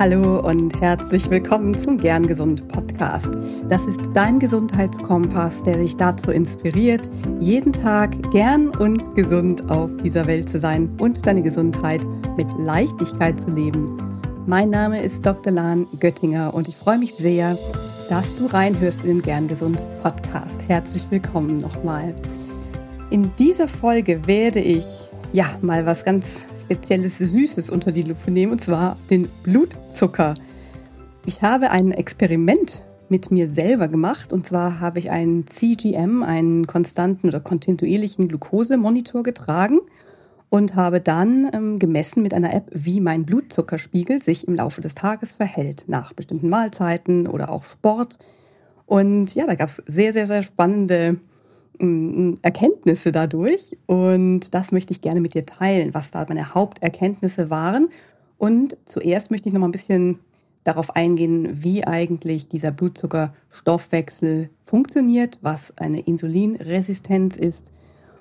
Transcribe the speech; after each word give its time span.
Hallo 0.00 0.38
und 0.46 0.80
herzlich 0.80 1.28
willkommen 1.28 1.76
zum 1.76 1.98
Gern 1.98 2.24
Gesund 2.24 2.68
Podcast. 2.68 3.32
Das 3.68 3.84
ist 3.88 4.00
dein 4.14 4.38
Gesundheitskompass, 4.38 5.64
der 5.64 5.78
dich 5.78 5.96
dazu 5.96 6.30
inspiriert, 6.30 7.10
jeden 7.40 7.72
Tag 7.72 8.30
gern 8.30 8.68
und 8.68 9.12
gesund 9.16 9.68
auf 9.68 9.90
dieser 9.96 10.28
Welt 10.28 10.48
zu 10.48 10.60
sein 10.60 10.88
und 11.00 11.26
deine 11.26 11.42
Gesundheit 11.42 12.00
mit 12.36 12.46
Leichtigkeit 12.60 13.40
zu 13.40 13.50
leben. 13.50 13.98
Mein 14.46 14.70
Name 14.70 15.02
ist 15.02 15.26
Dr. 15.26 15.52
Lahn 15.52 15.88
Göttinger 15.98 16.54
und 16.54 16.68
ich 16.68 16.76
freue 16.76 16.98
mich 16.98 17.16
sehr, 17.16 17.58
dass 18.08 18.36
du 18.36 18.46
reinhörst 18.46 19.02
in 19.02 19.08
den 19.08 19.22
Gern 19.22 19.48
Gesund 19.48 19.82
Podcast. 20.00 20.62
Herzlich 20.68 21.10
willkommen 21.10 21.56
nochmal. 21.56 22.14
In 23.10 23.32
dieser 23.36 23.66
Folge 23.66 24.28
werde 24.28 24.60
ich 24.60 25.08
ja 25.32 25.46
mal 25.60 25.86
was 25.86 26.04
ganz 26.04 26.44
spezielles 26.68 27.16
Süßes 27.16 27.70
unter 27.70 27.92
die 27.92 28.02
Lupe 28.02 28.30
nehmen, 28.30 28.52
und 28.52 28.60
zwar 28.60 28.98
den 29.08 29.26
Blutzucker. 29.42 30.34
Ich 31.24 31.40
habe 31.40 31.70
ein 31.70 31.92
Experiment 31.92 32.84
mit 33.08 33.30
mir 33.30 33.48
selber 33.48 33.88
gemacht, 33.88 34.34
und 34.34 34.46
zwar 34.46 34.78
habe 34.78 34.98
ich 34.98 35.10
einen 35.10 35.46
CGM, 35.46 36.22
einen 36.22 36.66
konstanten 36.66 37.28
oder 37.28 37.40
kontinuierlichen 37.40 38.28
Glukosemonitor 38.28 39.22
getragen 39.22 39.78
und 40.50 40.74
habe 40.74 41.00
dann 41.00 41.48
ähm, 41.54 41.78
gemessen 41.78 42.22
mit 42.22 42.34
einer 42.34 42.52
App, 42.52 42.66
wie 42.74 43.00
mein 43.00 43.24
Blutzuckerspiegel 43.24 44.22
sich 44.22 44.46
im 44.46 44.54
Laufe 44.54 44.82
des 44.82 44.94
Tages 44.94 45.32
verhält, 45.32 45.86
nach 45.86 46.12
bestimmten 46.12 46.50
Mahlzeiten 46.50 47.26
oder 47.26 47.48
auch 47.48 47.64
Sport. 47.64 48.18
Und 48.84 49.34
ja, 49.34 49.46
da 49.46 49.54
gab 49.54 49.70
es 49.70 49.82
sehr, 49.86 50.12
sehr, 50.12 50.26
sehr 50.26 50.42
spannende 50.42 51.16
Erkenntnisse 51.80 53.12
dadurch 53.12 53.76
und 53.86 54.52
das 54.52 54.72
möchte 54.72 54.92
ich 54.92 55.00
gerne 55.00 55.20
mit 55.20 55.34
dir 55.34 55.46
teilen, 55.46 55.94
was 55.94 56.10
da 56.10 56.26
meine 56.28 56.54
Haupterkenntnisse 56.54 57.50
waren. 57.50 57.88
Und 58.36 58.76
zuerst 58.84 59.30
möchte 59.30 59.48
ich 59.48 59.52
noch 59.52 59.60
mal 59.60 59.68
ein 59.68 59.72
bisschen 59.72 60.18
darauf 60.64 60.96
eingehen, 60.96 61.62
wie 61.62 61.84
eigentlich 61.84 62.48
dieser 62.48 62.70
Blutzuckerstoffwechsel 62.70 64.50
funktioniert, 64.64 65.38
was 65.40 65.72
eine 65.78 66.00
Insulinresistenz 66.00 67.36
ist 67.36 67.72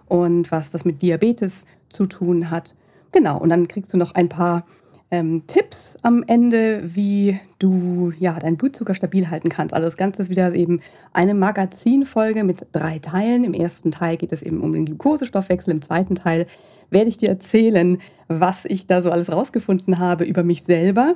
und 0.07 0.51
was 0.51 0.71
das 0.71 0.85
mit 0.85 1.01
Diabetes 1.01 1.65
zu 1.89 2.05
tun 2.05 2.49
hat. 2.49 2.75
Genau, 3.11 3.39
und 3.39 3.49
dann 3.49 3.67
kriegst 3.67 3.93
du 3.93 3.97
noch 3.97 4.13
ein 4.15 4.29
paar 4.29 4.65
ähm, 5.09 5.43
Tipps 5.47 5.97
am 6.01 6.23
Ende, 6.27 6.81
wie 6.83 7.39
du 7.59 8.11
ja 8.19 8.33
deinen 8.39 8.57
Blutzucker 8.57 8.93
stabil 8.93 9.29
halten 9.29 9.49
kannst. 9.49 9.73
Also 9.73 9.85
das 9.85 9.97
Ganze 9.97 10.21
ist 10.21 10.29
wieder 10.29 10.53
eben 10.53 10.81
eine 11.13 11.33
Magazinfolge 11.33 12.43
mit 12.43 12.67
drei 12.73 12.99
Teilen. 12.99 13.43
Im 13.43 13.53
ersten 13.53 13.91
Teil 13.91 14.17
geht 14.17 14.33
es 14.33 14.41
eben 14.41 14.61
um 14.61 14.73
den 14.73 14.85
Glukosestoffwechsel. 14.85 15.71
Im 15.71 15.81
zweiten 15.81 16.15
Teil 16.15 16.47
werde 16.89 17.09
ich 17.09 17.17
dir 17.17 17.29
erzählen, 17.29 17.99
was 18.27 18.65
ich 18.65 18.87
da 18.87 19.01
so 19.01 19.11
alles 19.11 19.31
rausgefunden 19.31 19.99
habe 19.99 20.25
über 20.25 20.43
mich 20.43 20.63
selber. 20.63 21.15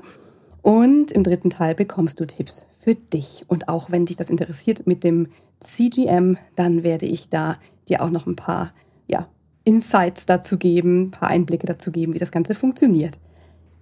Und 0.62 1.12
im 1.12 1.24
dritten 1.24 1.50
Teil 1.50 1.76
bekommst 1.76 2.20
du 2.20 2.26
Tipps 2.26 2.68
für 2.80 2.96
dich. 2.96 3.46
Und 3.48 3.68
auch 3.68 3.92
wenn 3.92 4.06
dich 4.06 4.18
das 4.18 4.30
interessiert 4.30 4.88
mit 4.88 5.04
dem 5.04 5.28
CGM, 5.60 6.38
dann 6.56 6.84
werde 6.84 7.06
ich 7.06 7.30
da 7.30 7.58
dir 7.90 8.02
auch 8.02 8.10
noch 8.10 8.28
ein 8.28 8.36
paar 8.36 8.74
ja, 9.08 9.28
Insights 9.64 10.26
dazu 10.26 10.58
geben, 10.58 11.04
ein 11.04 11.12
paar 11.12 11.30
Einblicke 11.30 11.68
dazu 11.68 11.92
geben, 11.92 12.14
wie 12.14 12.20
das 12.20 12.32
Ganze 12.32 12.56
funktioniert. 12.56 13.20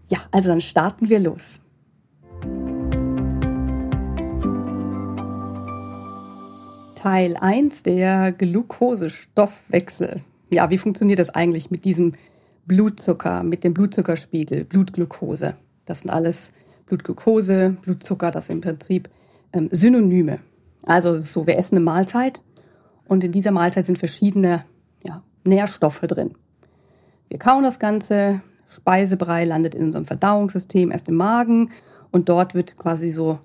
Ja, 0.10 0.18
also 0.32 0.50
dann 0.50 0.62
starten 0.62 1.08
wir 1.08 1.20
los. 1.20 1.60
Teil 6.96 7.38
1 7.38 7.84
der 7.84 8.32
Glukosestoffwechsel. 8.34 10.22
Ja, 10.50 10.70
wie 10.70 10.78
funktioniert 10.78 11.20
das 11.20 11.30
eigentlich 11.30 11.72
mit 11.72 11.86
diesem 11.86 12.16
Blutzucker, 12.66 13.44
mit 13.44 13.64
dem 13.64 13.74
Blutzuckerspiegel, 13.74 14.66
Blutglucose? 14.66 15.56
Das 15.86 16.02
sind 16.02 16.10
alles 16.10 16.52
Blutglucose, 16.88 17.78
Blutzucker, 17.84 18.32
das 18.32 18.48
sind 18.48 18.58
im 18.58 18.62
Prinzip 18.62 19.10
ähm, 19.54 19.70
Synonyme. 19.72 20.40
Also 20.86 21.14
es 21.14 21.26
ist 21.26 21.34
so, 21.34 21.46
wir 21.46 21.58
essen 21.58 21.78
eine 21.78 21.86
Mahlzeit 21.86 22.42
und 23.06 23.24
in 23.24 23.32
dieser 23.32 23.52
Mahlzeit 23.52 23.86
sind 23.86 24.00
verschiedene 24.00 24.66
ja, 25.04 25.22
Nährstoffe 25.44 26.02
drin. 26.02 26.34
Wir 27.30 27.38
kauen 27.38 27.64
das 27.64 27.80
Ganze, 27.80 28.42
Speisebrei 28.70 29.46
landet 29.46 29.76
in 29.76 29.86
unserem 29.86 30.06
Verdauungssystem 30.06 30.92
erst 30.92 31.10
im 31.10 31.16
Magen 31.16 31.72
und 32.12 32.30
dort 32.30 32.54
wird 32.54 32.78
quasi 32.78 33.10
so 33.10 33.40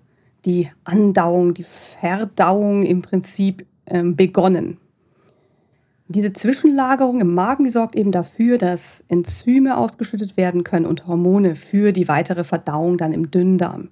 die 0.45 0.71
Andauung, 0.85 1.55
die 1.55 1.65
Verdauung 1.65 2.83
im 2.83 3.03
Prinzip 3.03 3.67
ähm, 3.87 4.17
begonnen. 4.17 4.79
Diese 6.09 6.35
Zwischenlagerung 6.35 7.21
im 7.21 7.33
Magen, 7.33 7.65
die 7.65 7.71
sorgt 7.71 7.97
eben 7.97 8.13
dafür, 8.13 8.59
dass 8.59 9.03
Enzyme 9.09 9.79
ausgeschüttet 9.79 10.37
werden 10.37 10.63
können 10.63 10.85
und 10.85 11.07
Hormone 11.07 11.55
für 11.55 11.93
die 11.93 12.09
weitere 12.09 12.45
Verdauung 12.45 12.99
dann 12.99 13.15
im 13.15 13.31
Dünndarm. 13.31 13.89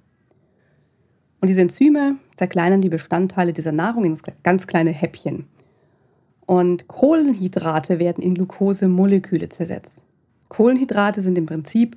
Und 1.41 1.49
diese 1.49 1.62
Enzyme 1.62 2.16
zerkleinern 2.37 2.82
die 2.82 2.91
Bestandteile 2.91 3.54
dieser 3.54 3.72
Nahrung 3.72 4.04
in 4.04 4.16
ganz 4.43 4.66
kleine 4.66 4.91
Häppchen. 4.91 5.47
Und 6.44 6.87
Kohlenhydrate 6.87 7.99
werden 7.99 8.22
in 8.22 8.34
Glukosemoleküle 8.34 9.49
zersetzt. 9.49 10.04
Kohlenhydrate 10.52 11.22
sind 11.22 11.38
im 11.38 11.46
Prinzip 11.46 11.96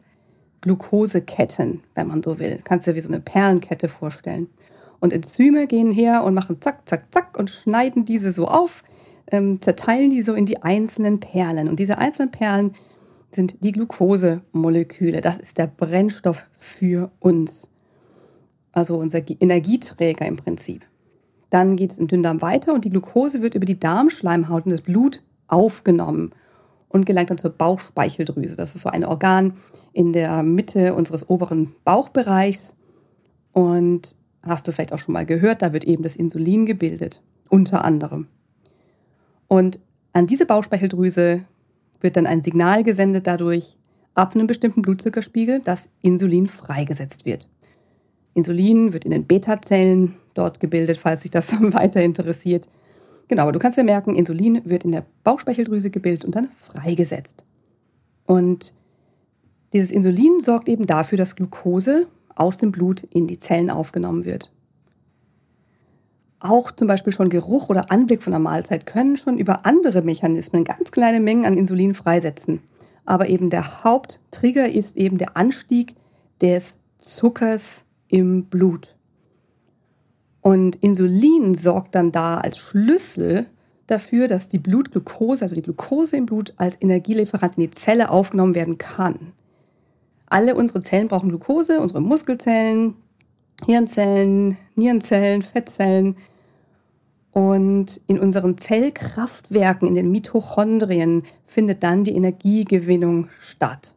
Glukoseketten, 0.61 1.81
wenn 1.93 2.07
man 2.07 2.23
so 2.23 2.39
will. 2.39 2.61
Kannst 2.63 2.88
du 2.88 2.91
dir 2.91 2.95
wie 2.95 3.01
so 3.01 3.09
eine 3.09 3.19
Perlenkette 3.19 3.89
vorstellen. 3.89 4.47
Und 5.01 5.11
Enzyme 5.11 5.67
gehen 5.67 5.91
her 5.91 6.23
und 6.23 6.33
machen 6.33 6.61
zack, 6.61 6.88
zack, 6.88 7.11
zack 7.11 7.38
und 7.38 7.51
schneiden 7.51 8.05
diese 8.05 8.31
so 8.31 8.47
auf, 8.47 8.85
ähm, 9.29 9.59
zerteilen 9.59 10.09
die 10.09 10.21
so 10.21 10.33
in 10.33 10.45
die 10.45 10.63
einzelnen 10.63 11.19
Perlen. 11.19 11.67
Und 11.67 11.79
diese 11.79 11.97
einzelnen 11.97 12.31
Perlen 12.31 12.75
sind 13.29 13.61
die 13.61 13.73
Glukosemoleküle. 13.73 15.19
Das 15.19 15.37
ist 15.37 15.57
der 15.57 15.67
Brennstoff 15.67 16.45
für 16.53 17.11
uns. 17.19 17.69
Also 18.72 18.97
unser 18.97 19.22
Energieträger 19.41 20.25
im 20.25 20.37
Prinzip. 20.37 20.85
Dann 21.49 21.75
geht 21.75 21.91
es 21.91 21.99
im 21.99 22.07
Dünndarm 22.07 22.41
weiter 22.41 22.73
und 22.73 22.85
die 22.85 22.89
Glucose 22.89 23.41
wird 23.41 23.53
über 23.53 23.66
die 23.66 23.79
Darmschleimhaut 23.79 24.66
in 24.66 24.72
das 24.72 24.81
Blut 24.81 25.23
aufgenommen 25.47 26.31
und 26.95 27.06
gelangt 27.06 27.29
dann 27.29 27.38
zur 27.38 27.51
Bauchspeicheldrüse. 27.51 28.56
Das 28.56 28.73
ist 28.73 28.83
so 28.83 28.89
ein 28.89 29.03
Organ 29.03 29.57
in 29.91 30.13
der 30.13 30.44
Mitte 30.44 30.94
unseres 30.94 31.29
oberen 31.29 31.75
Bauchbereichs. 31.83 32.78
Und 33.51 34.16
hast 34.41 34.66
du 34.66 34.72
vielleicht 34.72 34.94
auch 34.94 35.00
schon 35.00 35.11
mal 35.11 35.25
gehört, 35.25 35.61
da 35.61 35.73
wird 35.73 35.84
eben 35.84 36.03
das 36.03 36.16
Insulin 36.16 36.66
gebildet, 36.66 37.22
unter 37.50 37.84
anderem. 37.84 38.28
Und 39.50 39.81
an 40.13 40.25
diese 40.25 40.45
Bauchspeicheldrüse 40.45 41.41
wird 42.00 42.16
dann 42.16 42.28
ein 42.28 42.44
Signal 42.44 42.84
gesendet 42.84 43.28
dadurch 43.28 43.75
ab 44.13 44.34
einem 44.34 44.47
bestimmten 44.47 44.81
Blutzuckerspiegel, 44.81 45.59
dass 45.59 45.89
Insulin 46.01 46.47
freigesetzt 46.47 47.25
wird. 47.25 47.50
Insulin 48.35 48.94
wird 48.94 49.03
in 49.03 49.11
den 49.11 49.25
Beta-Zellen 49.25 50.16
dort 50.34 50.61
gebildet, 50.61 50.95
falls 50.95 51.23
sich 51.23 51.31
das 51.31 51.51
weiter 51.73 52.01
interessiert. 52.01 52.69
Genau, 53.28 53.44
aber 53.44 53.52
du 53.52 53.59
kannst 53.59 53.78
dir 53.78 53.84
merken, 53.84 54.16
Insulin 54.16 54.62
wird 54.66 54.86
in 54.86 54.91
der 54.91 55.06
Bauchspeicheldrüse 55.24 55.90
gebildet 55.90 56.25
und 56.25 56.36
dann 56.36 56.50
freigesetzt. 56.58 57.44
Und 58.25 58.74
dieses 59.74 59.91
Insulin 59.91 60.40
sorgt 60.40 60.69
eben 60.69 60.86
dafür, 60.86 61.18
dass 61.18 61.35
Glucose 61.35 62.08
aus 62.35 62.58
dem 62.58 62.72
Blut 62.72 63.03
in 63.03 63.28
die 63.28 63.40
Zellen 63.40 63.69
aufgenommen 63.69 64.25
wird. 64.25 64.52
Auch 66.40 66.72
zum 66.72 66.88
Beispiel 66.88 67.14
schon 67.14 67.30
Geruch 67.30 67.69
oder 67.69 67.91
Anblick 67.91 68.22
von 68.22 68.34
einer 68.34 68.44
Mahlzeit 68.44 68.85
können 68.85 69.18
schon 69.18 69.38
über 69.38 69.66
andere 69.66 70.02
Mechanismen 70.02 70.64
ganz 70.64 70.91
kleine 70.91 71.19
Mengen 71.19 71.46
an 71.46 71.58
Insulin 71.58 71.94
freisetzen. 71.96 72.62
Aber 73.06 73.30
eben 73.30 73.50
der 73.50 73.84
Haupttrigger 73.84 74.69
ist 74.69 74.97
eben 74.97 75.18
der 75.18 75.38
Anstieg 75.38 75.96
des 76.41 76.80
Zuckers 77.00 77.84
im 78.08 78.46
Blut. 78.46 78.96
Und 80.45 80.75
Insulin 80.75 81.56
sorgt 81.56 81.95
dann 81.95 82.11
da 82.11 82.38
als 82.38 82.59
Schlüssel 82.59 83.47
dafür, 83.88 84.28
dass 84.28 84.47
die 84.47 84.59
Blutglucose, 84.59 85.44
also 85.44 85.56
die 85.56 85.63
Glucose 85.63 86.16
im 86.16 86.28
Blut, 86.28 86.53
als 86.57 86.79
Energielieferant 86.79 87.57
in 87.57 87.63
die 87.63 87.72
Zelle 87.72 88.11
aufgenommen 88.11 88.53
werden 88.53 88.78
kann. 88.78 89.31
Alle 90.28 90.53
unsere 90.53 90.81
Zellen 90.81 91.08
brauchen 91.08 91.29
Glucose, 91.29 91.79
unsere 91.79 91.99
Muskelzellen, 91.99 92.93
Hirnzellen, 93.66 94.55
Nierenzellen, 94.75 95.41
Fettzellen. 95.41 96.16
Und 97.31 98.02
in 98.05 98.20
unseren 98.20 98.59
Zellkraftwerken, 98.59 99.87
in 99.87 99.96
den 99.96 100.11
Mitochondrien, 100.11 101.23
findet 101.47 101.81
dann 101.81 102.03
die 102.03 102.16
Energiegewinnung 102.16 103.29
statt. 103.40 103.96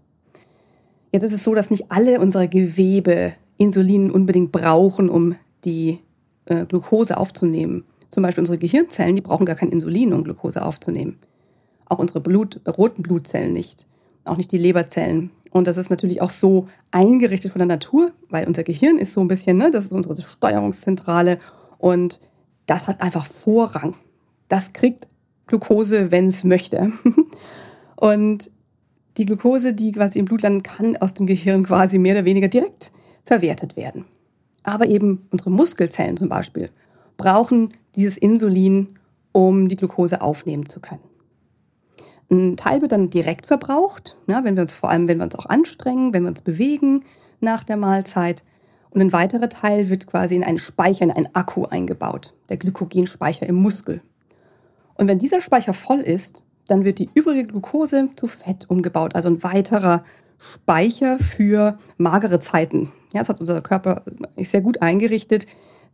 Jetzt 1.12 1.25
ist 1.25 1.34
es 1.34 1.44
so, 1.44 1.55
dass 1.55 1.70
nicht 1.70 1.93
alle 1.93 2.19
unsere 2.19 2.49
Gewebe 2.49 3.34
Insulin 3.58 4.11
unbedingt 4.11 4.50
brauchen, 4.50 5.11
um 5.11 5.34
die 5.67 5.99
äh, 6.49 6.67
Glucose 6.67 7.17
aufzunehmen. 7.17 7.85
Zum 8.11 8.23
Beispiel 8.23 8.41
unsere 8.41 8.59
Gehirnzellen, 8.59 9.17
die 9.17 9.23
brauchen 9.23 9.47
gar 9.47 9.56
kein 9.56 9.71
Insulin, 9.71 10.12
um 10.12 10.25
Glucose 10.25 10.65
aufzunehmen. 10.65 11.19
Auch 11.87 11.99
unsere 11.99 12.21
Blut, 12.21 12.61
roten 12.67 13.03
Blutzellen 13.03 13.53
nicht. 13.53 13.87
Auch 14.25 14.37
nicht 14.37 14.53
die 14.53 14.59
Leberzellen. 14.59 15.31
Und 15.50 15.67
das 15.67 15.77
ist 15.77 15.91
natürlich 15.91 16.21
auch 16.21 16.31
so 16.31 16.69
eingerichtet 16.91 17.53
von 17.53 17.61
der 17.61 17.67
Natur, 17.67 18.12
weil 18.29 18.47
unser 18.47 18.65
Gehirn 18.65 18.99
ist 18.99 19.15
so 19.15 19.21
ein 19.21 19.29
bisschen, 19.29 19.56
ne, 19.56 19.71
das 19.71 19.85
ist 19.85 19.93
unsere 19.93 20.21
Steuerungszentrale 20.21 21.39
und 21.79 22.21
das 22.67 22.89
hat 22.89 23.00
einfach 23.00 23.27
Vorrang. 23.27 23.95
Das 24.49 24.73
kriegt 24.73 25.09
Glucose, 25.47 26.11
wenn 26.11 26.27
es 26.27 26.45
möchte. 26.45 26.93
und 27.97 28.50
die 29.17 29.27
Glucose, 29.27 29.73
die 29.73 29.93
quasi 29.93 30.19
im 30.19 30.27
Blut 30.27 30.43
landet, 30.43 30.65
kann 30.65 30.97
aus 30.97 31.15
dem 31.15 31.27
Gehirn 31.27 31.65
quasi 31.65 31.99
mehr 31.99 32.15
oder 32.15 32.25
weniger 32.25 32.49
direkt 32.49 32.93
verwertet 33.25 33.77
werden. 33.77 34.05
Aber 34.62 34.87
eben 34.87 35.26
unsere 35.31 35.50
Muskelzellen 35.50 36.16
zum 36.16 36.28
Beispiel 36.28 36.70
brauchen 37.16 37.72
dieses 37.96 38.16
Insulin, 38.16 38.99
um 39.32 39.69
die 39.69 39.76
Glucose 39.76 40.20
aufnehmen 40.20 40.66
zu 40.66 40.81
können. 40.81 41.02
Ein 42.31 42.56
Teil 42.56 42.82
wird 42.82 42.93
dann 42.93 43.08
direkt 43.08 43.46
verbraucht, 43.46 44.16
ja, 44.26 44.44
wenn 44.44 44.56
wir 44.56 44.62
uns 44.62 44.75
vor 44.75 44.90
allem, 44.90 45.08
wenn 45.08 45.19
wir 45.19 45.25
uns 45.25 45.37
auch 45.37 45.46
anstrengen, 45.46 46.12
wenn 46.12 46.25
wir 46.25 46.28
uns 46.28 46.43
bewegen 46.43 47.05
nach 47.40 47.64
der 47.64 47.76
Mahlzeit. 47.76 48.44
Und 48.90 49.00
ein 49.00 49.12
weiterer 49.12 49.49
Teil 49.49 49.88
wird 49.88 50.06
quasi 50.06 50.37
in 50.37 50.44
einen 50.44 50.58
Speicher, 50.58 51.04
in 51.04 51.11
einen 51.11 51.34
Akku 51.34 51.64
eingebaut, 51.64 52.34
der 52.49 52.56
Glykogenspeicher 52.58 53.46
im 53.46 53.54
Muskel. 53.54 54.02
Und 54.94 55.08
wenn 55.08 55.19
dieser 55.19 55.40
Speicher 55.40 55.72
voll 55.72 56.00
ist, 56.00 56.43
dann 56.66 56.84
wird 56.84 56.99
die 56.99 57.08
übrige 57.14 57.44
Glucose 57.44 58.11
zu 58.16 58.26
Fett 58.26 58.69
umgebaut, 58.69 59.14
also 59.14 59.28
ein 59.28 59.43
weiterer 59.43 60.04
Speicher 60.38 61.19
für 61.19 61.79
magere 61.96 62.40
Zeiten. 62.40 62.93
Ja, 63.12 63.20
das 63.20 63.29
hat 63.29 63.40
unser 63.40 63.61
Körper 63.61 64.02
sehr 64.37 64.61
gut 64.61 64.82
eingerichtet, 64.82 65.46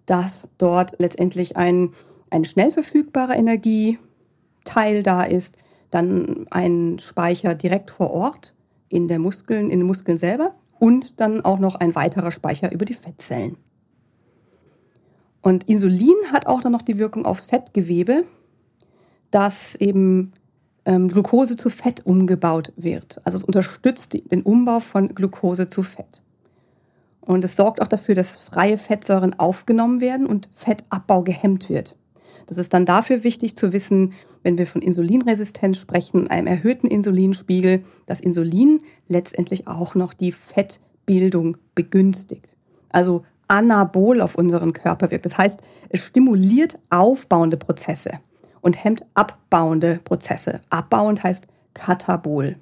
dass 0.07 0.51
dort 0.59 0.97
letztendlich 0.99 1.57
ein, 1.57 1.93
ein 2.31 2.45
schnell 2.45 2.71
verfügbarer 2.71 3.37
Energieteil 3.37 5.03
da 5.03 5.23
ist, 5.23 5.57
dann 5.91 6.47
ein 6.51 6.99
Speicher 6.99 7.55
direkt 7.55 7.91
vor 7.91 8.11
Ort 8.11 8.55
in, 8.89 9.09
der 9.09 9.19
Muskeln, 9.19 9.71
in 9.71 9.81
den 9.81 9.87
Muskeln 9.87 10.19
selber 10.19 10.53
und 10.79 11.21
dann 11.21 11.45
auch 11.45 11.59
noch 11.59 11.77
ein 11.77 11.95
weiterer 11.95 12.31
Speicher 12.31 12.73
über 12.73 12.85
die 12.85 12.95
Fettzellen. 12.95 13.57
Und 15.41 15.65
Insulin 15.65 16.17
hat 16.33 16.47
auch 16.47 16.61
dann 16.61 16.73
noch 16.73 16.83
die 16.83 16.99
Wirkung 16.99 17.27
aufs 17.27 17.47
Fettgewebe, 17.47 18.25
dass 19.31 19.75
eben 19.75 20.33
ähm, 20.85 21.09
Glucose 21.09 21.57
zu 21.57 21.71
Fett 21.71 22.05
umgebaut 22.07 22.73
wird. 22.77 23.21
Also 23.25 23.37
es 23.37 23.45
unterstützt 23.45 24.15
den 24.31 24.43
Umbau 24.43 24.81
von 24.81 25.15
Glucose 25.15 25.69
zu 25.69 25.83
Fett. 25.83 26.23
Und 27.21 27.43
es 27.45 27.57
sorgt 27.57 27.81
auch 27.81 27.87
dafür, 27.87 28.15
dass 28.15 28.37
freie 28.37 28.77
Fettsäuren 28.77 29.39
aufgenommen 29.39 30.01
werden 30.01 30.27
und 30.27 30.51
Fettabbau 30.53 31.23
gehemmt 31.23 31.71
wird. 31.71 31.97
Das 32.47 32.59
ist 32.59 32.75
dann 32.75 32.85
dafür 32.85 33.25
wichtig 33.25 33.57
zu 33.57 33.73
wissen, 33.73 34.13
wenn 34.43 34.59
wir 34.59 34.67
von 34.67 34.83
Insulinresistenz 34.83 35.79
sprechen, 35.79 36.29
einem 36.29 36.47
erhöhten 36.47 36.87
Insulinspiegel, 36.87 37.83
dass 38.05 38.21
Insulin 38.21 38.83
letztendlich 39.09 39.67
auch 39.67 39.95
noch 39.95 40.13
die 40.13 40.33
Fettbildung 40.33 41.57
begünstigt. 41.75 42.57
Also 42.91 43.25
anabol 43.49 44.21
auf 44.21 44.35
unseren 44.35 44.75
Körper 44.75 45.11
wirkt. 45.11 45.25
Das 45.25 45.39
heißt, 45.39 45.61
es 45.89 46.05
stimuliert 46.05 46.79
aufbauende 46.91 47.57
Prozesse 47.57 48.21
und 48.65 48.83
hemmt 48.83 49.05
abbauende 49.13 50.01
Prozesse. 50.05 50.63
Abbauend 50.71 51.23
heißt 51.23 51.47
katabol. 51.75 52.57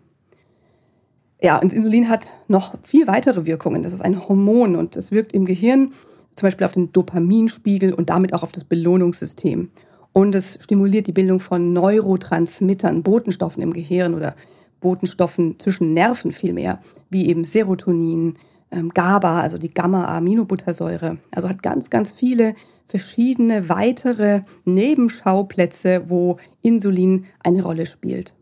Ja, 1.40 1.58
und 1.58 1.72
Insulin 1.72 2.08
hat 2.08 2.34
noch 2.48 2.74
viel 2.82 3.06
weitere 3.06 3.46
Wirkungen. 3.46 3.84
Das 3.84 3.92
ist 3.92 4.02
ein 4.02 4.28
Hormon 4.28 4.74
und 4.74 4.96
es 4.96 5.12
wirkt 5.12 5.32
im 5.32 5.44
Gehirn 5.44 5.92
zum 6.34 6.46
Beispiel 6.46 6.64
auf 6.64 6.72
den 6.72 6.92
Dopaminspiegel 6.92 7.92
und 7.92 8.10
damit 8.10 8.34
auch 8.34 8.42
auf 8.42 8.52
das 8.52 8.64
Belohnungssystem. 8.64 9.70
Und 10.12 10.34
es 10.34 10.58
stimuliert 10.60 11.06
die 11.06 11.12
Bildung 11.12 11.38
von 11.38 11.72
Neurotransmittern, 11.72 13.02
Botenstoffen 13.02 13.62
im 13.62 13.72
Gehirn 13.72 14.14
oder 14.14 14.34
Botenstoffen 14.80 15.58
zwischen 15.60 15.94
Nerven 15.94 16.32
vielmehr, 16.32 16.80
wie 17.10 17.28
eben 17.28 17.44
Serotonin, 17.44 18.38
ähm, 18.72 18.90
GABA, 18.92 19.40
also 19.40 19.56
die 19.56 19.72
Gamma-Aminobuttersäure. 19.72 21.18
Also 21.30 21.48
hat 21.48 21.62
ganz, 21.62 21.90
ganz 21.90 22.12
viele 22.12 22.54
verschiedene 22.92 23.70
weitere 23.70 24.42
Nebenschauplätze, 24.66 26.10
wo 26.10 26.36
Insulin 26.60 27.24
eine 27.42 27.62
Rolle 27.62 27.86
spielt. 27.86 28.34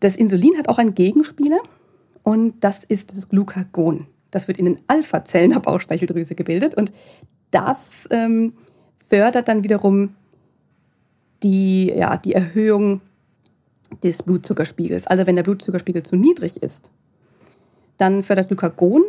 Das 0.00 0.16
Insulin 0.16 0.58
hat 0.58 0.68
auch 0.68 0.78
einen 0.78 0.96
Gegenspieler 0.96 1.60
und 2.24 2.64
das 2.64 2.82
ist 2.82 3.16
das 3.16 3.28
Glucagon. 3.28 4.08
Das 4.32 4.48
wird 4.48 4.58
in 4.58 4.64
den 4.64 4.80
Alpha-Zellen 4.88 5.50
der 5.50 5.60
Bauchspeicheldrüse 5.60 6.34
gebildet 6.34 6.74
und 6.74 6.92
das 7.52 8.08
ähm, 8.10 8.54
fördert 9.08 9.46
dann 9.46 9.62
wiederum 9.62 10.16
die, 11.44 11.92
ja, 11.96 12.16
die 12.16 12.32
Erhöhung 12.32 13.00
des 14.02 14.24
Blutzuckerspiegels. 14.24 15.06
Also 15.06 15.24
wenn 15.28 15.36
der 15.36 15.44
Blutzuckerspiegel 15.44 16.02
zu 16.02 16.16
niedrig 16.16 16.60
ist, 16.60 16.90
dann 17.96 18.24
fördert 18.24 18.48
Glucagon, 18.48 19.04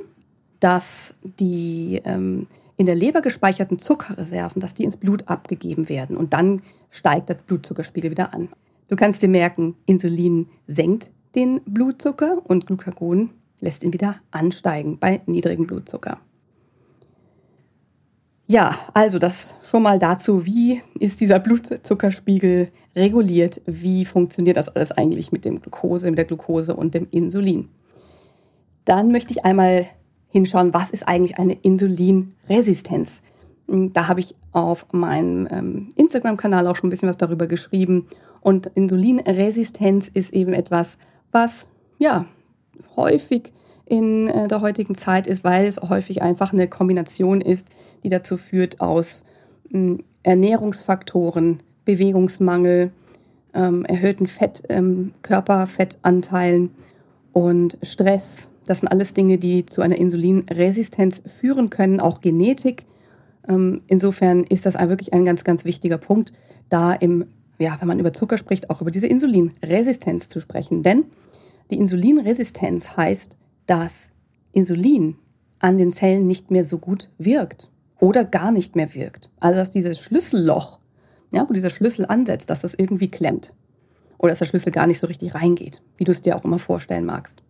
dass 0.59 1.15
die 1.23 1.99
ähm, 2.05 2.45
in 2.81 2.87
der 2.87 2.95
Leber 2.95 3.21
gespeicherten 3.21 3.77
Zuckerreserven, 3.77 4.59
dass 4.59 4.73
die 4.73 4.85
ins 4.85 4.97
Blut 4.97 5.27
abgegeben 5.27 5.87
werden 5.87 6.17
und 6.17 6.33
dann 6.33 6.63
steigt 6.89 7.29
der 7.29 7.35
Blutzuckerspiegel 7.35 8.09
wieder 8.09 8.33
an. 8.33 8.49
Du 8.87 8.95
kannst 8.95 9.21
dir 9.21 9.27
merken, 9.27 9.75
Insulin 9.85 10.47
senkt 10.65 11.11
den 11.35 11.61
Blutzucker 11.65 12.41
und 12.43 12.65
Glucagon 12.65 13.29
lässt 13.59 13.83
ihn 13.83 13.93
wieder 13.93 14.15
ansteigen 14.31 14.97
bei 14.97 15.21
niedrigem 15.27 15.67
Blutzucker. 15.67 16.19
Ja, 18.47 18.75
also 18.95 19.19
das 19.19 19.57
schon 19.61 19.83
mal 19.83 19.99
dazu, 19.99 20.47
wie 20.47 20.81
ist 20.99 21.21
dieser 21.21 21.37
Blutzuckerspiegel 21.37 22.71
reguliert, 22.95 23.61
wie 23.67 24.05
funktioniert 24.05 24.57
das 24.57 24.69
alles 24.69 24.91
eigentlich 24.91 25.31
mit 25.31 25.45
dem 25.45 25.61
Glucose, 25.61 26.09
mit 26.09 26.17
der 26.17 26.25
Glucose 26.25 26.75
und 26.75 26.95
dem 26.95 27.07
Insulin. 27.11 27.69
Dann 28.85 29.11
möchte 29.11 29.33
ich 29.33 29.45
einmal 29.45 29.85
hinschauen, 30.31 30.73
was 30.73 30.89
ist 30.89 31.07
eigentlich 31.07 31.37
eine 31.37 31.53
Insulinresistenz. 31.53 33.21
Hm, 33.67 33.93
da 33.93 34.07
habe 34.07 34.21
ich 34.21 34.35
auf 34.51 34.85
meinem 34.91 35.47
ähm, 35.51 35.93
Instagram-Kanal 35.95 36.67
auch 36.67 36.75
schon 36.75 36.87
ein 36.87 36.91
bisschen 36.91 37.09
was 37.09 37.17
darüber 37.17 37.47
geschrieben. 37.47 38.07
Und 38.41 38.67
Insulinresistenz 38.67 40.09
ist 40.13 40.33
eben 40.33 40.53
etwas, 40.53 40.97
was 41.31 41.69
ja 41.99 42.25
häufig 42.95 43.53
in 43.85 44.29
äh, 44.29 44.47
der 44.47 44.61
heutigen 44.61 44.95
Zeit 44.95 45.27
ist, 45.27 45.43
weil 45.43 45.65
es 45.65 45.81
häufig 45.81 46.21
einfach 46.21 46.53
eine 46.53 46.67
Kombination 46.67 47.41
ist, 47.41 47.67
die 48.03 48.09
dazu 48.09 48.37
führt 48.37 48.81
aus 48.81 49.25
hm, 49.69 50.03
Ernährungsfaktoren, 50.23 51.61
Bewegungsmangel, 51.85 52.91
ähm, 53.53 53.85
erhöhten 53.85 54.27
Fett, 54.27 54.63
ähm, 54.69 55.13
Körperfettanteilen 55.23 56.71
und 57.33 57.77
Stress 57.81 58.50
das 58.65 58.79
sind 58.79 58.89
alles 58.89 59.13
Dinge, 59.13 59.37
die 59.37 59.65
zu 59.65 59.81
einer 59.81 59.97
Insulinresistenz 59.97 61.21
führen 61.25 61.69
können, 61.69 61.99
auch 61.99 62.21
Genetik. 62.21 62.85
Ähm, 63.47 63.81
insofern 63.87 64.43
ist 64.43 64.65
das 64.65 64.75
wirklich 64.75 65.13
ein 65.13 65.25
ganz, 65.25 65.43
ganz 65.43 65.65
wichtiger 65.65 65.97
Punkt, 65.97 66.31
da 66.69 66.93
im, 66.93 67.25
ja, 67.59 67.77
wenn 67.79 67.87
man 67.87 67.99
über 67.99 68.13
Zucker 68.13 68.37
spricht, 68.37 68.69
auch 68.69 68.81
über 68.81 68.91
diese 68.91 69.07
Insulinresistenz 69.07 70.29
zu 70.29 70.39
sprechen. 70.39 70.83
Denn 70.83 71.05
die 71.71 71.77
Insulinresistenz 71.77 72.97
heißt, 72.97 73.37
dass 73.65 74.11
Insulin 74.51 75.15
an 75.59 75.77
den 75.77 75.91
Zellen 75.91 76.27
nicht 76.27 76.51
mehr 76.51 76.63
so 76.63 76.77
gut 76.77 77.09
wirkt 77.17 77.69
oder 77.99 78.25
gar 78.25 78.51
nicht 78.51 78.75
mehr 78.75 78.93
wirkt. 78.93 79.29
Also 79.39 79.57
dass 79.57 79.71
dieses 79.71 79.99
Schlüsselloch, 79.99 80.79
ja, 81.31 81.47
wo 81.47 81.53
dieser 81.53 81.69
Schlüssel 81.69 82.05
ansetzt, 82.05 82.49
dass 82.49 82.61
das 82.61 82.73
irgendwie 82.73 83.09
klemmt. 83.09 83.53
Oder 84.17 84.31
dass 84.31 84.39
der 84.39 84.45
Schlüssel 84.45 84.71
gar 84.71 84.87
nicht 84.87 84.99
so 84.99 85.07
richtig 85.07 85.33
reingeht, 85.33 85.81
wie 85.97 86.03
du 86.03 86.11
es 86.11 86.21
dir 86.21 86.35
auch 86.35 86.43
immer 86.43 86.59
vorstellen 86.59 87.05
magst. 87.05 87.41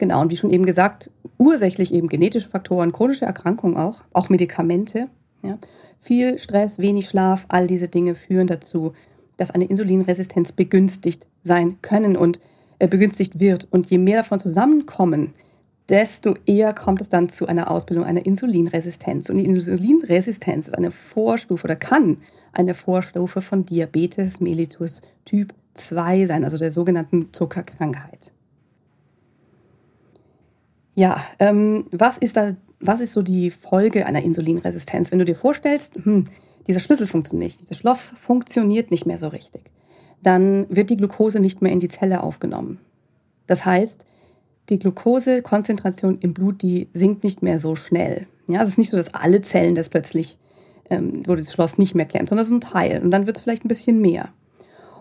Genau, 0.00 0.22
und 0.22 0.30
wie 0.30 0.36
schon 0.38 0.48
eben 0.48 0.64
gesagt, 0.64 1.10
ursächlich 1.36 1.92
eben 1.92 2.08
genetische 2.08 2.48
Faktoren, 2.48 2.90
chronische 2.90 3.26
Erkrankungen 3.26 3.76
auch, 3.76 4.00
auch 4.14 4.30
Medikamente. 4.30 5.08
Ja. 5.42 5.58
Viel 5.98 6.38
Stress, 6.38 6.78
wenig 6.78 7.06
Schlaf, 7.06 7.44
all 7.48 7.66
diese 7.66 7.86
Dinge 7.86 8.14
führen 8.14 8.46
dazu, 8.46 8.94
dass 9.36 9.50
eine 9.50 9.66
Insulinresistenz 9.66 10.52
begünstigt 10.52 11.26
sein 11.42 11.76
können 11.82 12.16
und 12.16 12.40
äh, 12.78 12.88
begünstigt 12.88 13.40
wird. 13.40 13.68
Und 13.70 13.90
je 13.90 13.98
mehr 13.98 14.16
davon 14.16 14.40
zusammenkommen, 14.40 15.34
desto 15.90 16.34
eher 16.46 16.72
kommt 16.72 17.02
es 17.02 17.10
dann 17.10 17.28
zu 17.28 17.46
einer 17.46 17.70
Ausbildung 17.70 18.06
einer 18.06 18.24
Insulinresistenz. 18.24 19.28
Und 19.28 19.36
die 19.36 19.44
Insulinresistenz 19.44 20.68
ist 20.68 20.78
eine 20.78 20.92
Vorstufe 20.92 21.64
oder 21.64 21.76
kann 21.76 22.22
eine 22.54 22.72
Vorstufe 22.72 23.42
von 23.42 23.66
Diabetes 23.66 24.40
mellitus 24.40 25.02
Typ 25.26 25.52
2 25.74 26.24
sein, 26.24 26.44
also 26.44 26.56
der 26.56 26.72
sogenannten 26.72 27.34
Zuckerkrankheit. 27.34 28.32
Ja, 31.00 31.24
ähm, 31.38 31.86
was 31.92 32.18
ist 32.18 32.36
da, 32.36 32.56
was 32.78 33.00
ist 33.00 33.14
so 33.14 33.22
die 33.22 33.50
Folge 33.50 34.04
einer 34.04 34.22
Insulinresistenz? 34.22 35.10
Wenn 35.10 35.18
du 35.18 35.24
dir 35.24 35.34
vorstellst, 35.34 35.94
hm, 35.94 36.26
dieser 36.66 36.80
Schlüssel 36.80 37.06
funktioniert 37.06 37.52
nicht, 37.52 37.60
dieses 37.62 37.78
Schloss 37.78 38.12
funktioniert 38.20 38.90
nicht 38.90 39.06
mehr 39.06 39.16
so 39.16 39.28
richtig, 39.28 39.70
dann 40.22 40.66
wird 40.68 40.90
die 40.90 40.98
Glucose 40.98 41.40
nicht 41.40 41.62
mehr 41.62 41.72
in 41.72 41.80
die 41.80 41.88
Zelle 41.88 42.22
aufgenommen. 42.22 42.80
Das 43.46 43.64
heißt, 43.64 44.04
die 44.68 44.78
Glukosekonzentration 44.78 46.18
im 46.20 46.34
Blut, 46.34 46.60
die 46.60 46.90
sinkt 46.92 47.24
nicht 47.24 47.42
mehr 47.42 47.58
so 47.58 47.76
schnell. 47.76 48.26
Ja, 48.46 48.62
es 48.62 48.68
ist 48.68 48.76
nicht 48.76 48.90
so, 48.90 48.98
dass 48.98 49.14
alle 49.14 49.40
Zellen 49.40 49.74
das 49.74 49.88
plötzlich, 49.88 50.36
ähm, 50.90 51.22
wo 51.26 51.34
das 51.34 51.50
Schloss 51.50 51.78
nicht 51.78 51.94
mehr 51.94 52.04
klemmt, 52.04 52.28
sondern 52.28 52.42
es 52.42 52.48
ist 52.48 52.56
ein 52.56 52.60
Teil. 52.60 53.00
Und 53.02 53.10
dann 53.10 53.24
wird 53.24 53.38
es 53.38 53.42
vielleicht 53.42 53.64
ein 53.64 53.68
bisschen 53.68 54.02
mehr. 54.02 54.28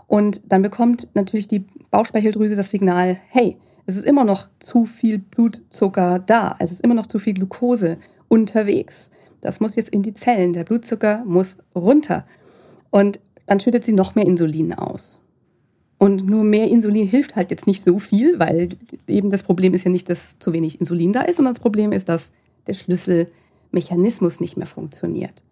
Und 0.08 0.44
dann 0.50 0.62
bekommt 0.62 1.10
natürlich 1.14 1.50
die 1.50 1.66
Bauchspeicheldrüse 1.92 2.56
das 2.56 2.72
Signal, 2.72 3.18
hey, 3.28 3.58
es 3.90 3.96
ist 3.96 4.06
immer 4.06 4.24
noch 4.24 4.48
zu 4.60 4.86
viel 4.86 5.18
Blutzucker 5.18 6.20
da. 6.20 6.56
Es 6.60 6.72
ist 6.72 6.82
immer 6.82 6.94
noch 6.94 7.08
zu 7.08 7.18
viel 7.18 7.34
Glucose 7.34 7.98
unterwegs. 8.28 9.10
Das 9.42 9.60
muss 9.60 9.76
jetzt 9.76 9.90
in 9.90 10.04
die 10.04 10.14
Zellen. 10.14 10.54
Der 10.54 10.64
Blutzucker 10.64 11.24
muss 11.26 11.58
runter. 11.74 12.24
Und 12.92 13.20
dann 13.48 13.60
schüttet 13.60 13.84
sie 13.84 13.94
noch 13.94 14.14
mehr 14.14 14.28
Insulin 14.28 14.74
aus. 14.74 15.24
Und 15.98 16.24
nur 16.24 16.44
mehr 16.44 16.68
Insulin 16.68 17.08
hilft 17.08 17.36
halt 17.36 17.50
jetzt 17.50 17.66
nicht 17.66 17.84
so 17.84 17.98
viel, 17.98 18.38
weil 18.38 18.70
eben 19.08 19.32
das 19.32 19.42
Problem 19.42 19.74
ist 19.74 19.86
ja 19.86 19.92
nicht, 19.92 20.08
dass 20.08 20.38
zu 20.38 20.54
wenig 20.54 20.80
Insulin 20.80 21.12
da 21.12 21.24
ist, 21.24 21.38
sondern 21.38 21.56
das 21.56 21.62
Problem 21.62 21.92
ist, 21.92 22.10
dass 22.10 22.32
der 22.68 22.76
Schlüsselmechanismus 22.76 24.40
nicht 24.40 24.56
mehr 24.56 24.68
funktioniert. 24.68 25.44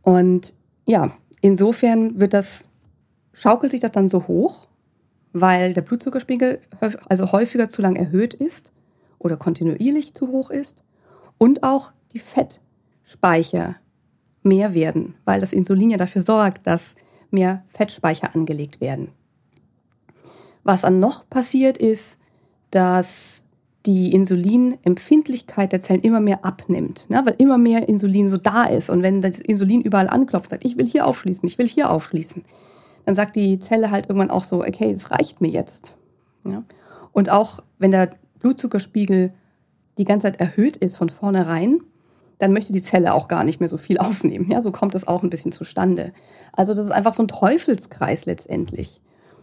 Und 0.00 0.54
ja, 0.86 1.12
insofern 1.42 2.18
wird 2.18 2.32
das, 2.32 2.68
schaukelt 3.34 3.72
sich 3.72 3.80
das 3.80 3.92
dann 3.92 4.08
so 4.08 4.26
hoch, 4.26 4.65
weil 5.40 5.74
der 5.74 5.82
Blutzuckerspiegel 5.82 6.60
also 7.08 7.32
häufiger 7.32 7.68
zu 7.68 7.82
lang 7.82 7.96
erhöht 7.96 8.32
ist 8.34 8.72
oder 9.18 9.36
kontinuierlich 9.36 10.14
zu 10.14 10.28
hoch 10.28 10.50
ist 10.50 10.82
und 11.36 11.62
auch 11.62 11.92
die 12.12 12.18
Fettspeicher 12.18 13.76
mehr 14.42 14.72
werden, 14.72 15.14
weil 15.24 15.40
das 15.40 15.52
Insulin 15.52 15.90
ja 15.90 15.98
dafür 15.98 16.22
sorgt, 16.22 16.66
dass 16.66 16.94
mehr 17.30 17.64
Fettspeicher 17.68 18.34
angelegt 18.34 18.80
werden. 18.80 19.08
Was 20.64 20.82
dann 20.82 21.00
noch 21.00 21.28
passiert 21.28 21.76
ist, 21.78 22.18
dass 22.70 23.44
die 23.84 24.12
Insulinempfindlichkeit 24.12 25.72
der 25.72 25.80
Zellen 25.80 26.00
immer 26.00 26.20
mehr 26.20 26.44
abnimmt, 26.44 27.08
ne? 27.10 27.22
weil 27.24 27.36
immer 27.38 27.58
mehr 27.58 27.88
Insulin 27.88 28.28
so 28.28 28.36
da 28.36 28.64
ist. 28.64 28.90
Und 28.90 29.02
wenn 29.02 29.20
das 29.20 29.38
Insulin 29.38 29.82
überall 29.82 30.08
anklopft, 30.08 30.50
sagt, 30.50 30.64
ich 30.64 30.76
will 30.76 30.86
hier 30.86 31.06
aufschließen, 31.06 31.46
ich 31.46 31.58
will 31.58 31.68
hier 31.68 31.90
aufschließen, 31.90 32.42
dann 33.06 33.14
sagt 33.14 33.36
die 33.36 33.58
Zelle 33.58 33.90
halt 33.90 34.08
irgendwann 34.08 34.30
auch 34.30 34.44
so, 34.44 34.60
okay, 34.60 34.90
es 34.90 35.10
reicht 35.10 35.40
mir 35.40 35.48
jetzt. 35.48 35.96
Ja? 36.44 36.64
Und 37.12 37.30
auch 37.30 37.62
wenn 37.78 37.92
der 37.92 38.10
Blutzuckerspiegel 38.40 39.32
die 39.96 40.04
ganze 40.04 40.26
Zeit 40.26 40.40
erhöht 40.40 40.76
ist 40.76 40.96
von 40.96 41.08
vornherein, 41.08 41.80
dann 42.38 42.52
möchte 42.52 42.72
die 42.72 42.82
Zelle 42.82 43.14
auch 43.14 43.28
gar 43.28 43.44
nicht 43.44 43.60
mehr 43.60 43.68
so 43.68 43.78
viel 43.78 43.98
aufnehmen. 43.98 44.50
Ja, 44.50 44.60
so 44.60 44.72
kommt 44.72 44.94
das 44.94 45.06
auch 45.06 45.22
ein 45.22 45.30
bisschen 45.30 45.52
zustande. 45.52 46.12
Also 46.52 46.74
das 46.74 46.84
ist 46.84 46.90
einfach 46.90 47.14
so 47.14 47.22
ein 47.22 47.28
Teufelskreis 47.28 48.26
letztendlich, 48.26 49.00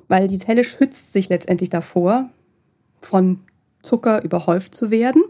weil 0.09 0.27
die 0.27 0.37
Zelle 0.37 0.65
schützt 0.65 1.13
sich 1.13 1.29
letztendlich 1.29 1.69
davor, 1.69 2.29
von 2.99 3.39
Zucker 3.81 4.23
überhäuft 4.23 4.75
zu 4.75 4.91
werden 4.91 5.23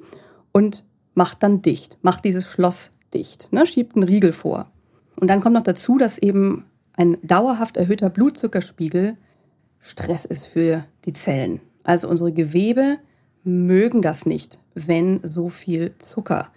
und 0.51 0.85
macht 1.13 1.43
dann 1.43 1.61
dicht, 1.61 1.99
macht 2.01 2.25
dieses 2.25 2.45
Schloss 2.45 2.91
dicht, 3.13 3.53
ne, 3.53 3.65
schiebt 3.65 3.95
einen 3.95 4.03
Riegel 4.03 4.31
vor. 4.31 4.71
Und 5.15 5.27
dann 5.27 5.41
kommt 5.41 5.53
noch 5.53 5.61
dazu, 5.61 5.99
dass 5.99 6.17
eben 6.17 6.65
ein 6.93 7.17
dauerhaft 7.23 7.77
erhöhter 7.77 8.09
Blutzuckerspiegel 8.09 9.17
Stress 9.79 10.25
ist 10.25 10.45
für 10.45 10.85
die 11.05 11.13
Zellen. 11.13 11.59
Also 11.83 12.07
unsere 12.07 12.31
Gewebe 12.31 12.97
mögen 13.43 14.01
das 14.01 14.25
nicht, 14.25 14.59
wenn 14.73 15.19
so 15.23 15.49
viel 15.49 15.93
Zucker 15.97 16.49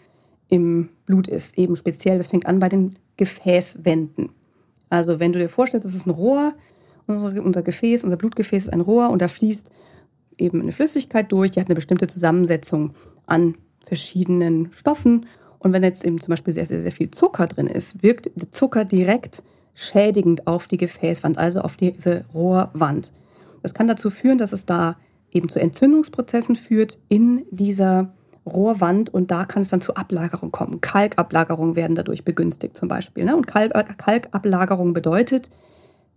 im 0.49 0.91
Blut 1.07 1.27
ist. 1.27 1.59
Eben 1.59 1.75
speziell, 1.75 2.19
das 2.19 2.29
fängt 2.29 2.47
an 2.47 2.61
bei 2.61 2.69
den 2.69 2.97
Gefäßwänden. 3.17 4.31
Also 4.89 5.19
wenn 5.19 5.33
du 5.33 5.41
dir 5.41 5.49
vorstellst, 5.49 5.85
das 5.85 5.95
ist 5.95 6.07
ein 6.07 6.11
Rohr, 6.11 6.55
unser, 7.07 7.43
unser 7.43 7.63
Gefäß, 7.63 8.05
unser 8.05 8.17
Blutgefäß 8.17 8.65
ist 8.65 8.73
ein 8.73 8.81
Rohr 8.81 9.11
und 9.11 9.23
da 9.23 9.29
fließt 9.29 9.71
eben 10.39 10.63
eine 10.63 10.73
Flüssigkeit 10.73 11.33
durch, 11.33 11.53
die 11.53 11.61
hat 11.61 11.67
eine 11.67 11.75
bestimmte 11.75 12.07
Zusammensetzung 12.07 12.95
an 13.27 13.57
verschiedenen 13.83 14.73
Stoffen. 14.73 15.27
Und 15.59 15.73
wenn 15.73 15.83
jetzt 15.83 16.05
eben 16.05 16.21
zum 16.21 16.33
Beispiel 16.33 16.55
sehr, 16.55 16.67
sehr, 16.67 16.83
sehr 16.83 16.93
viel 16.93 17.11
Zucker 17.11 17.47
drin 17.47 17.67
ist, 17.67 18.03
wirkt 18.03 18.31
der 18.35 18.53
Zucker 18.53 18.85
direkt 18.85 19.43
schädigend 19.77 20.47
auf 20.47 20.67
die 20.67 20.79
Gefäßwand, 20.79 21.39
also 21.39 21.61
auf 21.61 21.77
diese 21.77 22.25
Rohrwand. 22.35 23.13
Das 23.63 23.75
kann 23.75 23.87
dazu 23.87 24.11
führen, 24.11 24.39
dass 24.39 24.53
es 24.53 24.65
da 24.67 24.97
eben 25.31 25.51
zu 25.51 25.61
Entzündungsprozessen 25.61 26.57
führt 26.57 26.99
in 27.09 27.45
dieser 27.51 28.15
Rohrwand 28.47 29.13
und 29.13 29.31
da 29.31 29.45
kann 29.45 29.63
es 29.63 29.69
dann 29.69 29.83
zu 29.83 29.95
Ablagerung 29.95 30.51
kommen. 30.51 30.81
Kalkablagerungen 30.81 31.77
werden 31.77 31.95
dadurch 31.95 32.25
begünstigt 32.25 32.77
zum 32.77 32.89
Beispiel. 32.89 33.25
Ne? 33.25 33.37
Und 33.37 33.47
Kalk 33.47 33.99
Kalkablagerung 33.99 34.95
bedeutet 34.95 35.51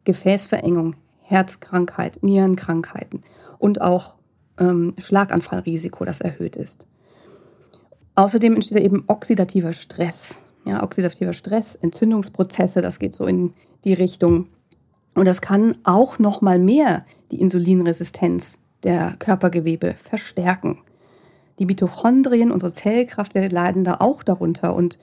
Gefäßverengung, 0.05 0.95
Herzkrankheit, 1.19 2.23
Nierenkrankheiten 2.23 3.23
und 3.57 3.81
auch 3.81 4.17
ähm, 4.57 4.93
Schlaganfallrisiko, 4.97 6.05
das 6.05 6.21
erhöht 6.21 6.55
ist. 6.55 6.87
Außerdem 8.15 8.55
entsteht 8.55 8.83
eben 8.83 9.03
oxidativer 9.07 9.73
Stress. 9.73 10.41
Ja, 10.69 10.83
oxidativer 10.83 11.33
Stress, 11.33 11.75
Entzündungsprozesse, 11.75 12.83
das 12.83 12.99
geht 12.99 13.15
so 13.15 13.25
in 13.25 13.53
die 13.85 13.93
Richtung. 13.93 14.45
Und 15.15 15.25
das 15.25 15.41
kann 15.41 15.75
auch 15.83 16.19
noch 16.19 16.41
mal 16.41 16.59
mehr 16.59 17.05
die 17.31 17.41
Insulinresistenz 17.41 18.59
der 18.83 19.15
Körpergewebe 19.17 19.95
verstärken. 19.95 20.77
Die 21.57 21.65
Mitochondrien, 21.65 22.51
unsere 22.51 22.71
Zellkraftwerke 22.71 23.53
leiden 23.53 23.83
da 23.83 23.95
auch 23.99 24.21
darunter 24.21 24.75
und 24.75 24.99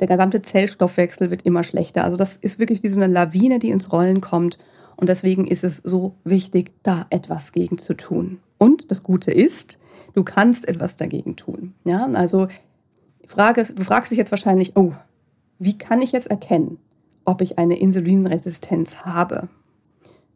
der 0.00 0.06
gesamte 0.06 0.42
Zellstoffwechsel 0.42 1.30
wird 1.30 1.42
immer 1.42 1.64
schlechter. 1.64 2.04
Also 2.04 2.18
das 2.18 2.36
ist 2.36 2.58
wirklich 2.58 2.82
wie 2.82 2.88
so 2.88 3.00
eine 3.00 3.10
Lawine, 3.10 3.58
die 3.58 3.70
ins 3.70 3.90
Rollen 3.90 4.20
kommt. 4.20 4.58
Und 4.96 5.08
deswegen 5.08 5.46
ist 5.46 5.64
es 5.64 5.78
so 5.78 6.14
wichtig, 6.24 6.72
da 6.82 7.06
etwas 7.08 7.52
gegen 7.52 7.78
zu 7.78 7.94
tun. 7.94 8.40
Und 8.58 8.90
das 8.90 9.02
Gute 9.02 9.32
ist, 9.32 9.78
du 10.12 10.24
kannst 10.24 10.68
etwas 10.68 10.96
dagegen 10.96 11.36
tun. 11.36 11.72
Ja, 11.84 12.04
also 12.12 12.48
Frage, 13.26 13.64
du 13.64 13.82
fragst 13.82 14.12
dich 14.12 14.18
jetzt 14.18 14.30
wahrscheinlich, 14.30 14.76
oh, 14.76 14.92
wie 15.58 15.78
kann 15.78 16.02
ich 16.02 16.12
jetzt 16.12 16.28
erkennen, 16.28 16.78
ob 17.24 17.40
ich 17.40 17.58
eine 17.58 17.78
Insulinresistenz 17.78 18.98
habe? 19.04 19.48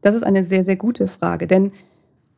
Das 0.00 0.14
ist 0.14 0.22
eine 0.22 0.44
sehr, 0.44 0.62
sehr 0.62 0.76
gute 0.76 1.08
Frage, 1.08 1.46
denn 1.46 1.72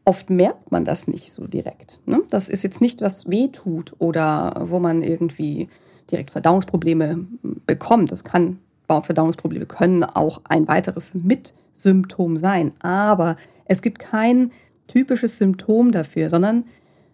oft 0.05 0.31
merkt 0.31 0.73
man 0.73 0.85
das 0.85 1.07
nicht 1.07 1.33
so 1.33 1.47
direkt. 1.47 2.01
Ne? 2.07 2.23
Das 2.31 2.49
ist 2.49 2.63
jetzt 2.63 2.81
nicht, 2.81 3.01
was 3.01 3.31
weh 3.31 3.49
tut 3.49 3.95
oder 3.99 4.65
wo 4.69 4.81
man 4.81 5.03
irgendwie 5.03 5.69
direkt 6.11 6.31
Verdauungsprobleme 6.31 7.27
bekommt. 7.67 8.11
Das 8.11 8.25
kann, 8.25 8.59
Verdauungsprobleme 8.89 9.67
können 9.67 10.05
auch 10.05 10.41
ein 10.45 10.67
weiteres 10.67 11.15
Mitsymptom 11.15 12.37
sein. 12.37 12.73
Aber 12.81 13.37
es 13.65 13.81
gibt 13.81 14.01
kein 14.01 14.51
typisches 14.89 15.39
Symptom 15.39 15.93
dafür, 15.93 16.29
sondern 16.29 16.65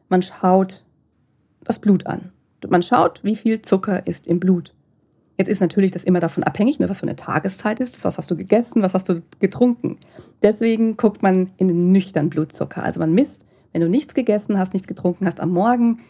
man 0.08 0.22
schaut 0.22 0.84
das 1.62 1.78
Blut 1.78 2.06
an. 2.06 2.32
Man 2.68 2.82
schaut, 2.82 3.22
wie 3.22 3.36
viel 3.36 3.62
Zucker 3.62 4.06
ist 4.06 4.26
im 4.26 4.40
Blut. 4.40 4.74
Jetzt 5.38 5.48
ist 5.48 5.60
natürlich 5.60 5.92
das 5.92 6.02
immer 6.02 6.18
davon 6.18 6.42
abhängig, 6.42 6.80
ne, 6.80 6.88
was 6.88 6.98
für 6.98 7.06
eine 7.06 7.14
Tageszeit 7.14 7.78
ist. 7.78 8.04
Was 8.04 8.18
hast 8.18 8.28
du 8.28 8.36
gegessen, 8.36 8.82
was 8.82 8.92
hast 8.92 9.08
du 9.08 9.22
getrunken. 9.38 9.96
Deswegen 10.42 10.96
guckt 10.96 11.22
man 11.22 11.50
in 11.56 11.68
den 11.68 11.92
nüchternen 11.92 12.28
Blutzucker. 12.28 12.82
Also 12.82 12.98
man 12.98 13.14
misst, 13.14 13.46
wenn 13.72 13.80
du 13.80 13.88
nichts 13.88 14.14
gegessen 14.14 14.58
hast, 14.58 14.72
nichts 14.72 14.88
getrunken 14.88 15.26
hast, 15.26 15.40
am 15.40 15.50
Morgen 15.50 16.00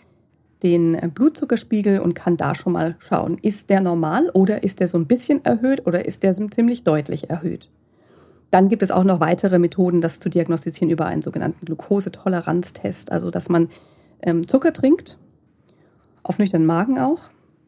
den 0.63 0.99
Blutzuckerspiegel 1.13 2.01
und 2.01 2.15
kann 2.15 2.39
da 2.39 2.55
schon 2.55 2.73
mal 2.73 2.97
schauen, 3.01 3.39
ist 3.43 3.69
der 3.71 3.83
normal 3.83 4.31
oder 4.31 4.63
ist 4.63 4.81
der 4.81 4.89
so 4.89 4.99
ein 4.99 5.07
bisschen 5.07 5.45
erhöht 5.45 5.87
oder 5.87 6.07
ist 6.07 6.23
der 6.23 6.33
ziemlich 6.33 6.83
deutlich 6.85 7.29
erhöht. 7.31 7.71
Dann 8.51 8.71
gibt 8.71 8.83
es 8.83 8.91
auch 8.91 9.05
noch 9.05 9.21
weitere 9.21 9.59
Methoden, 9.59 10.01
das 10.01 10.21
zu 10.21 10.31
diagnostizieren 10.31 10.91
über 10.91 11.05
einen 11.05 11.23
sogenannten 11.23 11.67
Glukosetoleranztest, 11.67 13.13
also 13.13 13.31
dass 13.31 13.51
man 13.51 13.69
ähm, 14.23 14.49
Zucker 14.49 14.73
trinkt, 14.73 15.19
auf 16.23 16.39
nüchternen 16.39 16.67
Magen 16.67 16.99
auch, 16.99 17.21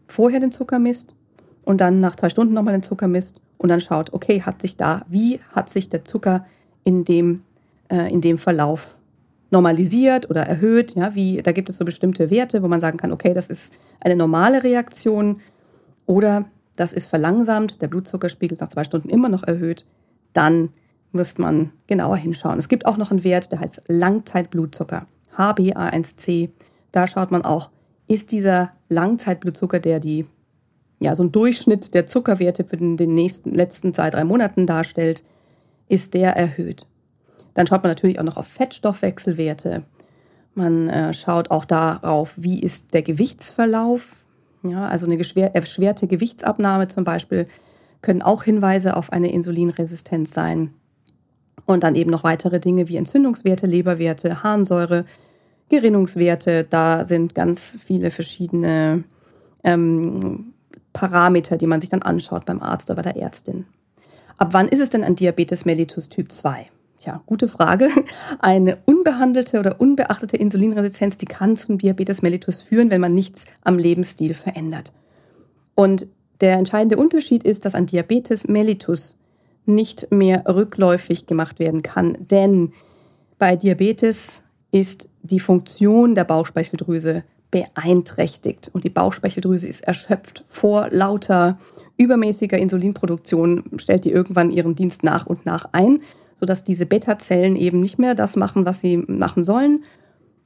vorher 0.09 0.41
den 0.41 0.53
Zucker 0.53 0.79
misst 0.79 1.15
und 1.65 1.81
dann 1.81 2.01
nach 2.01 2.17
zwei 2.17 2.29
Stunden 2.31 2.55
nochmal 2.55 2.73
den 2.73 2.83
Zucker 2.83 3.09
misst 3.09 3.43
und 3.59 3.69
dann 3.69 3.81
schaut, 3.81 4.13
okay, 4.13 4.43
hat 4.43 4.63
sich 4.63 4.77
da, 4.77 5.03
wie 5.09 5.41
hat 5.53 5.71
sich 5.71 5.89
der 5.89 6.05
Zucker 6.05 6.47
in 6.85 7.05
dem, 7.05 7.43
äh, 7.89 8.13
in 8.13 8.21
dem 8.21 8.39
Verlauf 8.39 8.99
normalisiert 9.51 10.31
oder 10.31 10.43
erhöht? 10.43 10.95
Ja, 10.95 11.15
wie, 11.15 11.43
da 11.43 11.53
gibt 11.53 11.69
es 11.69 11.77
so 11.77 11.85
bestimmte 11.85 12.31
Werte, 12.31 12.63
wo 12.63 12.69
man 12.69 12.81
sagen 12.81 12.99
kann, 12.99 13.13
okay, 13.13 13.35
das 13.35 13.49
ist 13.49 13.73
eine 14.01 14.17
normale 14.17 14.63
Reaktion 14.63 15.41
oder 16.07 16.47
das 16.77 16.93
ist 16.93 17.09
verlangsamt, 17.09 17.83
der 17.83 17.89
Blutzuckerspiegel 17.89 18.55
ist 18.55 18.61
nach 18.61 18.69
zwei 18.69 18.85
Stunden 18.85 19.11
immer 19.11 19.29
noch 19.29 19.43
erhöht, 19.43 19.85
dann 20.33 20.71
müsste 21.13 21.43
man 21.43 21.73
genauer 21.87 22.17
hinschauen. 22.17 22.59
Es 22.59 22.69
gibt 22.69 22.87
auch 22.87 22.97
noch 22.97 23.11
einen 23.11 23.25
Wert, 23.25 23.53
der 23.53 23.61
heißt 23.61 23.83
Langzeitblutzucker, 23.89 25.07
HbA1c. 25.37 26.51
Da 26.93 27.07
schaut 27.07 27.31
man 27.31 27.43
auch, 27.43 27.71
ist 28.07 28.33
dieser 28.33 28.73
Langzeitblutzucker, 28.89 29.79
der 29.79 30.01
die 30.01 30.27
ja, 31.01 31.15
so 31.17 31.25
ein 31.25 31.33
Durchschnitt 31.33 31.95
der 31.95 32.07
Zuckerwerte 32.07 32.63
für 32.65 32.77
den, 32.77 32.95
nächsten, 32.95 33.55
letzten 33.55 33.95
zwei, 33.95 34.11
drei 34.11 34.23
Monaten 34.23 34.67
darstellt, 34.67 35.25
ist 35.89 36.15
der 36.15 36.37
erhöht. 36.37 36.87
Dann 37.55 37.67
schaut 37.67 37.83
man 37.83 37.91
natürlich 37.91 38.21
auch 38.21 38.25
noch 38.25 38.37
auf 38.37 38.47
Fettstoffwechselwerte. 38.47 39.83
Man 40.55 40.89
äh, 40.89 41.15
schaut 41.15 41.51
auch 41.51 41.65
darauf, 41.65 42.35
wie 42.37 42.61
ist 42.61 42.93
der 42.93 43.03
Gewichtsverlauf. 43.03 44.17
Ja, 44.63 44.87
also 44.89 45.07
eine 45.07 45.19
erschwerte 45.19 46.07
Gewichtsabnahme 46.07 46.89
zum 46.89 47.05
Beispiel 47.05 47.49
können 48.03 48.21
auch 48.21 48.45
Hinweise 48.45 48.97
auf 48.97 49.11
eine 49.11 49.33
Insulinresistenz 49.33 50.33
sein. 50.33 50.75
Und 51.65 51.83
dann 51.83 51.95
eben 51.95 52.11
noch 52.11 52.25
weitere 52.25 52.61
Dinge 52.61 52.89
wie 52.89 52.97
Entzündungswerte, 52.97 53.67
Leberwerte, 53.67 54.43
Harnsäure, 54.43 55.07
Gerinnungswerte. 55.71 56.67
Da 56.69 57.07
sind 57.07 57.35
ganz 57.35 57.79
viele 57.83 58.11
verschiedene 58.11 59.05
ähm, 59.65 60.50
Parameter, 60.93 61.57
die 61.57 61.67
man 61.67 61.81
sich 61.81 61.91
dann 61.91 62.03
anschaut 62.03 62.45
beim 62.45 62.61
Arzt 62.61 62.91
oder 62.91 63.03
bei 63.03 63.13
der 63.13 63.23
Ärztin. 63.23 63.67
Ab 64.39 64.49
wann 64.53 64.69
ist 64.69 64.81
es 64.81 64.91
denn 64.91 65.05
ein 65.05 65.17
Diabetes 65.17 65.65
mellitus 65.65 66.09
Typ 66.09 66.33
2? 66.33 66.71
Tja, 66.99 67.23
gute 67.27 67.49
Frage. 67.49 67.89
Eine 68.41 68.79
unbehandelte 68.85 69.59
oder 69.59 69.81
unbeachtete 69.81 70.37
Insulinresistenz, 70.37 71.17
die 71.17 71.27
kann 71.27 71.57
zum 71.57 71.79
Diabetes 71.79 72.23
mellitus 72.23 72.61
führen, 72.61 72.91
wenn 72.91 73.01
man 73.01 73.15
nichts 73.15 73.45
am 73.63 73.79
Lebensstil 73.79 74.35
verändert. 74.35 74.93
Und 75.75 76.07
der 76.41 76.55
entscheidende 76.55 76.97
Unterschied 76.97 77.45
ist, 77.45 77.65
dass 77.65 77.75
ein 77.75 77.87
Diabetes 77.87 78.49
mellitus 78.49 79.17
nicht 79.67 80.11
mehr 80.11 80.45
rückläufig 80.47 81.27
gemacht 81.27 81.59
werden 81.59 81.83
kann. 81.83 82.17
Denn 82.19 82.73
bei 83.39 83.57
Diabetes 83.57 84.43
ist 84.73 85.11
die 85.23 85.41
Funktion 85.41 86.15
der 86.15 86.25
Bauchspeicheldrüse 86.25 87.25
beeinträchtigt 87.51 88.71
und 88.73 88.85
die 88.85 88.91
Bauchspeicheldrüse 88.91 89.69
ist 89.69 89.83
erschöpft 89.83 90.43
vor 90.47 90.89
lauter 90.91 91.59
übermäßiger 91.97 92.59
Insulinproduktion, 92.59 93.65
stellt 93.77 94.05
die 94.05 94.13
irgendwann 94.13 94.51
ihren 94.51 94.75
Dienst 94.75 95.03
nach 95.05 95.27
und 95.27 95.45
nach 95.45 95.67
ein, 95.73 96.01
sodass 96.35 96.65
diese 96.65 96.87
Beta-Zellen 96.87 97.57
eben 97.57 97.81
nicht 97.81 97.99
mehr 97.99 98.15
das 98.15 98.37
machen, 98.37 98.65
was 98.65 98.81
sie 98.81 98.97
machen 98.97 99.45
sollen. 99.45 99.85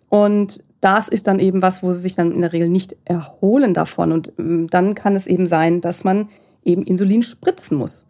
Und 0.08 0.64
das 0.80 1.08
ist 1.08 1.28
dann 1.28 1.38
eben 1.38 1.62
was, 1.62 1.82
wo 1.82 1.92
sie 1.92 2.00
sich 2.00 2.14
dann 2.14 2.32
in 2.32 2.40
der 2.40 2.52
Regel 2.52 2.68
nicht 2.68 2.96
erholen 3.04 3.72
davon. 3.72 4.12
Und 4.12 4.32
ähm, 4.38 4.68
dann 4.68 4.94
kann 4.94 5.14
es 5.14 5.26
eben 5.26 5.46
sein, 5.46 5.80
dass 5.80 6.04
man 6.04 6.28
eben 6.64 6.82
Insulin 6.82 7.22
spritzen 7.22 7.78
muss. 7.78 8.06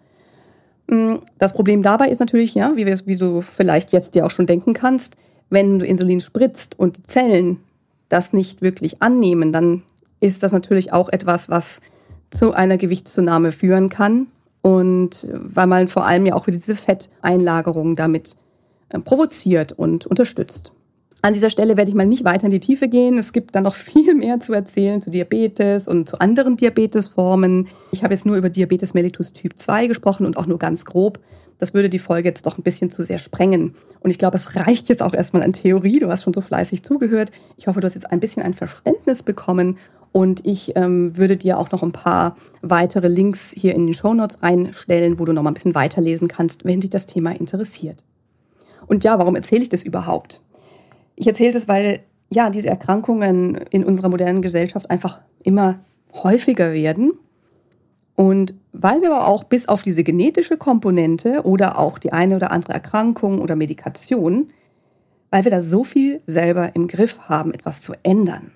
Mm, 0.87 1.17
das 1.39 1.53
Problem 1.53 1.83
dabei 1.83 2.09
ist 2.09 2.21
natürlich, 2.21 2.55
ja, 2.55 2.73
wie, 2.77 2.87
wie 2.87 3.17
du 3.17 3.43
vielleicht 3.43 3.93
jetzt 3.93 4.15
dir 4.15 4.25
auch 4.25 4.31
schon 4.31 4.47
denken 4.47 4.73
kannst, 4.73 5.17
wenn 5.51 5.79
du 5.79 5.87
Insulin 5.87 6.21
spritzt 6.21 6.79
und 6.79 6.97
die 6.97 7.03
Zellen 7.05 7.59
das 8.09 8.33
nicht 8.33 8.63
wirklich 8.63 9.03
annehmen, 9.03 9.53
dann 9.53 9.83
ist 10.21 10.43
das 10.43 10.53
natürlich 10.53 10.93
auch 10.93 11.09
etwas, 11.09 11.49
was 11.49 11.81
zu 12.31 12.53
einer 12.53 12.79
Gewichtszunahme 12.79 13.53
führen 13.53 13.89
kann. 13.89 14.27
Und 14.63 15.29
weil 15.31 15.67
man 15.67 15.89
vor 15.89 16.07
allem 16.07 16.25
ja 16.25 16.35
auch 16.35 16.47
wieder 16.47 16.57
diese 16.57 16.75
Fetteinlagerung 16.75 17.97
damit 17.97 18.37
äh, 18.89 18.99
provoziert 18.99 19.73
und 19.73 20.07
unterstützt. 20.07 20.73
An 21.21 21.35
dieser 21.35 21.51
Stelle 21.51 21.77
werde 21.77 21.91
ich 21.91 21.95
mal 21.95 22.07
nicht 22.07 22.25
weiter 22.25 22.47
in 22.47 22.51
die 22.51 22.61
Tiefe 22.61 22.89
gehen. 22.89 23.19
Es 23.19 23.35
gibt 23.35 23.55
da 23.55 23.61
noch 23.61 23.75
viel 23.75 24.15
mehr 24.15 24.41
zu 24.41 24.55
erzählen 24.55 25.03
zu 25.03 25.11
Diabetes 25.11 25.87
und 25.87 26.09
zu 26.09 26.19
anderen 26.19 26.57
Diabetesformen. 26.57 27.69
Ich 27.93 28.05
habe 28.05 28.15
jetzt 28.15 28.25
nur 28.25 28.37
über 28.37 28.49
Diabetes 28.49 28.95
mellitus 28.95 29.35
Typ 29.35 29.59
2 29.59 29.87
gesprochen 29.87 30.25
und 30.25 30.39
auch 30.39 30.47
nur 30.47 30.59
ganz 30.59 30.87
grob. 30.87 31.19
Das 31.65 31.73
würde 31.73 31.89
die 31.89 31.99
Folge 31.99 32.29
jetzt 32.29 32.45
doch 32.45 32.59
ein 32.59 32.63
bisschen 32.63 32.91
zu 32.91 33.05
sehr 33.05 33.17
sprengen. 33.17 33.75
Und 34.01 34.11
ich 34.11 34.19
glaube, 34.19 34.37
es 34.37 34.55
reicht 34.55 34.91
jetzt 34.91 35.03
auch 35.03 35.15
erstmal 35.15 35.43
an 35.43 35.55
Theorie. 35.55 35.99
Du 35.99 36.11
hast 36.11 36.23
schon 36.23 36.35
so 36.35 36.43
fleißig 36.43 36.83
zugehört. 36.83 37.31
Ich 37.57 37.69
hoffe, 37.69 37.81
du 37.81 37.87
hast 37.87 37.95
jetzt 37.95 38.13
ein 38.13 38.21
bisschen 38.21 38.43
ein 38.43 38.53
Verständnis 38.53 39.23
bekommen. 39.23 39.79
Und 40.13 40.45
ich 40.45 40.77
ähm, 40.77 41.17
würde 41.17 41.39
dir 41.39 41.59
auch 41.59 41.73
noch 41.73 41.83
ein 41.83 41.93
paar 41.93 42.37
weitere 42.61 43.09
Links 43.09 43.55
hier 43.57 43.75
in 43.75 43.87
den 43.87 43.95
Show 43.95 44.13
Notes 44.13 44.43
reinstellen, 44.43 45.19
wo 45.19 45.25
du 45.25 45.33
noch 45.33 45.43
mal 45.43 45.53
ein 45.53 45.55
bisschen 45.55 45.75
weiterlesen 45.75 46.29
kannst, 46.29 46.67
wenn 46.67 46.83
dich 46.83 46.91
das 46.91 47.07
Thema 47.07 47.31
interessiert. 47.31 48.05
Und 48.87 49.03
ja, 49.03 49.19
warum 49.19 49.35
erzähle 49.35 49.63
ich 49.63 49.71
das 49.71 49.85
überhaupt? 49.85 50.43
Ich 51.17 51.27
erzähle 51.27 51.53
das, 51.53 51.67
weil 51.67 52.01
ja, 52.29 52.51
diese 52.51 52.69
Erkrankungen 52.69 53.55
in 53.71 53.85
unserer 53.85 54.11
modernen 54.11 54.43
Gesellschaft 54.43 54.91
einfach 54.91 55.23
immer 55.43 55.79
häufiger 56.13 56.75
werden. 56.75 57.13
Und 58.17 58.55
weil 58.75 59.01
wir 59.01 59.15
aber 59.15 59.27
auch 59.27 59.45
bis 59.45 59.69
auf 59.69 59.83
diese 59.83 60.05
genetische 60.05 60.57
Komponente 60.57 61.43
oder 61.45 61.79
auch 61.79 61.99
die 61.99 62.13
eine 62.13 62.37
oder 62.37 62.51
andere 62.51 62.75
Erkrankung 62.75 63.41
oder 63.41 63.57
Medikation, 63.57 64.49
weil 65.31 65.45
wir 65.45 65.51
da 65.51 65.63
so 65.63 65.85
viel 65.85 66.21
selber 66.27 66.75
im 66.75 66.89
Griff 66.89 67.29
haben, 67.29 67.55
etwas 67.55 67.81
zu 67.81 67.95
ändern. 68.03 68.53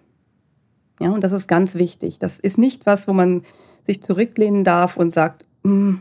Ja, 1.00 1.10
und 1.10 1.25
das 1.25 1.32
ist 1.32 1.46
ganz 1.48 1.75
wichtig. 1.76 2.18
Das 2.18 2.38
ist 2.38 2.58
nicht 2.58 2.84
was, 2.84 3.08
wo 3.08 3.12
man 3.12 3.42
sich 3.80 4.02
zurücklehnen 4.02 4.64
darf 4.64 4.96
und 4.96 5.12
sagt, 5.12 5.46
mm, 5.62 5.94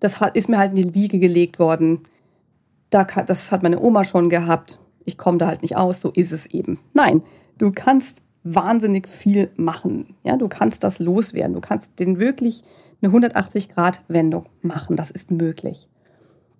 das 0.00 0.20
ist 0.34 0.48
mir 0.48 0.58
halt 0.58 0.76
in 0.76 0.82
die 0.82 0.94
Wiege 0.94 1.18
gelegt 1.18 1.58
worden. 1.58 2.02
Das 2.90 3.50
hat 3.50 3.62
meine 3.62 3.80
Oma 3.80 4.04
schon 4.04 4.30
gehabt 4.30 4.78
ich 5.08 5.16
komme 5.16 5.38
da 5.38 5.46
halt 5.48 5.62
nicht 5.62 5.76
aus, 5.76 6.00
so 6.00 6.10
ist 6.10 6.32
es 6.32 6.46
eben. 6.46 6.78
Nein, 6.92 7.22
du 7.56 7.72
kannst 7.72 8.22
wahnsinnig 8.54 9.08
viel 9.08 9.50
machen. 9.56 10.14
Ja, 10.24 10.36
du 10.36 10.48
kannst 10.48 10.84
das 10.84 10.98
loswerden. 10.98 11.54
Du 11.54 11.60
kannst 11.60 11.98
den 11.98 12.18
wirklich 12.18 12.62
eine 13.02 13.12
180-Grad-Wendung 13.12 14.46
machen. 14.62 14.96
Das 14.96 15.10
ist 15.10 15.30
möglich. 15.30 15.88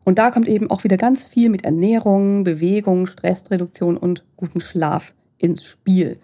Und 0.05 0.19
da 0.19 0.31
kommt 0.31 0.49
eben 0.49 0.71
auch 0.71 0.85
wieder 0.85 0.97
ganz 0.97 1.27
viel 1.27 1.51
mit 1.51 1.65
Ernährung, 1.65 2.45
Bewegung, 2.45 3.07
Stressreduktion 3.07 3.97
und 3.97 4.25
guten 4.37 4.61
Schlaf 4.61 5.15
ins 5.39 5.65
Spiel. 5.65 6.19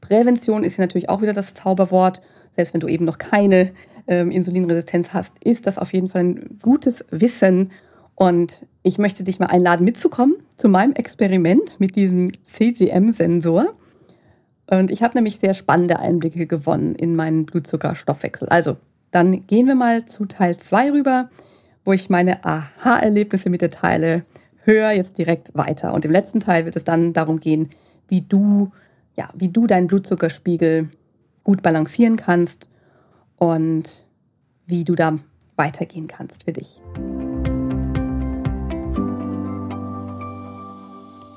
Prävention 0.00 0.62
ist 0.62 0.76
hier 0.76 0.84
natürlich 0.84 1.08
auch 1.08 1.22
wieder 1.22 1.32
das 1.32 1.54
Zauberwort. 1.54 2.22
Selbst 2.52 2.72
wenn 2.72 2.80
du 2.80 2.88
eben 2.88 3.04
noch 3.04 3.18
keine 3.18 3.72
ähm, 4.06 4.30
Insulinresistenz 4.30 5.12
hast, 5.12 5.34
ist 5.42 5.66
das 5.66 5.78
auf 5.78 5.92
jeden 5.92 6.08
Fall 6.08 6.22
ein 6.22 6.58
gutes 6.62 7.04
Wissen 7.10 7.70
und 8.14 8.66
ich 8.82 8.98
möchte 8.98 9.24
dich 9.24 9.38
mal 9.38 9.46
einladen, 9.46 9.84
mitzukommen 9.84 10.36
zu 10.56 10.68
meinem 10.68 10.92
Experiment 10.94 11.78
mit 11.80 11.96
diesem 11.96 12.32
CGM-Sensor. 12.42 13.72
Und 14.68 14.90
ich 14.90 15.02
habe 15.02 15.14
nämlich 15.14 15.38
sehr 15.38 15.54
spannende 15.54 16.00
Einblicke 16.00 16.46
gewonnen 16.46 16.94
in 16.94 17.14
meinen 17.14 17.46
Blutzuckerstoffwechsel. 17.46 18.48
Also, 18.48 18.76
dann 19.12 19.46
gehen 19.46 19.66
wir 19.66 19.76
mal 19.76 20.04
zu 20.06 20.26
Teil 20.26 20.56
2 20.56 20.90
rüber, 20.90 21.30
wo 21.84 21.92
ich 21.92 22.10
meine 22.10 22.44
Aha-Erlebnisse 22.44 23.48
mit 23.48 23.62
dir 23.62 23.70
teile. 23.70 24.24
Hör 24.64 24.90
jetzt 24.90 25.18
direkt 25.18 25.54
weiter. 25.54 25.94
Und 25.94 26.04
im 26.04 26.10
letzten 26.10 26.40
Teil 26.40 26.64
wird 26.64 26.74
es 26.74 26.82
dann 26.82 27.12
darum 27.12 27.38
gehen, 27.38 27.70
wie 28.08 28.22
du, 28.22 28.72
ja, 29.14 29.30
wie 29.34 29.48
du 29.48 29.68
deinen 29.68 29.86
Blutzuckerspiegel 29.86 30.88
gut 31.44 31.62
balancieren 31.62 32.16
kannst 32.16 32.70
und 33.36 34.06
wie 34.66 34.84
du 34.84 34.96
da 34.96 35.18
weitergehen 35.54 36.08
kannst 36.08 36.42
für 36.42 36.52
dich. 36.52 36.82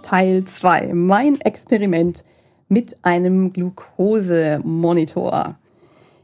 Teil 0.02 0.44
2. 0.46 0.94
Mein 0.96 1.40
Experiment 1.42 2.26
mit 2.70 3.04
einem 3.04 3.52
Glukosemonitor. 3.52 5.58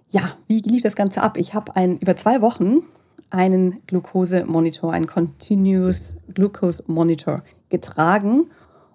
Ja, 0.10 0.22
wie 0.48 0.60
lief 0.60 0.84
das 0.84 0.96
Ganze 0.96 1.22
ab? 1.22 1.38
Ich 1.38 1.54
habe 1.54 1.74
über 2.00 2.16
zwei 2.16 2.42
Wochen 2.42 2.84
einen 3.32 3.82
Glukosemonitor, 3.88 4.94
einen 4.94 5.08
Continuous 5.08 6.18
Glucose 6.34 6.84
Monitor 6.88 7.44
getragen 7.70 8.46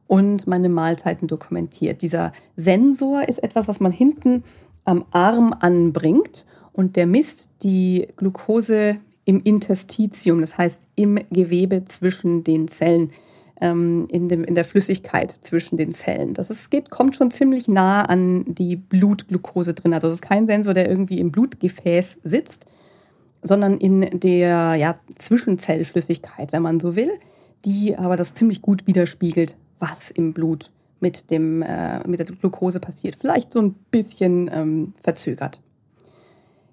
und 0.07 0.47
meine 0.47 0.69
Mahlzeiten 0.69 1.29
dokumentiert. 1.29 2.03
Dieser 2.03 2.33
Sensor 2.57 3.29
ist 3.29 3.43
etwas, 3.43 3.69
was 3.69 3.81
man 3.81 3.93
hinten 3.93 4.45
am 4.85 5.05
Arm 5.11 5.55
anbringt 5.59 6.47
und 6.73 6.97
der 6.97 7.07
misst 7.07 7.63
die 7.63 8.09
Glucose 8.17 8.97
im 9.25 9.43
Interstitium, 9.43 10.41
das 10.41 10.57
heißt 10.57 10.89
im 10.95 11.19
Gewebe 11.31 11.85
zwischen 11.85 12.45
den 12.45 12.69
Zellen 12.69 13.11
ähm, 13.61 14.09
in, 14.11 14.29
dem, 14.29 14.45
in 14.45 14.55
der 14.55 14.65
Flüssigkeit 14.65 15.31
zwischen 15.31 15.77
den 15.77 15.93
Zellen. 15.93 16.35
Das 16.35 16.51
ist, 16.51 16.71
geht, 16.71 16.91
kommt 16.91 17.17
schon 17.17 17.31
ziemlich 17.31 17.69
nah 17.69 18.03
an 18.03 18.45
die 18.47 18.77
Blutglucose 18.77 19.75
drin. 19.75 19.95
Also 19.95 20.09
es 20.09 20.17
ist 20.17 20.23
kein 20.23 20.47
Sensor, 20.47 20.75
der 20.75 20.89
irgendwie 20.89 21.19
im 21.19 21.31
Blutgefäß 21.31 22.21
sitzt, 22.25 22.67
sondern 23.43 23.79
in 23.79 24.21
der 24.21 24.75
ja, 24.77 24.95
Zwischenzellflüssigkeit, 25.15 26.53
wenn 26.53 26.63
man 26.63 26.81
so 26.81 26.97
will, 26.97 27.11
die 27.65 27.97
aber 27.97 28.17
das 28.17 28.35
ziemlich 28.35 28.63
gut 28.63 28.87
widerspiegelt, 28.87 29.57
was 29.79 30.11
im 30.11 30.33
Blut 30.33 30.71
mit, 31.01 31.31
dem, 31.31 31.63
äh, 31.63 32.07
mit 32.07 32.19
der 32.19 32.27
Glucose 32.27 32.81
passiert. 32.81 33.17
Vielleicht 33.17 33.53
so 33.53 33.61
ein 33.61 33.75
bisschen 33.91 34.51
ähm, 34.53 34.93
verzögert. 35.03 35.61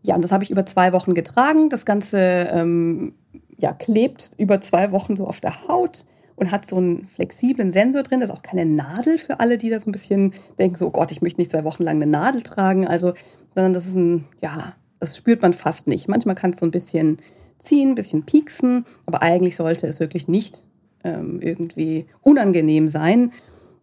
Ja, 0.03 0.15
und 0.15 0.21
das 0.21 0.31
habe 0.31 0.43
ich 0.43 0.51
über 0.51 0.65
zwei 0.65 0.93
Wochen 0.93 1.13
getragen. 1.13 1.69
Das 1.69 1.85
Ganze 1.85 2.19
ähm, 2.51 3.13
ja, 3.57 3.73
klebt 3.73 4.31
über 4.37 4.61
zwei 4.61 4.91
Wochen 4.91 5.17
so 5.17 5.27
auf 5.27 5.39
der 5.39 5.67
Haut 5.67 6.05
und 6.37 6.51
hat 6.51 6.67
so 6.67 6.77
einen 6.77 7.07
flexiblen 7.07 7.71
Sensor 7.71 8.03
drin. 8.03 8.21
Das 8.21 8.29
ist 8.29 8.35
auch 8.35 8.43
keine 8.43 8.65
Nadel 8.65 9.17
für 9.17 9.39
alle, 9.41 9.57
die 9.57 9.69
das 9.69 9.85
ein 9.85 9.91
bisschen 9.91 10.33
denken, 10.57 10.77
so 10.77 10.87
oh 10.87 10.91
Gott, 10.91 11.11
ich 11.11 11.21
möchte 11.21 11.41
nicht 11.41 11.51
zwei 11.51 11.65
Wochen 11.65 11.83
lang 11.83 11.97
eine 11.97 12.07
Nadel 12.07 12.43
tragen. 12.43 12.87
Also, 12.87 13.13
sondern 13.53 13.73
das 13.73 13.87
ist 13.87 13.95
ein, 13.95 14.25
ja, 14.41 14.75
das 14.99 15.17
spürt 15.17 15.41
man 15.41 15.53
fast 15.53 15.87
nicht. 15.87 16.07
Manchmal 16.07 16.35
kann 16.35 16.51
es 16.51 16.59
so 16.59 16.65
ein 16.65 16.71
bisschen 16.71 17.17
ziehen, 17.57 17.89
ein 17.89 17.95
bisschen 17.95 18.23
pieksen, 18.23 18.85
aber 19.07 19.23
eigentlich 19.23 19.55
sollte 19.55 19.87
es 19.87 19.99
wirklich 19.99 20.27
nicht 20.27 20.63
ähm, 21.03 21.41
irgendwie 21.41 22.05
unangenehm 22.21 22.87
sein. 22.87 23.33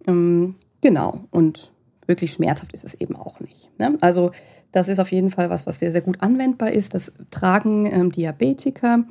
Ähm, 0.06 0.54
genau. 0.80 1.24
Und 1.32 1.72
wirklich 2.06 2.32
schmerzhaft 2.32 2.72
ist 2.72 2.84
es 2.84 2.94
eben 2.94 3.16
auch 3.16 3.40
nicht. 3.40 3.70
Ne? 3.78 3.98
Also 4.00 4.30
das 4.70 4.88
ist 4.88 5.00
auf 5.00 5.10
jeden 5.10 5.30
Fall 5.30 5.50
was, 5.50 5.66
was 5.66 5.80
sehr, 5.80 5.90
sehr 5.90 6.02
gut 6.02 6.22
anwendbar 6.22 6.70
ist. 6.70 6.94
Das 6.94 7.12
tragen 7.30 7.86
ähm, 7.86 8.12
Diabetiker 8.12 9.04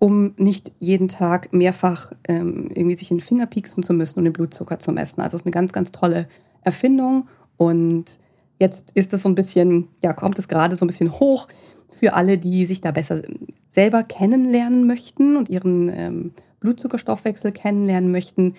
um 0.00 0.32
nicht 0.38 0.72
jeden 0.80 1.08
Tag 1.08 1.52
mehrfach 1.52 2.12
ähm, 2.26 2.70
irgendwie 2.74 2.94
sich 2.94 3.10
in 3.10 3.18
den 3.18 3.22
Finger 3.22 3.46
pieksen 3.46 3.82
zu 3.82 3.92
müssen 3.92 4.18
und 4.18 4.24
den 4.24 4.32
Blutzucker 4.32 4.80
zu 4.80 4.92
messen. 4.92 5.20
Also 5.20 5.36
es 5.36 5.42
ist 5.42 5.46
eine 5.46 5.52
ganz, 5.52 5.72
ganz 5.72 5.92
tolle 5.92 6.26
Erfindung 6.62 7.28
und 7.58 8.18
jetzt 8.58 8.92
ist 8.96 9.12
es 9.12 9.22
so 9.22 9.28
ein 9.28 9.34
bisschen, 9.34 9.88
ja, 10.02 10.14
kommt 10.14 10.38
es 10.38 10.48
gerade 10.48 10.74
so 10.74 10.86
ein 10.86 10.88
bisschen 10.88 11.12
hoch 11.12 11.48
für 11.90 12.14
alle, 12.14 12.38
die 12.38 12.64
sich 12.64 12.80
da 12.80 12.92
besser 12.92 13.20
selber 13.68 14.02
kennenlernen 14.02 14.86
möchten 14.86 15.36
und 15.36 15.50
ihren 15.50 15.90
ähm, 15.90 16.32
Blutzuckerstoffwechsel 16.60 17.52
kennenlernen 17.52 18.10
möchten. 18.10 18.54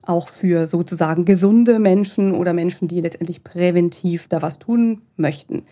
Auch 0.00 0.30
für 0.30 0.66
sozusagen 0.66 1.26
gesunde 1.26 1.78
Menschen 1.78 2.32
oder 2.32 2.54
Menschen, 2.54 2.88
die 2.88 3.00
letztendlich 3.02 3.44
präventiv 3.44 4.28
da 4.28 4.40
was 4.40 4.58
tun 4.58 5.02
möchten. 5.16 5.64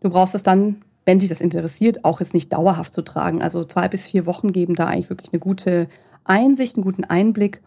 Du 0.00 0.10
brauchst 0.10 0.34
es 0.34 0.42
dann 0.42 0.82
wenn 1.04 1.18
dich 1.18 1.28
das 1.28 1.40
interessiert, 1.40 2.04
auch 2.04 2.20
jetzt 2.20 2.34
nicht 2.34 2.52
dauerhaft 2.52 2.94
zu 2.94 3.02
tragen. 3.02 3.42
Also 3.42 3.64
zwei 3.64 3.88
bis 3.88 4.06
vier 4.06 4.26
Wochen 4.26 4.52
geben 4.52 4.74
da 4.74 4.86
eigentlich 4.86 5.10
wirklich 5.10 5.32
eine 5.32 5.40
gute 5.40 5.88
Einsicht, 6.24 6.76
einen 6.76 6.84
guten 6.84 7.04
Einblick. 7.04 7.60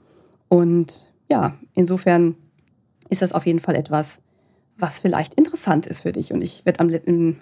Und 0.50 1.12
ja, 1.30 1.56
insofern 1.74 2.36
ist 3.10 3.22
das 3.22 3.34
auf 3.34 3.46
jeden 3.46 3.60
Fall 3.60 3.76
etwas, 3.76 4.22
was 4.78 5.00
vielleicht 5.00 5.36
interessant 5.36 5.86
ist 5.88 6.02
für 6.02 6.12
dich. 6.12 6.34
Und 6.34 6.42
ich 6.42 6.66
werde 6.66 6.80
am 6.80 7.38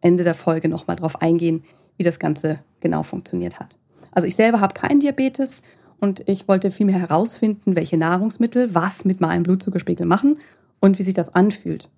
Ende 0.00 0.24
der 0.24 0.34
Folge 0.34 0.68
nochmal 0.68 0.96
drauf 0.96 1.20
eingehen, 1.20 1.64
wie 1.96 2.04
das 2.04 2.18
Ganze 2.18 2.60
genau 2.80 3.02
funktioniert 3.02 3.60
hat. 3.60 3.76
Also 4.12 4.26
ich 4.26 4.36
selber 4.36 4.60
habe 4.60 4.74
keinen 4.74 5.00
Diabetes 5.00 5.62
und 6.00 6.28
ich 6.28 6.48
wollte 6.48 6.70
vielmehr 6.70 6.98
herausfinden, 6.98 7.76
welche 7.76 7.96
Nahrungsmittel 7.96 8.74
was 8.74 9.04
mit 9.04 9.20
meinem 9.20 9.42
Blutzuckerspiegel 9.42 10.06
machen 10.06 10.38
und 10.80 10.98
wie 10.98 11.02
sich 11.02 11.14
das 11.14 11.34
anfühlt. 11.34 11.88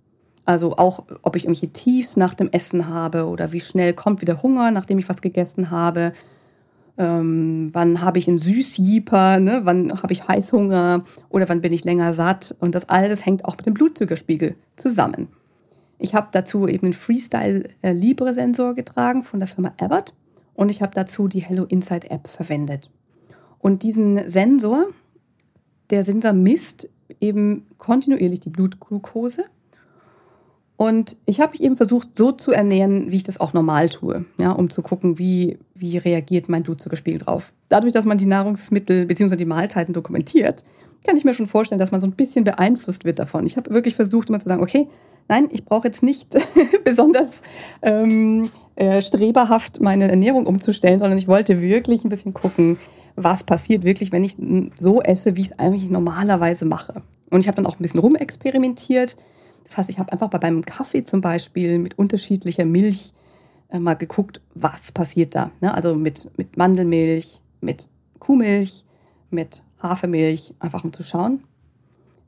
Also 0.44 0.76
auch, 0.76 1.04
ob 1.22 1.36
ich 1.36 1.44
irgendwelche 1.44 1.72
Tiefs 1.72 2.16
nach 2.16 2.34
dem 2.34 2.50
Essen 2.50 2.88
habe 2.88 3.26
oder 3.26 3.52
wie 3.52 3.60
schnell 3.60 3.92
kommt 3.92 4.20
wieder 4.20 4.42
Hunger, 4.42 4.70
nachdem 4.70 4.98
ich 4.98 5.08
was 5.08 5.22
gegessen 5.22 5.70
habe. 5.70 6.12
Ähm, 6.98 7.70
wann 7.72 8.02
habe 8.02 8.18
ich 8.18 8.28
einen 8.28 8.38
Süßjieper, 8.38 9.38
ne? 9.38 9.60
wann 9.64 10.02
habe 10.02 10.12
ich 10.12 10.28
Heißhunger 10.28 11.04
oder 11.28 11.48
wann 11.48 11.60
bin 11.60 11.72
ich 11.72 11.84
länger 11.84 12.12
satt. 12.12 12.54
Und 12.60 12.74
das 12.74 12.88
alles 12.88 13.24
hängt 13.24 13.44
auch 13.44 13.56
mit 13.56 13.66
dem 13.66 13.74
Blutzuckerspiegel 13.74 14.56
zusammen. 14.76 15.28
Ich 15.98 16.14
habe 16.14 16.28
dazu 16.32 16.66
eben 16.66 16.86
einen 16.86 16.94
Freestyle 16.94 17.68
äh, 17.80 17.92
Libre 17.92 18.34
Sensor 18.34 18.74
getragen 18.74 19.22
von 19.22 19.38
der 19.38 19.48
Firma 19.48 19.72
Abbott 19.78 20.14
und 20.54 20.68
ich 20.68 20.82
habe 20.82 20.92
dazu 20.94 21.28
die 21.28 21.40
Hello 21.40 21.64
Inside 21.64 22.10
App 22.10 22.26
verwendet. 22.26 22.90
Und 23.60 23.84
diesen 23.84 24.28
Sensor, 24.28 24.86
der 25.90 26.02
Sensor 26.02 26.32
misst 26.32 26.90
eben 27.20 27.66
kontinuierlich 27.78 28.40
die 28.40 28.50
Blutglucose 28.50 29.44
und 30.82 31.16
ich 31.26 31.40
habe 31.40 31.52
mich 31.52 31.62
eben 31.62 31.76
versucht, 31.76 32.18
so 32.18 32.32
zu 32.32 32.50
ernähren, 32.50 33.12
wie 33.12 33.16
ich 33.16 33.22
das 33.22 33.38
auch 33.38 33.52
normal 33.52 33.88
tue, 33.88 34.24
ja, 34.38 34.50
um 34.50 34.68
zu 34.68 34.82
gucken, 34.82 35.16
wie, 35.16 35.56
wie 35.76 35.96
reagiert 35.96 36.48
mein 36.48 36.64
Blutzuckerspiegel 36.64 37.20
drauf. 37.20 37.52
Dadurch, 37.68 37.92
dass 37.92 38.04
man 38.04 38.18
die 38.18 38.26
Nahrungsmittel 38.26 39.06
bzw. 39.06 39.36
die 39.36 39.44
Mahlzeiten 39.44 39.94
dokumentiert, 39.94 40.64
kann 41.06 41.16
ich 41.16 41.24
mir 41.24 41.34
schon 41.34 41.46
vorstellen, 41.46 41.78
dass 41.78 41.92
man 41.92 42.00
so 42.00 42.08
ein 42.08 42.14
bisschen 42.14 42.42
beeinflusst 42.42 43.04
wird 43.04 43.20
davon. 43.20 43.46
Ich 43.46 43.56
habe 43.56 43.70
wirklich 43.70 43.94
versucht, 43.94 44.28
immer 44.28 44.40
zu 44.40 44.48
sagen, 44.48 44.60
okay, 44.60 44.88
nein, 45.28 45.48
ich 45.52 45.64
brauche 45.64 45.86
jetzt 45.86 46.02
nicht 46.02 46.36
besonders 46.84 47.42
ähm, 47.82 48.50
äh, 48.74 49.02
streberhaft 49.02 49.80
meine 49.80 50.10
Ernährung 50.10 50.46
umzustellen, 50.46 50.98
sondern 50.98 51.16
ich 51.16 51.28
wollte 51.28 51.60
wirklich 51.60 52.02
ein 52.02 52.08
bisschen 52.08 52.34
gucken, 52.34 52.76
was 53.14 53.44
passiert 53.44 53.84
wirklich, 53.84 54.10
wenn 54.10 54.24
ich 54.24 54.36
so 54.76 55.00
esse, 55.00 55.36
wie 55.36 55.42
ich 55.42 55.52
es 55.52 55.58
eigentlich 55.60 55.88
normalerweise 55.90 56.64
mache. 56.64 57.02
Und 57.30 57.38
ich 57.38 57.46
habe 57.46 57.54
dann 57.54 57.66
auch 57.66 57.78
ein 57.78 57.82
bisschen 57.82 58.00
rumexperimentiert 58.00 59.14
das 59.64 59.78
heißt, 59.78 59.90
ich 59.90 59.98
habe 59.98 60.12
einfach 60.12 60.28
bei 60.28 60.38
meinem 60.38 60.64
Kaffee 60.64 61.04
zum 61.04 61.20
Beispiel 61.20 61.78
mit 61.78 61.98
unterschiedlicher 61.98 62.64
Milch 62.64 63.12
äh, 63.68 63.78
mal 63.78 63.94
geguckt, 63.94 64.40
was 64.54 64.92
passiert 64.92 65.34
da. 65.34 65.50
Ne? 65.60 65.72
Also 65.72 65.94
mit, 65.94 66.30
mit 66.36 66.56
Mandelmilch, 66.56 67.42
mit 67.60 67.88
Kuhmilch, 68.18 68.84
mit 69.30 69.62
Hafermilch, 69.82 70.54
einfach 70.58 70.84
um 70.84 70.92
zu 70.92 71.02
schauen, 71.02 71.42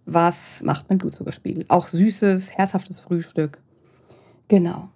was 0.06 0.62
macht 0.62 0.86
mein 0.88 0.98
Blutzuckerspiegel. 0.98 1.66
Auch 1.68 1.88
süßes, 1.88 2.52
herzhaftes 2.52 3.00
Frühstück. 3.00 3.60
Genau. 4.48 4.88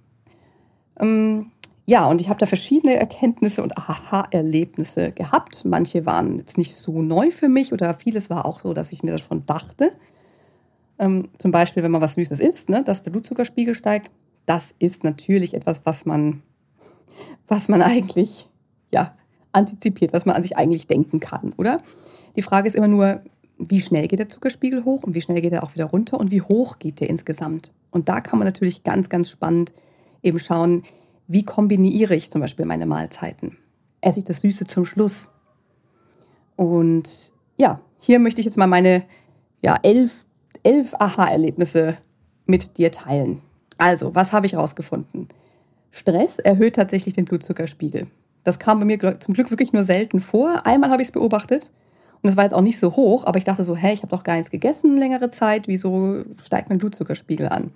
Ähm, 0.99 1.51
ja, 1.87 2.07
und 2.07 2.21
ich 2.21 2.29
habe 2.29 2.39
da 2.39 2.45
verschiedene 2.47 2.97
Erkenntnisse 2.97 3.63
und 3.63 3.79
Aha-Erlebnisse 3.79 5.13
gehabt. 5.13 5.65
Manche 5.65 6.05
waren 6.05 6.37
jetzt 6.37 6.59
nicht 6.59 6.75
so 6.75 7.01
neu 7.01 7.31
für 7.31 7.49
mich 7.49 7.73
oder 7.73 7.95
vieles 7.95 8.29
war 8.29 8.45
auch 8.45 8.61
so, 8.61 8.75
dass 8.75 8.93
ich 8.93 9.03
mir 9.03 9.13
das 9.13 9.23
schon 9.23 9.47
dachte. 9.47 9.93
Ähm, 10.99 11.29
zum 11.39 11.51
Beispiel, 11.51 11.83
wenn 11.83 11.91
man 11.91 12.01
was 12.01 12.15
Süßes 12.15 12.41
isst, 12.41 12.69
ne, 12.69 12.83
dass 12.83 13.03
der 13.03 13.11
Blutzuckerspiegel 13.11 13.75
steigt. 13.75 14.11
Das 14.47 14.75
ist 14.79 15.05
natürlich 15.05 15.55
etwas, 15.55 15.85
was 15.85 16.07
man, 16.07 16.43
was 17.47 17.69
man 17.69 17.83
eigentlich 17.83 18.49
ja, 18.91 19.17
antizipiert, 19.53 20.13
was 20.13 20.27
man 20.27 20.37
an 20.37 20.43
sich 20.43 20.57
eigentlich 20.57 20.87
denken 20.87 21.21
kann, 21.21 21.53
oder? 21.57 21.79
Die 22.37 22.43
Frage 22.43 22.69
ist 22.69 22.75
immer 22.75 22.89
nur, 22.89 23.23
wie 23.59 23.81
schnell 23.81 24.07
geht 24.09 24.21
der 24.21 24.29
Zuckerspiegel 24.29 24.85
hoch 24.85 25.03
und 25.03 25.15
wie 25.15 25.21
schnell 25.21 25.41
geht 25.41 25.53
er 25.53 25.65
auch 25.65 25.75
wieder 25.75 25.87
runter 25.87 26.19
und 26.19 26.31
wie 26.31 26.43
hoch 26.43 26.79
geht 26.79 27.01
der 27.01 27.11
insgesamt? 27.11 27.73
Und 27.91 28.09
da 28.09 28.21
kann 28.21 28.39
man 28.39 28.47
natürlich 28.47 28.85
ganz, 28.85 29.09
ganz 29.09 29.31
spannend 29.31 29.73
eben 30.23 30.39
schauen, 30.39 30.85
wie 31.27 31.45
kombiniere 31.45 32.15
ich 32.15 32.31
zum 32.31 32.41
Beispiel 32.41 32.65
meine 32.65 32.87
Mahlzeiten? 32.87 33.57
Esse 34.01 34.21
ich 34.21 34.25
das 34.25 34.41
Süße 34.41 34.67
zum 34.67 34.85
Schluss? 34.85 35.31
Und 36.57 37.33
ja, 37.57 37.81
hier 37.99 38.19
möchte 38.19 38.41
ich 38.41 38.47
jetzt 38.47 38.57
mal 38.57 38.67
meine 38.67 39.05
ja, 39.61 39.79
elf 39.83 40.25
elf 40.69 40.95
Aha-Erlebnisse 40.99 41.97
mit 42.45 42.77
dir 42.77 42.93
teilen. 42.93 43.41
Also, 43.79 44.15
was 44.15 44.33
habe 44.33 44.45
ich 44.45 44.53
herausgefunden? 44.53 45.29
Stress 45.91 46.39
erhöht 46.39 46.77
tatsächlich 46.77 47.15
den 47.15 47.25
Blutzuckerspiegel. 47.25 48.07
Das 48.45 48.59
kam 48.59 48.79
bei 48.79 48.85
mir 48.85 49.19
zum 49.19 49.33
Glück 49.33 49.51
wirklich 49.51 49.73
nur 49.73 49.83
selten 49.83 50.21
vor. 50.21 50.67
Einmal 50.67 50.91
habe 50.91 51.01
ich 51.01 51.09
es 51.09 51.13
beobachtet 51.13 51.73
und 52.23 52.29
es 52.29 52.37
war 52.37 52.45
jetzt 52.45 52.53
auch 52.53 52.61
nicht 52.61 52.79
so 52.79 52.97
hoch, 52.97 53.25
aber 53.25 53.39
ich 53.39 53.45
dachte 53.45 53.65
so, 53.65 53.77
hey, 53.77 53.95
ich 53.95 54.03
habe 54.03 54.15
doch 54.15 54.25
gar 54.25 54.35
nichts 54.35 54.51
gegessen 54.51 54.99
längere 54.99 55.31
Zeit, 55.31 55.69
wieso 55.69 56.25
steigt 56.43 56.69
mein 56.69 56.79
Blutzuckerspiegel 56.79 57.49
an? 57.49 57.71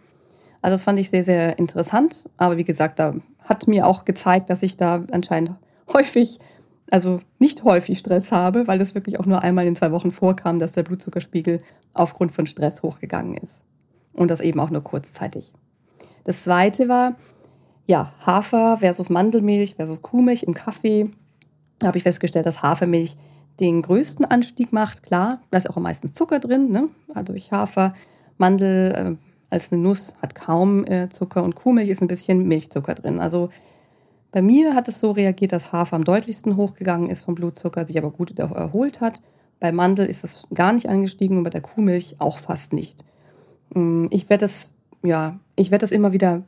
Also 0.61 0.75
das 0.75 0.83
fand 0.83 0.99
ich 0.99 1.09
sehr, 1.09 1.25
sehr 1.25 1.59
interessant. 1.59 2.29
Aber 2.37 2.59
wie 2.59 2.65
gesagt, 2.65 2.99
da 2.99 3.15
hat 3.41 3.69
mir 3.69 3.87
auch 3.87 4.05
gezeigt, 4.05 4.51
dass 4.51 4.63
ich 4.63 4.77
da 4.77 5.03
anscheinend 5.13 5.53
häufig, 5.95 6.41
also 6.93 7.21
nicht 7.39 7.65
häufig 7.65 7.99
Stress 7.99 8.33
habe, 8.33 8.67
weil 8.67 8.79
es 8.81 8.95
wirklich 8.95 9.19
auch 9.19 9.25
nur 9.25 9.41
einmal 9.41 9.67
in 9.67 9.75
zwei 9.75 9.93
Wochen 9.93 10.13
vorkam, 10.13 10.59
dass 10.59 10.73
der 10.73 10.83
Blutzuckerspiegel 10.83 11.63
aufgrund 11.95 12.33
von 12.33 12.47
Stress 12.47 12.83
hochgegangen 12.83 13.35
ist. 13.35 13.65
Und 14.13 14.31
das 14.31 14.41
eben 14.41 14.61
auch 14.61 14.69
nur 14.69 14.85
kurzzeitig. 14.85 15.55
Das 16.25 16.43
zweite 16.43 16.91
war, 16.91 17.17
ja, 17.87 18.13
Hafer 18.27 18.77
versus 18.77 19.09
Mandelmilch 19.09 19.77
versus 19.77 20.03
Kuhmilch 20.03 20.43
im 20.43 20.53
Kaffee. 20.53 21.11
Da 21.79 21.87
habe 21.87 21.97
ich 21.97 22.05
festgestellt, 22.05 22.45
dass 22.45 22.63
Hafermilch 22.63 23.17
den 23.59 23.81
größten 23.81 24.27
Anstieg 24.27 24.71
macht. 24.75 25.03
Klar, 25.03 25.41
da 25.51 25.57
ist 25.57 25.71
auch 25.71 25.79
am 25.79 25.85
meisten 25.85 26.13
Zucker 26.13 26.41
drin, 26.41 26.71
ne? 26.71 26.89
also 27.15 27.33
durch 27.33 27.53
Hafer. 27.53 27.95
Mandel 28.37 28.93
äh, 28.93 29.17
als 29.49 29.73
eine 29.73 29.81
Nuss 29.81 30.17
hat 30.21 30.35
kaum 30.35 30.85
äh, 30.85 31.09
Zucker 31.09 31.43
und 31.43 31.55
Kuhmilch 31.55 31.89
ist 31.89 32.03
ein 32.03 32.09
bisschen 32.09 32.47
Milchzucker 32.47 32.95
drin. 32.95 33.19
Also 33.19 33.49
bei 34.33 34.41
mir 34.43 34.75
hat 34.75 34.89
es 34.89 34.99
so 34.99 35.11
reagiert, 35.11 35.53
dass 35.53 35.73
Hafer 35.73 35.95
am 35.95 36.05
deutlichsten 36.05 36.57
hochgegangen 36.57 37.11
ist 37.11 37.25
vom 37.25 37.35
Blutzucker, 37.35 37.87
sich 37.87 37.99
aber 37.99 38.11
gut 38.11 38.39
erholt 38.39 39.03
hat. 39.03 39.23
Bei 39.61 39.73
Mandel 39.73 40.07
ist 40.07 40.25
das 40.25 40.49
gar 40.53 40.73
nicht 40.73 40.89
angestiegen 40.89 41.37
und 41.37 41.45
bei 41.45 41.51
der 41.51 41.61
Kuhmilch 41.61 42.17
auch 42.19 42.39
fast 42.39 42.73
nicht. 42.73 43.05
Mm, 43.75 44.07
ich 44.11 44.31
werde 44.31 44.41
das, 44.41 44.73
ja, 45.03 45.39
ich 45.55 45.71
werde 45.71 45.83
das 45.83 45.93
immer 45.93 46.13
wieder 46.13 46.43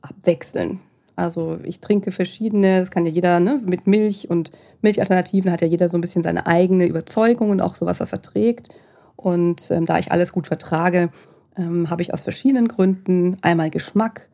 abwechseln. 0.00 0.80
Also 1.16 1.58
ich 1.64 1.80
trinke 1.80 2.12
verschiedene, 2.12 2.80
das 2.80 2.90
kann 2.90 3.04
ja 3.04 3.12
jeder, 3.12 3.40
ne, 3.40 3.60
mit 3.64 3.86
Milch 3.86 4.30
und 4.30 4.52
Milchalternativen 4.82 5.52
hat 5.52 5.60
ja 5.60 5.66
jeder 5.66 5.88
so 5.88 5.98
ein 5.98 6.00
bisschen 6.00 6.22
seine 6.22 6.46
eigene 6.46 6.86
Überzeugung 6.86 7.50
und 7.50 7.60
auch 7.60 7.76
so, 7.76 7.84
was 7.84 8.00
er 8.00 8.06
verträgt. 8.06 8.68
Und 9.16 9.70
ähm, 9.70 9.84
da 9.84 9.98
ich 9.98 10.12
alles 10.12 10.32
gut 10.32 10.46
vertrage, 10.46 11.10
ähm, 11.56 11.90
habe 11.90 12.02
ich 12.02 12.14
aus 12.14 12.22
verschiedenen 12.22 12.68
Gründen 12.68 13.36
einmal 13.42 13.68
Geschmack, 13.68 14.28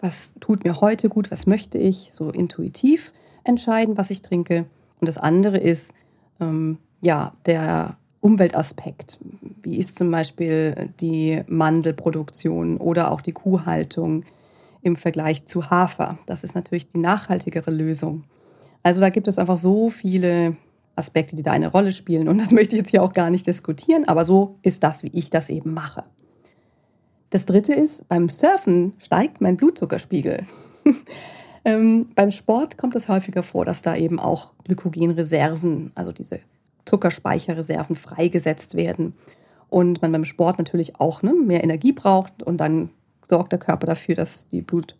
was 0.00 0.32
tut 0.40 0.64
mir 0.64 0.80
heute 0.80 1.08
gut, 1.08 1.30
was 1.30 1.46
möchte 1.46 1.78
ich, 1.78 2.10
so 2.12 2.30
intuitiv 2.30 3.12
entscheiden, 3.44 3.96
was 3.96 4.10
ich 4.10 4.22
trinke. 4.22 4.66
Und 5.00 5.06
das 5.06 5.18
andere 5.18 5.58
ist, 5.58 5.92
ähm, 6.40 6.78
ja, 7.00 7.32
der 7.46 7.96
Umweltaspekt. 8.20 9.18
Wie 9.62 9.76
ist 9.76 9.98
zum 9.98 10.10
Beispiel 10.10 10.90
die 11.00 11.42
Mandelproduktion 11.46 12.78
oder 12.78 13.12
auch 13.12 13.20
die 13.20 13.32
Kuhhaltung 13.32 14.24
im 14.82 14.96
Vergleich 14.96 15.46
zu 15.46 15.70
Hafer? 15.70 16.18
Das 16.26 16.42
ist 16.42 16.54
natürlich 16.54 16.88
die 16.88 16.98
nachhaltigere 16.98 17.70
Lösung. 17.70 18.24
Also 18.82 19.00
da 19.00 19.10
gibt 19.10 19.28
es 19.28 19.38
einfach 19.38 19.58
so 19.58 19.90
viele 19.90 20.56
Aspekte, 20.96 21.36
die 21.36 21.42
da 21.42 21.52
eine 21.52 21.68
Rolle 21.68 21.92
spielen. 21.92 22.28
Und 22.28 22.38
das 22.38 22.50
möchte 22.52 22.74
ich 22.74 22.80
jetzt 22.80 22.90
hier 22.90 23.02
auch 23.02 23.12
gar 23.12 23.30
nicht 23.30 23.46
diskutieren, 23.46 24.06
aber 24.06 24.24
so 24.24 24.56
ist 24.62 24.82
das, 24.82 25.02
wie 25.02 25.10
ich 25.12 25.30
das 25.30 25.48
eben 25.48 25.72
mache. 25.72 26.04
Das 27.30 27.44
dritte 27.44 27.74
ist, 27.74 28.08
beim 28.08 28.28
Surfen 28.28 28.94
steigt 28.98 29.40
mein 29.40 29.56
Blutzuckerspiegel. 29.56 30.46
ähm, 31.64 32.08
beim 32.14 32.30
Sport 32.30 32.78
kommt 32.78 32.96
es 32.96 33.08
häufiger 33.08 33.42
vor, 33.42 33.64
dass 33.64 33.82
da 33.82 33.96
eben 33.96 34.18
auch 34.18 34.54
Glykogenreserven, 34.64 35.92
also 35.94 36.12
diese 36.12 36.40
Zuckerspeicherreserven 36.86 37.96
freigesetzt 37.96 38.74
werden. 38.74 39.14
Und 39.68 40.00
man 40.00 40.12
beim 40.12 40.24
Sport 40.24 40.58
natürlich 40.58 40.98
auch 40.98 41.22
ne, 41.22 41.34
mehr 41.34 41.62
Energie 41.62 41.92
braucht 41.92 42.42
und 42.42 42.58
dann 42.58 42.88
sorgt 43.28 43.52
der 43.52 43.58
Körper 43.58 43.86
dafür, 43.86 44.14
dass 44.14 44.48
die 44.48 44.62
Blut, 44.62 44.96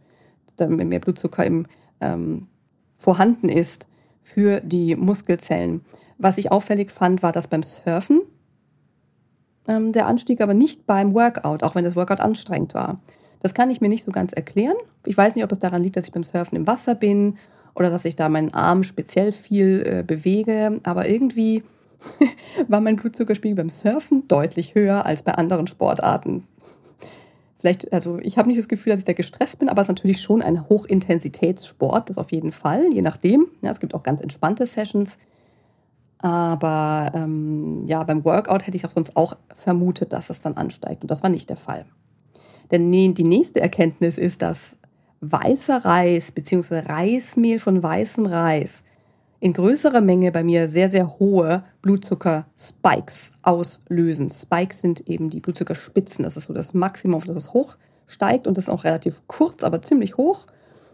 mehr 0.61 1.01
Blutzucker 1.01 1.47
im, 1.47 1.67
ähm, 2.03 2.49
vorhanden 2.99 3.49
ist 3.49 3.89
für 4.21 4.61
die 4.61 4.97
Muskelzellen. 4.97 5.81
Was 6.19 6.37
ich 6.37 6.53
auffällig 6.53 6.91
fand, 6.93 7.23
war, 7.23 7.33
dass 7.33 7.47
beim 7.47 7.63
Surfen 7.63 8.21
ähm, 9.69 9.93
der 9.93 10.07
Anstieg 10.07 10.41
aber 10.41 10.55
nicht 10.55 10.87
beim 10.87 11.15
Workout, 11.15 11.63
auch 11.63 11.75
wenn 11.75 11.85
das 11.85 11.95
Workout 11.95 12.21
anstrengend 12.21 12.75
war. 12.75 13.01
Das 13.41 13.55
kann 13.55 13.71
ich 13.71 13.81
mir 13.81 13.89
nicht 13.89 14.05
so 14.05 14.11
ganz 14.11 14.33
erklären. 14.33 14.77
Ich 15.07 15.17
weiß 15.17 15.35
nicht, 15.35 15.45
ob 15.45 15.53
es 15.53 15.61
daran 15.61 15.83
liegt, 15.83 15.97
dass 15.97 16.07
ich 16.07 16.13
beim 16.13 16.25
Surfen 16.25 16.57
im 16.57 16.67
Wasser 16.67 16.95
bin 16.95 17.37
oder 17.75 17.91
dass 17.91 18.05
ich 18.05 18.17
da 18.17 18.29
meinen 18.29 18.53
Arm 18.53 18.83
speziell 18.83 19.31
viel 19.31 19.85
äh, 19.87 20.03
bewege, 20.03 20.81
aber 20.83 21.09
irgendwie 21.09 21.63
war 22.69 22.81
mein 22.81 22.97
Blutzuckerspiegel 22.97 23.57
beim 23.57 23.71
Surfen 23.71 24.27
deutlich 24.27 24.75
höher 24.75 25.07
als 25.07 25.23
bei 25.23 25.33
anderen 25.33 25.67
Sportarten. 25.67 26.45
Vielleicht, 27.61 27.93
also 27.93 28.19
ich 28.21 28.39
habe 28.39 28.49
nicht 28.49 28.59
das 28.59 28.69
Gefühl, 28.69 28.93
dass 28.93 29.01
ich 29.01 29.05
da 29.05 29.13
gestresst 29.13 29.59
bin, 29.59 29.69
aber 29.69 29.81
es 29.81 29.87
ist 29.87 29.95
natürlich 29.95 30.21
schon 30.21 30.43
ein 30.43 30.69
Hochintensitätssport, 30.69 32.09
das 32.09 32.19
auf 32.19 32.31
jeden 32.31 32.53
Fall, 32.53 32.93
je 32.93 33.03
nachdem. 33.03 33.49
Ja, 33.63 33.71
es 33.71 33.81
gibt 33.81 33.95
auch 33.95 34.05
ganz 34.05 34.21
entspannte 34.21 34.65
Sessions. 34.65 35.19
Aber 36.21 37.13
ähm, 37.15 37.87
ja, 37.87 38.03
beim 38.03 38.25
Workout 38.25 38.67
hätte 38.67 38.77
ich 38.77 38.85
auch 38.85 38.91
sonst 38.91 39.17
auch 39.17 39.37
vermutet, 39.55 40.13
dass 40.13 40.31
es 40.31 40.41
dann 40.41 40.57
ansteigt. 40.57 41.03
Und 41.03 41.11
das 41.11 41.23
war 41.23 41.31
nicht 41.31 41.49
der 41.49 41.57
Fall. 41.57 41.85
Denn 42.71 42.91
die 42.93 43.25
nächste 43.25 43.61
Erkenntnis 43.61 44.19
ist, 44.19 44.43
dass 44.43 44.77
weißer 45.21 45.85
Reis 45.85 46.33
bzw. 46.33 46.81
Reismehl 46.81 47.59
von 47.59 47.83
weißem 47.83 48.27
Reis 48.27 48.85
in 49.41 49.53
größerer 49.53 50.01
Menge 50.01 50.33
bei 50.33 50.43
mir 50.43 50.69
sehr, 50.69 50.91
sehr 50.91 51.19
hohe 51.19 51.63
Blutzucker-Spikes 51.83 53.33
auslösen. 53.43 54.31
Spikes 54.31 54.81
sind 54.81 55.09
eben 55.09 55.31
die 55.31 55.41
Blutzuckerspitzen. 55.41 56.25
Das 56.25 56.37
ist 56.37 56.47
so 56.47 56.55
das 56.55 56.75
Maximum, 56.75 57.17
auf 57.17 57.25
das 57.25 57.37
es 57.37 57.53
hochsteigt 57.53 58.47
und 58.47 58.59
das 58.59 58.65
ist 58.65 58.71
auch 58.71 58.85
relativ 58.85 59.23
kurz, 59.29 59.63
aber 59.63 59.81
ziemlich 59.83 60.17
hoch. 60.17 60.47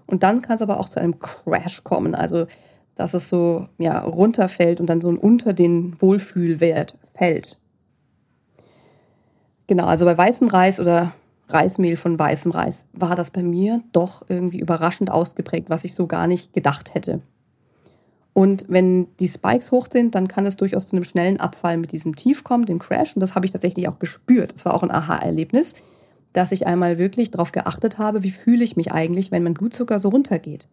Und 0.06 0.22
dann 0.22 0.42
kann 0.42 0.56
es 0.56 0.62
aber 0.62 0.78
auch 0.78 0.88
zu 0.88 1.00
einem 1.00 1.18
Crash 1.18 1.82
kommen. 1.84 2.14
Also, 2.14 2.46
dass 2.94 3.14
es 3.14 3.28
so 3.28 3.68
ja, 3.78 4.00
runterfällt 4.00 4.80
und 4.80 4.86
dann 4.86 5.00
so 5.00 5.08
unter 5.08 5.52
den 5.52 6.00
Wohlfühlwert 6.00 6.96
fällt. 7.14 7.58
Genau, 9.66 9.86
also 9.86 10.04
bei 10.04 10.16
weißem 10.16 10.48
Reis 10.48 10.78
oder 10.78 11.12
Reismehl 11.48 11.96
von 11.96 12.18
weißem 12.18 12.52
Reis 12.52 12.86
war 12.92 13.16
das 13.16 13.30
bei 13.30 13.42
mir 13.42 13.82
doch 13.92 14.24
irgendwie 14.28 14.60
überraschend 14.60 15.10
ausgeprägt, 15.10 15.70
was 15.70 15.84
ich 15.84 15.94
so 15.94 16.06
gar 16.06 16.26
nicht 16.26 16.52
gedacht 16.52 16.94
hätte. 16.94 17.20
Und 18.32 18.66
wenn 18.68 19.06
die 19.20 19.28
Spikes 19.28 19.70
hoch 19.70 19.86
sind, 19.90 20.16
dann 20.16 20.26
kann 20.26 20.44
es 20.44 20.56
durchaus 20.56 20.88
zu 20.88 20.96
einem 20.96 21.04
schnellen 21.04 21.38
Abfall 21.38 21.76
mit 21.76 21.92
diesem 21.92 22.16
Tief 22.16 22.42
kommen, 22.42 22.66
dem 22.66 22.80
Crash. 22.80 23.14
Und 23.14 23.20
das 23.20 23.36
habe 23.36 23.46
ich 23.46 23.52
tatsächlich 23.52 23.88
auch 23.88 24.00
gespürt. 24.00 24.52
Das 24.52 24.64
war 24.64 24.74
auch 24.74 24.82
ein 24.82 24.90
Aha-Erlebnis, 24.90 25.74
dass 26.32 26.50
ich 26.50 26.66
einmal 26.66 26.98
wirklich 26.98 27.30
darauf 27.30 27.52
geachtet 27.52 27.98
habe, 27.98 28.24
wie 28.24 28.32
fühle 28.32 28.64
ich 28.64 28.76
mich 28.76 28.90
eigentlich, 28.90 29.30
wenn 29.30 29.44
mein 29.44 29.54
Blutzucker 29.54 30.00
so 30.00 30.08
runtergeht. 30.08 30.68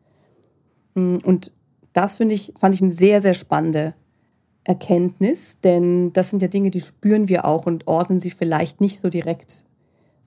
Und 0.95 1.51
das 1.93 2.17
finde 2.17 2.35
ich, 2.35 2.53
fand 2.59 2.75
ich 2.75 2.81
eine 2.81 2.93
sehr, 2.93 3.21
sehr 3.21 3.33
spannende 3.33 3.93
Erkenntnis, 4.63 5.59
denn 5.61 6.13
das 6.13 6.29
sind 6.29 6.41
ja 6.41 6.47
Dinge, 6.47 6.69
die 6.69 6.81
spüren 6.81 7.27
wir 7.27 7.45
auch 7.45 7.65
und 7.65 7.87
ordnen 7.87 8.19
sie 8.19 8.31
vielleicht 8.31 8.79
nicht 8.79 8.99
so 8.99 9.09
direkt 9.09 9.65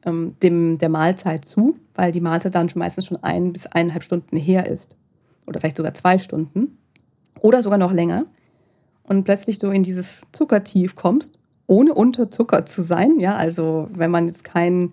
ähm, 0.04 0.36
dem, 0.42 0.78
der 0.78 0.88
Mahlzeit 0.88 1.44
zu, 1.44 1.76
weil 1.94 2.12
die 2.12 2.20
Mahlzeit 2.20 2.54
dann 2.54 2.68
schon 2.68 2.80
meistens 2.80 3.06
schon 3.06 3.22
ein 3.22 3.52
bis 3.52 3.66
eineinhalb 3.66 4.02
Stunden 4.02 4.36
her 4.36 4.66
ist. 4.66 4.96
Oder 5.46 5.60
vielleicht 5.60 5.76
sogar 5.76 5.94
zwei 5.94 6.18
Stunden 6.18 6.78
oder 7.40 7.62
sogar 7.62 7.78
noch 7.78 7.92
länger 7.92 8.26
und 9.04 9.24
plötzlich 9.24 9.58
du 9.58 9.70
in 9.70 9.82
dieses 9.82 10.26
Zuckertief 10.32 10.96
kommst, 10.96 11.38
ohne 11.66 11.94
unterzuckert 11.94 12.68
zu 12.68 12.82
sein. 12.82 13.20
Ja, 13.20 13.36
also 13.36 13.88
wenn 13.92 14.10
man 14.10 14.26
jetzt 14.26 14.44
kein 14.44 14.92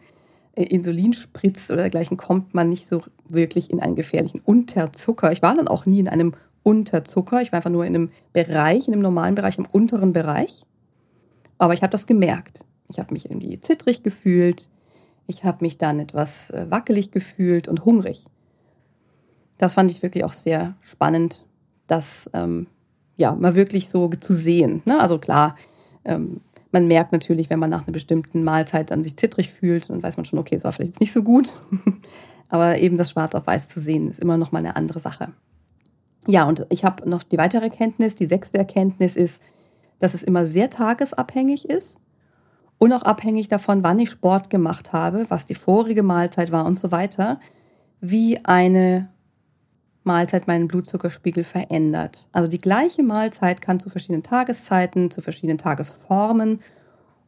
äh, 0.56 0.64
Insulin 0.64 1.14
spritzt 1.14 1.72
oder 1.72 1.82
dergleichen, 1.82 2.18
kommt 2.18 2.54
man 2.54 2.70
nicht 2.70 2.88
so 2.88 3.02
wirklich 3.28 3.72
in 3.72 3.80
einen 3.80 3.96
gefährlichen 3.96 4.42
Unterzucker. 4.44 5.32
Ich 5.32 5.42
war 5.42 5.56
dann 5.56 5.68
auch 5.68 5.86
nie 5.86 6.00
in 6.00 6.10
einem 6.10 6.34
Unterzucker. 6.64 7.42
Ich 7.42 7.52
war 7.52 7.58
einfach 7.58 7.70
nur 7.70 7.86
in 7.86 7.96
einem 7.96 8.12
Bereich, 8.34 8.88
in 8.88 8.94
einem 8.94 9.02
normalen 9.02 9.36
Bereich, 9.36 9.58
im 9.58 9.66
unteren 9.66 10.14
Bereich. 10.14 10.66
Aber 11.58 11.74
ich 11.74 11.82
habe 11.84 11.92
das 11.92 12.08
gemerkt. 12.08 12.66
Ich 12.90 13.00
habe 13.00 13.14
mich 13.14 13.26
irgendwie 13.26 13.60
zittrig 13.62 14.04
gefühlt. 14.04 14.70
Ich 15.28 15.44
habe 15.44 15.60
mich 15.62 15.78
dann 15.78 16.00
etwas 16.00 16.50
äh, 16.50 16.66
wackelig 16.70 17.12
gefühlt 17.12 17.68
und 17.68 17.86
hungrig. 17.86 18.26
Das 19.58 19.76
fand 19.76 19.92
ich 19.92 20.02
wirklich 20.04 20.24
auch 20.24 20.34
sehr 20.34 20.76
spannend 20.82 21.46
das 21.92 22.30
ähm, 22.34 22.68
ja 23.18 23.36
mal 23.36 23.56
wirklich 23.56 23.90
so 23.90 24.10
zu 24.10 24.34
sehen. 24.34 24.82
Ne? 24.86 25.00
Also 25.00 25.20
klar, 25.20 25.56
ähm, 26.06 26.42
man 26.72 26.88
merkt 26.88 27.12
natürlich, 27.12 27.50
wenn 27.50 27.60
man 27.60 27.70
nach 27.70 27.84
einer 27.84 27.92
bestimmten 27.92 28.44
Mahlzeit 28.44 28.92
dann 28.92 29.04
sich 29.04 29.18
zittrig 29.18 29.52
fühlt, 29.52 29.90
dann 29.90 30.02
weiß 30.02 30.16
man 30.16 30.26
schon, 30.26 30.40
okay, 30.40 30.56
es 30.56 30.64
war 30.64 30.72
vielleicht 30.72 30.94
jetzt 30.94 31.02
nicht 31.02 31.12
so 31.12 31.22
gut. 31.22 31.60
Aber 32.50 32.78
eben 32.80 32.98
das 32.98 33.12
Schwarz 33.12 33.36
auf 33.36 33.46
Weiß 33.46 33.70
zu 33.70 33.80
sehen, 33.80 34.10
ist 34.10 34.20
immer 34.20 34.38
noch 34.38 34.52
mal 34.52 34.60
eine 34.60 34.76
andere 34.76 35.00
Sache. 35.00 35.30
Ja, 36.28 36.48
und 36.48 36.68
ich 36.70 36.86
habe 36.86 37.10
noch 37.10 37.24
die 37.24 37.38
weitere 37.38 37.66
Erkenntnis, 37.66 38.16
die 38.16 38.28
sechste 38.28 38.58
Erkenntnis 38.58 39.16
ist, 39.16 39.42
dass 40.00 40.14
es 40.14 40.24
immer 40.24 40.48
sehr 40.48 40.70
tagesabhängig 40.70 41.70
ist 41.70 42.02
und 42.78 42.94
auch 42.94 43.04
abhängig 43.04 43.48
davon, 43.48 43.84
wann 43.84 44.00
ich 44.00 44.10
Sport 44.10 44.50
gemacht 44.50 44.94
habe, 44.94 45.26
was 45.30 45.46
die 45.46 45.56
vorige 45.56 46.04
Mahlzeit 46.04 46.52
war 46.52 46.66
und 46.66 46.78
so 46.78 46.92
weiter, 46.92 47.40
wie 48.00 48.44
eine 48.44 49.10
Mahlzeit 50.04 50.48
meinen 50.48 50.68
Blutzuckerspiegel 50.68 51.44
verändert. 51.44 52.28
Also 52.32 52.48
die 52.48 52.62
gleiche 52.62 53.04
Mahlzeit 53.04 53.62
kann 53.62 53.80
zu 53.80 53.90
verschiedenen 53.90 54.24
Tageszeiten, 54.24 55.12
zu 55.12 55.22
verschiedenen 55.22 55.60
Tagesformen 55.60 56.60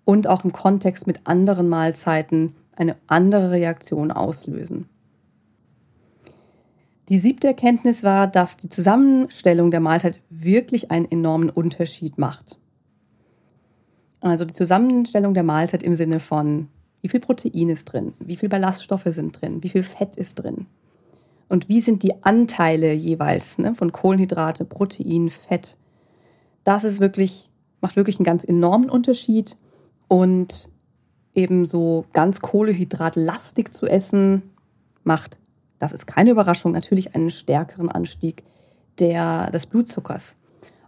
und 0.05 0.27
auch 0.27 0.43
im 0.43 0.51
Kontext 0.51 1.05
mit 1.05 1.21
anderen 1.25 1.69
Mahlzeiten 1.69 2.55
eine 2.75 2.97
andere 3.07 3.51
Reaktion 3.51 4.11
auslösen. 4.11 4.89
Die 7.09 7.19
siebte 7.19 7.47
Erkenntnis 7.47 8.03
war, 8.03 8.27
dass 8.27 8.57
die 8.57 8.69
Zusammenstellung 8.69 9.71
der 9.71 9.81
Mahlzeit 9.81 10.19
wirklich 10.29 10.91
einen 10.91 11.09
enormen 11.09 11.49
Unterschied 11.49 12.17
macht. 12.17 12.57
Also 14.21 14.45
die 14.45 14.53
Zusammenstellung 14.53 15.33
der 15.33 15.43
Mahlzeit 15.43 15.83
im 15.83 15.95
Sinne 15.95 16.19
von, 16.21 16.69
wie 17.01 17.09
viel 17.09 17.19
Protein 17.19 17.69
ist 17.69 17.85
drin, 17.85 18.13
wie 18.19 18.37
viel 18.37 18.47
Ballaststoffe 18.47 19.07
sind 19.07 19.41
drin, 19.41 19.61
wie 19.63 19.69
viel 19.69 19.83
Fett 19.83 20.15
ist 20.15 20.35
drin, 20.35 20.67
und 21.53 21.69
wie 21.69 21.81
sind 21.81 22.01
die 22.01 22.23
Anteile 22.23 22.93
jeweils 22.93 23.59
ne, 23.59 23.75
von 23.75 23.91
Kohlenhydrate, 23.91 24.65
Protein, 24.65 25.29
Fett. 25.29 25.77
Das 26.63 26.83
ist 26.83 26.99
wirklich, 26.99 27.51
macht 27.79 27.95
wirklich 27.95 28.17
einen 28.17 28.25
ganz 28.25 28.43
enormen 28.43 28.89
Unterschied. 28.89 29.57
Und 30.07 30.69
eben 31.35 31.67
so 31.67 32.05
ganz 32.11 32.41
kohlenhydratlastig 32.41 33.71
zu 33.71 33.85
essen, 33.85 34.41
macht, 35.03 35.37
das 35.79 35.91
ist 35.91 36.07
keine 36.07 36.31
Überraschung, 36.31 36.71
natürlich 36.71 37.15
einen 37.15 37.29
stärkeren 37.29 37.89
Anstieg 37.89 38.43
der, 38.99 39.49
des 39.51 39.65
Blutzuckers. 39.65 40.35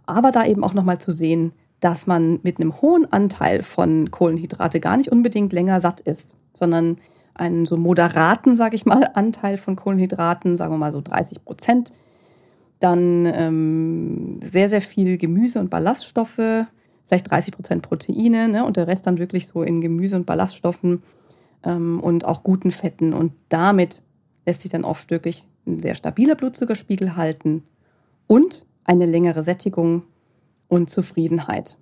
Aber 0.06 0.30
da 0.30 0.44
eben 0.44 0.64
auch 0.64 0.74
nochmal 0.74 0.98
zu 0.98 1.12
sehen, 1.12 1.52
dass 1.80 2.06
man 2.06 2.40
mit 2.42 2.60
einem 2.60 2.80
hohen 2.80 3.12
Anteil 3.12 3.62
von 3.62 4.10
Kohlenhydrate 4.10 4.80
gar 4.80 4.96
nicht 4.96 5.12
unbedingt 5.12 5.52
länger 5.52 5.80
satt 5.80 6.00
ist, 6.00 6.38
sondern 6.52 6.98
einen 7.34 7.66
so 7.66 7.76
moderaten, 7.76 8.56
sage 8.56 8.76
ich 8.76 8.86
mal, 8.86 9.10
Anteil 9.14 9.58
von 9.58 9.76
Kohlenhydraten, 9.76 10.56
sagen 10.56 10.72
wir 10.72 10.78
mal 10.78 10.92
so 10.92 11.02
30 11.02 11.44
Prozent. 11.44 11.92
Dann 12.80 13.26
ähm, 13.26 14.40
sehr, 14.42 14.68
sehr 14.68 14.80
viel 14.80 15.18
Gemüse 15.18 15.58
und 15.58 15.70
Ballaststoffe, 15.70 16.66
vielleicht 17.06 17.30
30 17.30 17.54
Prozent 17.54 17.82
Proteine 17.82 18.48
ne? 18.48 18.64
und 18.64 18.76
der 18.76 18.86
Rest 18.86 19.06
dann 19.06 19.18
wirklich 19.18 19.46
so 19.46 19.62
in 19.62 19.80
Gemüse 19.80 20.16
und 20.16 20.26
Ballaststoffen 20.26 21.02
ähm, 21.64 22.00
und 22.00 22.24
auch 22.24 22.42
guten 22.42 22.72
Fetten. 22.72 23.12
Und 23.12 23.32
damit 23.48 24.02
lässt 24.46 24.62
sich 24.62 24.70
dann 24.70 24.84
oft 24.84 25.10
wirklich 25.10 25.46
ein 25.66 25.80
sehr 25.80 25.94
stabiler 25.94 26.36
Blutzuckerspiegel 26.36 27.16
halten 27.16 27.64
und 28.26 28.64
eine 28.84 29.06
längere 29.06 29.42
Sättigung 29.42 30.04
und 30.68 30.90
Zufriedenheit. 30.90 31.76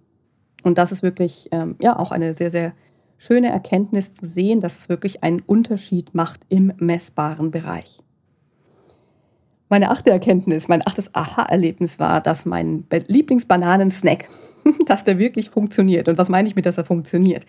Und 0.63 0.79
das 0.79 0.93
ist 0.93 1.03
wirklich 1.03 1.49
ähm, 1.53 1.77
ja 1.81 1.99
auch 1.99 2.11
eine 2.11 2.35
sehr, 2.35 2.51
sehr 2.51 2.73
schöne 3.19 3.49
Erkenntnis 3.49 4.15
zu 4.15 4.27
sehen, 4.27 4.61
dass 4.61 4.81
es 4.81 4.89
wirklich 4.89 5.23
einen 5.23 5.41
Unterschied 5.41 6.15
macht 6.15 6.41
im 6.49 6.73
messbaren 6.79 7.51
Bereich. 7.51 8.01
Meine 9.69 9.91
achte 9.91 10.11
Erkenntnis, 10.11 10.69
mein 10.69 10.87
achtes 10.87 11.15
Aha-Erlebnis 11.15 11.99
war, 11.99 12.21
dass 12.21 12.47
mein 12.47 12.87
Lieblingsbananensnack, 12.91 14.29
dass 14.87 15.05
der 15.05 15.19
wirklich 15.19 15.51
funktioniert. 15.51 16.09
Und 16.09 16.19
was 16.19 16.29
meine 16.29 16.49
ich 16.49 16.57
mit, 16.57 16.67
dass 16.67 16.79
er 16.79 16.85
funktioniert? 16.85 17.47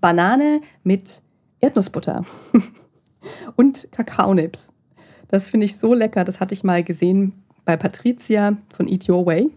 Banane 0.00 0.60
mit 0.82 1.22
Erdnussbutter 1.60 2.24
und 3.56 3.88
Kakaonips. 3.92 4.72
Das 5.28 5.48
finde 5.48 5.66
ich 5.66 5.76
so 5.76 5.94
lecker. 5.94 6.24
Das 6.24 6.40
hatte 6.40 6.54
ich 6.54 6.64
mal 6.64 6.82
gesehen 6.82 7.32
bei 7.64 7.76
Patricia 7.76 8.56
von 8.70 8.88
Eat 8.88 9.08
Your 9.08 9.26
Way. 9.26 9.50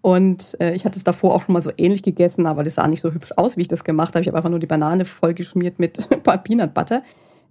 Und 0.00 0.56
äh, 0.60 0.74
ich 0.74 0.84
hatte 0.84 0.98
es 0.98 1.04
davor 1.04 1.34
auch 1.34 1.44
schon 1.44 1.52
mal 1.52 1.62
so 1.62 1.70
ähnlich 1.76 2.02
gegessen, 2.02 2.46
aber 2.46 2.64
das 2.64 2.74
sah 2.74 2.88
nicht 2.88 3.00
so 3.00 3.12
hübsch 3.12 3.32
aus, 3.36 3.56
wie 3.56 3.62
ich 3.62 3.68
das 3.68 3.84
gemacht 3.84 4.14
habe. 4.14 4.22
Ich 4.22 4.28
habe 4.28 4.36
einfach 4.36 4.50
nur 4.50 4.58
die 4.58 4.66
Banane 4.66 5.04
vollgeschmiert 5.04 5.78
mit 5.78 6.08
Peanut 6.44 6.74
Butter, 6.74 7.02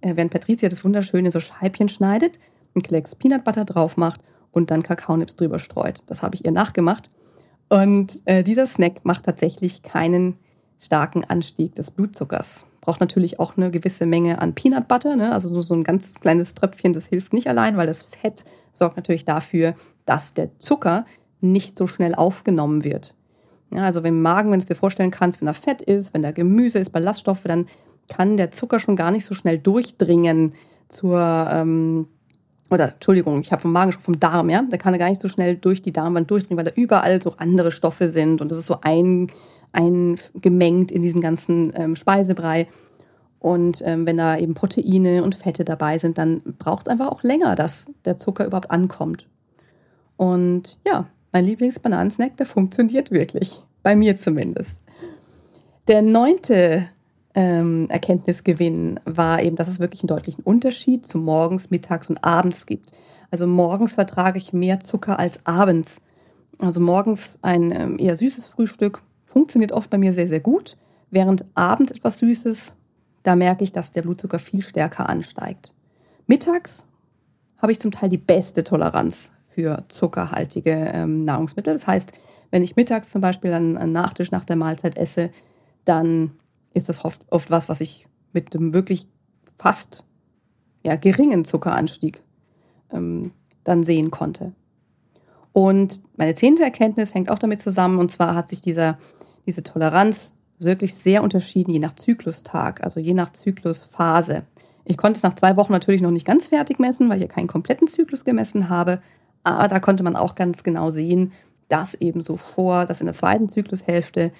äh, 0.02 0.16
während 0.16 0.30
Patricia 0.30 0.68
das 0.68 0.84
wunderschön 0.84 1.24
in 1.24 1.30
so 1.30 1.40
Scheibchen 1.40 1.88
schneidet, 1.88 2.38
einen 2.74 2.82
Klecks 2.82 3.14
Peanut 3.14 3.44
Butter 3.44 3.64
drauf 3.64 3.96
macht 3.96 4.20
und 4.50 4.70
dann 4.70 4.82
Kakaonips 4.82 5.36
drüber 5.36 5.58
streut. 5.58 6.02
Das 6.06 6.22
habe 6.22 6.34
ich 6.34 6.44
ihr 6.44 6.52
nachgemacht. 6.52 7.10
Und 7.70 8.20
äh, 8.26 8.42
dieser 8.42 8.66
Snack 8.66 9.04
macht 9.04 9.24
tatsächlich 9.24 9.82
keinen 9.82 10.36
starken 10.78 11.24
Anstieg 11.24 11.74
des 11.74 11.90
Blutzuckers. 11.90 12.66
Braucht 12.82 13.00
natürlich 13.00 13.40
auch 13.40 13.56
eine 13.56 13.70
gewisse 13.70 14.06
Menge 14.06 14.40
an 14.40 14.54
Peanut 14.54 14.88
Butter, 14.88 15.16
ne? 15.16 15.32
also 15.32 15.54
nur 15.54 15.62
so 15.62 15.72
ein 15.72 15.84
ganz 15.84 16.20
kleines 16.20 16.54
Tröpfchen, 16.54 16.92
das 16.92 17.06
hilft 17.06 17.32
nicht 17.32 17.46
allein, 17.46 17.76
weil 17.76 17.86
das 17.86 18.02
Fett 18.02 18.44
sorgt 18.72 18.96
natürlich 18.96 19.24
dafür, 19.24 19.74
dass 20.04 20.34
der 20.34 20.58
Zucker 20.58 21.06
nicht 21.40 21.78
so 21.78 21.86
schnell 21.86 22.14
aufgenommen 22.14 22.82
wird. 22.84 23.14
Ja, 23.70 23.84
also 23.84 24.02
wenn 24.02 24.14
im 24.14 24.22
Magen, 24.22 24.50
wenn 24.50 24.58
du 24.58 24.64
es 24.64 24.68
dir 24.68 24.74
vorstellen 24.74 25.10
kannst, 25.10 25.40
wenn 25.40 25.46
da 25.46 25.54
Fett 25.54 25.80
ist, 25.80 26.12
wenn 26.12 26.22
da 26.22 26.32
Gemüse 26.32 26.78
ist, 26.78 26.90
Ballaststoffe, 26.90 27.44
dann 27.44 27.68
kann 28.08 28.36
der 28.36 28.50
Zucker 28.50 28.80
schon 28.80 28.96
gar 28.96 29.10
nicht 29.10 29.24
so 29.24 29.34
schnell 29.34 29.58
durchdringen 29.58 30.54
zur, 30.88 31.20
ähm, 31.50 32.08
oder 32.68 32.94
Entschuldigung, 32.94 33.40
ich 33.40 33.52
habe 33.52 33.62
vom 33.62 33.72
Magen 33.72 33.92
schon 33.92 34.02
vom 34.02 34.20
Darm, 34.20 34.50
ja, 34.50 34.62
da 34.68 34.76
kann 34.76 34.92
er 34.92 34.98
gar 34.98 35.08
nicht 35.08 35.20
so 35.20 35.28
schnell 35.28 35.56
durch 35.56 35.82
die 35.82 35.92
Darmwand 35.92 36.30
durchdringen, 36.30 36.58
weil 36.58 36.70
da 36.70 36.80
überall 36.80 37.22
so 37.22 37.34
andere 37.38 37.70
Stoffe 37.70 38.08
sind 38.08 38.40
und 38.40 38.50
das 38.50 38.58
ist 38.58 38.66
so 38.66 38.78
ein, 38.82 39.28
eingemengt 39.72 40.92
in 40.92 41.02
diesen 41.02 41.20
ganzen 41.20 41.72
ähm, 41.74 41.96
Speisebrei. 41.96 42.68
Und 43.38 43.82
ähm, 43.84 44.06
wenn 44.06 44.18
da 44.18 44.36
eben 44.36 44.54
Proteine 44.54 45.24
und 45.24 45.34
Fette 45.34 45.64
dabei 45.64 45.98
sind, 45.98 46.16
dann 46.18 46.38
braucht 46.58 46.86
es 46.86 46.92
einfach 46.92 47.10
auch 47.10 47.22
länger, 47.22 47.56
dass 47.56 47.86
der 48.04 48.16
Zucker 48.16 48.46
überhaupt 48.46 48.70
ankommt. 48.70 49.26
Und 50.16 50.78
ja, 50.86 51.08
mein 51.32 51.44
Lieblingsbananensnack, 51.46 52.36
der 52.36 52.46
funktioniert 52.46 53.10
wirklich. 53.10 53.64
Bei 53.82 53.96
mir 53.96 54.14
zumindest. 54.14 54.82
Der 55.88 56.02
neunte 56.02 56.86
ähm, 57.34 57.88
Erkenntnisgewinn 57.88 59.00
war 59.04 59.42
eben, 59.42 59.56
dass 59.56 59.66
es 59.66 59.80
wirklich 59.80 60.02
einen 60.02 60.08
deutlichen 60.08 60.44
Unterschied 60.44 61.04
zu 61.06 61.18
morgens, 61.18 61.70
mittags 61.70 62.10
und 62.10 62.22
abends 62.22 62.66
gibt. 62.66 62.92
Also 63.32 63.46
morgens 63.46 63.94
vertrage 63.94 64.38
ich 64.38 64.52
mehr 64.52 64.80
Zucker 64.80 65.18
als 65.18 65.44
abends. 65.46 66.00
Also 66.58 66.80
morgens 66.80 67.38
ein 67.42 67.72
ähm, 67.72 67.98
eher 67.98 68.14
süßes 68.14 68.46
Frühstück 68.46 69.02
funktioniert 69.32 69.72
oft 69.72 69.90
bei 69.90 69.98
mir 69.98 70.12
sehr, 70.12 70.28
sehr 70.28 70.40
gut. 70.40 70.76
Während 71.10 71.46
abends 71.54 71.92
etwas 71.92 72.18
Süßes, 72.18 72.76
da 73.22 73.34
merke 73.34 73.64
ich, 73.64 73.72
dass 73.72 73.92
der 73.92 74.02
Blutzucker 74.02 74.38
viel 74.38 74.62
stärker 74.62 75.08
ansteigt. 75.08 75.74
Mittags 76.26 76.86
habe 77.58 77.72
ich 77.72 77.80
zum 77.80 77.92
Teil 77.92 78.08
die 78.08 78.18
beste 78.18 78.62
Toleranz 78.62 79.32
für 79.44 79.84
zuckerhaltige 79.88 80.90
ähm, 80.92 81.24
Nahrungsmittel. 81.24 81.72
Das 81.72 81.86
heißt, 81.86 82.12
wenn 82.50 82.62
ich 82.62 82.76
mittags 82.76 83.10
zum 83.10 83.20
Beispiel 83.20 83.52
einen 83.52 83.92
Nachtisch 83.92 84.30
nach 84.30 84.44
der 84.44 84.56
Mahlzeit 84.56 84.96
esse, 84.98 85.30
dann 85.84 86.32
ist 86.74 86.88
das 86.88 87.04
oft, 87.04 87.22
oft 87.30 87.50
was, 87.50 87.68
was 87.68 87.80
ich 87.80 88.06
mit 88.32 88.54
einem 88.54 88.74
wirklich 88.74 89.08
fast 89.58 90.06
ja, 90.84 90.96
geringen 90.96 91.44
Zuckeranstieg 91.44 92.22
ähm, 92.90 93.32
dann 93.64 93.84
sehen 93.84 94.10
konnte. 94.10 94.52
Und 95.52 96.02
meine 96.16 96.34
zehnte 96.34 96.62
Erkenntnis 96.62 97.14
hängt 97.14 97.30
auch 97.30 97.38
damit 97.38 97.60
zusammen, 97.60 97.98
und 97.98 98.10
zwar 98.10 98.34
hat 98.34 98.48
sich 98.48 98.62
dieser, 98.62 98.98
diese 99.46 99.62
Toleranz 99.62 100.34
wirklich 100.58 100.94
sehr 100.94 101.22
unterschieden, 101.22 101.72
je 101.72 101.78
nach 101.78 101.94
Zyklustag, 101.94 102.82
also 102.82 103.00
je 103.00 103.14
nach 103.14 103.30
Zyklusphase. 103.30 104.44
Ich 104.84 104.96
konnte 104.96 105.16
es 105.16 105.22
nach 105.22 105.34
zwei 105.34 105.56
Wochen 105.56 105.72
natürlich 105.72 106.02
noch 106.02 106.10
nicht 106.10 106.26
ganz 106.26 106.48
fertig 106.48 106.78
messen, 106.78 107.08
weil 107.08 107.16
ich 107.16 107.28
ja 107.28 107.34
keinen 107.34 107.48
kompletten 107.48 107.88
Zyklus 107.88 108.24
gemessen 108.24 108.68
habe, 108.68 109.00
aber 109.44 109.68
da 109.68 109.80
konnte 109.80 110.02
man 110.02 110.16
auch 110.16 110.34
ganz 110.34 110.62
genau 110.62 110.90
sehen, 110.90 111.32
dass 111.68 111.94
eben 111.94 112.22
so 112.22 112.36
vor, 112.36 112.86
dass 112.86 113.00
in 113.00 113.06
der 113.06 113.14
zweiten 113.14 113.48
Zyklushälfte 113.48 114.32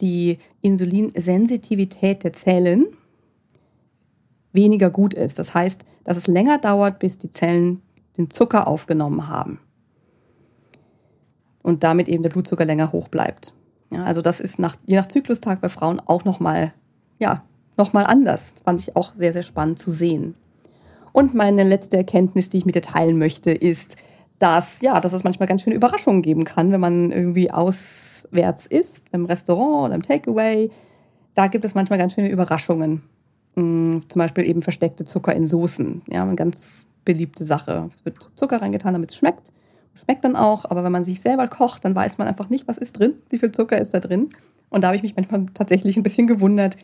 die 0.00 0.38
Insulinsensitivität 0.62 2.24
der 2.24 2.32
Zellen 2.32 2.86
weniger 4.52 4.90
gut 4.90 5.14
ist. 5.14 5.38
Das 5.38 5.54
heißt, 5.54 5.84
dass 6.04 6.16
es 6.16 6.26
länger 6.26 6.58
dauert, 6.58 6.98
bis 6.98 7.18
die 7.18 7.30
Zellen 7.30 7.82
den 8.16 8.30
Zucker 8.30 8.66
aufgenommen 8.66 9.28
haben. 9.28 9.60
Und 11.62 11.84
damit 11.84 12.08
eben 12.08 12.22
der 12.22 12.30
Blutzucker 12.30 12.64
länger 12.64 12.92
hoch 12.92 13.08
bleibt. 13.08 13.52
Ja, 13.90 14.04
also 14.04 14.20
das 14.20 14.40
ist 14.40 14.58
nach, 14.58 14.76
je 14.86 14.96
nach 14.96 15.06
Zyklustag 15.06 15.60
bei 15.60 15.68
Frauen 15.68 16.00
auch 16.00 16.24
nochmal, 16.24 16.72
ja, 17.18 17.42
nochmal 17.76 18.04
anders. 18.06 18.54
Fand 18.64 18.80
ich 18.80 18.96
auch 18.96 19.12
sehr, 19.14 19.32
sehr 19.32 19.42
spannend 19.42 19.78
zu 19.78 19.90
sehen. 19.90 20.34
Und 21.12 21.34
meine 21.34 21.64
letzte 21.64 21.96
Erkenntnis, 21.96 22.48
die 22.48 22.58
ich 22.58 22.66
mit 22.66 22.74
dir 22.74 22.82
teilen 22.82 23.18
möchte, 23.18 23.50
ist, 23.50 23.96
dass, 24.38 24.80
ja, 24.82 25.00
dass 25.00 25.12
es 25.12 25.24
manchmal 25.24 25.48
ganz 25.48 25.62
schöne 25.62 25.74
Überraschungen 25.74 26.22
geben 26.22 26.44
kann, 26.44 26.70
wenn 26.70 26.80
man 26.80 27.10
irgendwie 27.10 27.50
auswärts 27.50 28.66
ist, 28.66 29.06
im 29.12 29.24
Restaurant 29.24 29.86
oder 29.86 29.94
im 29.94 30.02
Takeaway. 30.02 30.70
Da 31.34 31.48
gibt 31.48 31.64
es 31.64 31.74
manchmal 31.74 31.98
ganz 31.98 32.14
schöne 32.14 32.28
Überraschungen. 32.28 33.02
Mm, 33.56 33.98
zum 34.08 34.18
Beispiel 34.18 34.46
eben 34.46 34.62
versteckte 34.62 35.04
Zucker 35.04 35.34
in 35.34 35.46
Soßen. 35.46 36.02
Ja, 36.08 36.22
eine 36.22 36.36
ganz 36.36 36.88
beliebte 37.04 37.44
Sache. 37.44 37.90
Es 37.98 38.04
wird 38.04 38.22
Zucker 38.36 38.60
reingetan, 38.60 38.92
damit 38.92 39.10
es 39.10 39.16
schmeckt. 39.16 39.52
Schmeckt 39.98 40.24
dann 40.24 40.36
auch, 40.36 40.64
aber 40.64 40.84
wenn 40.84 40.92
man 40.92 41.04
sich 41.04 41.20
selber 41.20 41.48
kocht, 41.48 41.84
dann 41.84 41.94
weiß 41.94 42.18
man 42.18 42.28
einfach 42.28 42.48
nicht, 42.50 42.68
was 42.68 42.78
ist 42.78 42.98
drin, 42.98 43.14
wie 43.30 43.38
viel 43.38 43.52
Zucker 43.52 43.78
ist 43.78 43.94
da 43.94 44.00
drin. 44.00 44.30
Und 44.70 44.82
da 44.82 44.88
habe 44.88 44.96
ich 44.96 45.02
mich 45.02 45.16
manchmal 45.16 45.46
tatsächlich 45.54 45.96
ein 45.96 46.02
bisschen 46.02 46.26
gewundert, 46.26 46.76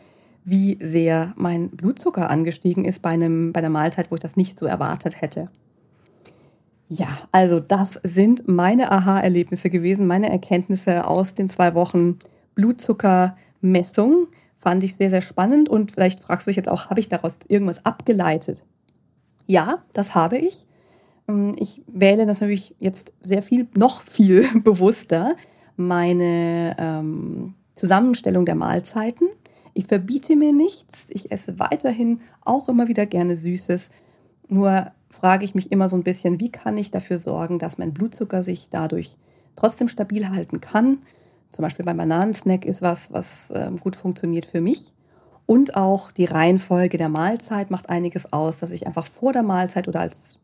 wie 0.43 0.77
sehr 0.81 1.33
mein 1.37 1.69
Blutzucker 1.69 2.29
angestiegen 2.29 2.85
ist 2.85 3.01
bei, 3.01 3.11
einem, 3.11 3.53
bei 3.53 3.59
einer 3.59 3.69
Mahlzeit, 3.69 4.11
wo 4.11 4.15
ich 4.15 4.21
das 4.21 4.35
nicht 4.35 4.59
so 4.59 4.65
erwartet 4.65 5.21
hätte. 5.21 5.49
Ja, 6.87 7.07
also 7.31 7.59
das 7.59 7.99
sind 8.03 8.47
meine 8.47 8.91
Aha-Erlebnisse 8.91 9.69
gewesen, 9.69 10.05
meine 10.05 10.29
Erkenntnisse 10.29 11.07
aus 11.07 11.33
den 11.33 11.49
zwei 11.49 11.73
Wochen 11.73 12.19
Blutzuckermessung. 12.53 14.27
Fand 14.59 14.83
ich 14.83 14.95
sehr, 14.95 15.09
sehr 15.09 15.21
spannend 15.21 15.67
und 15.67 15.93
vielleicht 15.93 16.19
fragst 16.19 16.45
du 16.45 16.49
dich 16.49 16.57
jetzt 16.57 16.69
auch, 16.69 16.89
habe 16.89 16.99
ich 16.99 17.09
daraus 17.09 17.37
irgendwas 17.47 17.85
abgeleitet? 17.85 18.63
Ja, 19.47 19.83
das 19.93 20.15
habe 20.15 20.37
ich. 20.37 20.67
Ähm, 21.27 21.55
ich 21.57 21.81
wähle 21.87 22.25
das 22.25 22.41
natürlich 22.41 22.75
jetzt 22.79 23.13
sehr 23.21 23.41
viel, 23.41 23.67
noch 23.75 24.01
viel 24.01 24.47
bewusster, 24.63 25.35
meine 25.77 26.75
ähm, 26.79 27.53
Zusammenstellung 27.75 28.45
der 28.45 28.55
Mahlzeiten. 28.55 29.27
Ich 29.73 29.87
verbiete 29.87 30.35
mir 30.35 30.53
nichts. 30.53 31.07
Ich 31.09 31.31
esse 31.31 31.59
weiterhin 31.59 32.21
auch 32.41 32.69
immer 32.69 32.87
wieder 32.87 33.05
gerne 33.05 33.35
Süßes. 33.35 33.91
Nur 34.47 34.91
frage 35.09 35.43
ich 35.43 35.55
mich 35.55 35.71
immer 35.71 35.89
so 35.89 35.97
ein 35.97 36.03
bisschen, 36.03 36.39
wie 36.39 36.51
kann 36.51 36.77
ich 36.77 36.91
dafür 36.91 37.17
sorgen, 37.17 37.59
dass 37.59 37.77
mein 37.77 37.93
Blutzucker 37.93 38.41
sich 38.41 38.69
dadurch 38.69 39.17
trotzdem 39.55 39.89
stabil 39.89 40.29
halten 40.29 40.61
kann. 40.61 40.99
Zum 41.49 41.63
Beispiel 41.63 41.85
beim 41.85 41.97
Bananensnack 41.97 42.65
ist 42.65 42.81
was, 42.81 43.11
was 43.13 43.51
äh, 43.51 43.69
gut 43.81 43.95
funktioniert 43.95 44.45
für 44.45 44.61
mich. 44.61 44.93
Und 45.45 45.75
auch 45.75 46.11
die 46.11 46.25
Reihenfolge 46.25 46.97
der 46.97 47.09
Mahlzeit 47.09 47.69
macht 47.69 47.89
einiges 47.89 48.33
aus, 48.33 48.57
dass 48.57 48.71
ich 48.71 48.87
einfach 48.87 49.05
vor 49.05 49.31
der 49.31 49.43
Mahlzeit 49.43 49.87
oder 49.87 49.99
als 49.99 50.39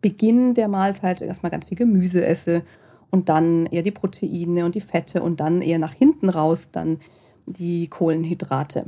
Beginn 0.00 0.54
der 0.54 0.68
Mahlzeit 0.68 1.20
erstmal 1.20 1.50
ganz 1.50 1.66
viel 1.66 1.76
Gemüse 1.76 2.24
esse 2.24 2.62
und 3.10 3.28
dann 3.28 3.66
eher 3.66 3.82
die 3.82 3.90
Proteine 3.90 4.64
und 4.64 4.74
die 4.74 4.80
Fette 4.80 5.22
und 5.22 5.40
dann 5.40 5.62
eher 5.62 5.78
nach 5.78 5.92
hinten 5.92 6.28
raus 6.28 6.70
dann 6.70 7.00
die 7.46 7.88
Kohlenhydrate. 7.88 8.86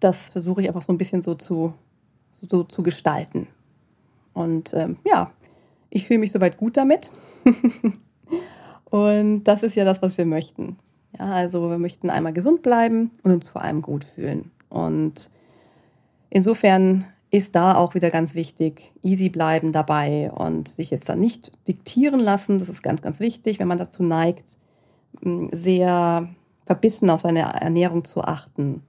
Das 0.00 0.28
versuche 0.28 0.62
ich 0.62 0.68
einfach 0.68 0.82
so 0.82 0.92
ein 0.92 0.98
bisschen 0.98 1.22
so 1.22 1.34
zu, 1.34 1.74
so 2.32 2.64
zu 2.64 2.82
gestalten. 2.82 3.46
Und 4.34 4.74
ähm, 4.74 4.96
ja, 5.04 5.30
ich 5.90 6.06
fühle 6.06 6.20
mich 6.20 6.32
soweit 6.32 6.56
gut 6.56 6.76
damit. 6.76 7.10
und 8.84 9.44
das 9.44 9.62
ist 9.62 9.76
ja 9.76 9.84
das, 9.84 10.02
was 10.02 10.18
wir 10.18 10.26
möchten. 10.26 10.78
Ja, 11.18 11.26
also 11.26 11.68
wir 11.68 11.78
möchten 11.78 12.10
einmal 12.10 12.32
gesund 12.32 12.62
bleiben 12.62 13.10
und 13.22 13.32
uns 13.32 13.50
vor 13.50 13.62
allem 13.62 13.82
gut 13.82 14.04
fühlen. 14.04 14.50
Und 14.68 15.30
insofern 16.30 17.06
ist 17.32 17.54
da 17.54 17.76
auch 17.76 17.94
wieder 17.94 18.10
ganz 18.10 18.34
wichtig, 18.34 18.92
easy 19.02 19.30
bleiben 19.30 19.72
dabei 19.72 20.30
und 20.30 20.68
sich 20.68 20.90
jetzt 20.90 21.08
dann 21.08 21.18
nicht 21.18 21.50
diktieren 21.66 22.20
lassen. 22.20 22.58
Das 22.58 22.68
ist 22.68 22.82
ganz, 22.82 23.00
ganz 23.00 23.20
wichtig, 23.20 23.58
wenn 23.58 23.68
man 23.68 23.78
dazu 23.78 24.02
neigt, 24.02 24.58
sehr 25.50 26.28
verbissen 26.66 27.08
auf 27.08 27.22
seine 27.22 27.40
Ernährung 27.40 28.04
zu 28.04 28.22
achten 28.22 28.82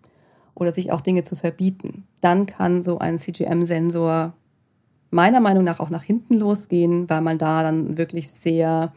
oder 0.55 0.73
sich 0.73 0.91
auch 0.91 0.99
Dinge 0.99 1.23
zu 1.23 1.37
verbieten. 1.37 2.05
Dann 2.19 2.45
kann 2.45 2.83
so 2.83 2.99
ein 2.99 3.17
CGM-Sensor 3.17 4.33
meiner 5.09 5.39
Meinung 5.39 5.63
nach 5.63 5.79
auch 5.79 5.89
nach 5.89 6.03
hinten 6.03 6.35
losgehen, 6.35 7.09
weil 7.09 7.21
man 7.21 7.37
da 7.37 7.63
dann 7.63 7.97
wirklich 7.97 8.29
sehr 8.29 8.91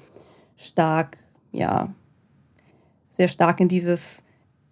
stark, 0.56 1.18
ja, 1.52 1.94
sehr 3.10 3.28
stark 3.28 3.60
in 3.60 3.68
dieses, 3.68 4.24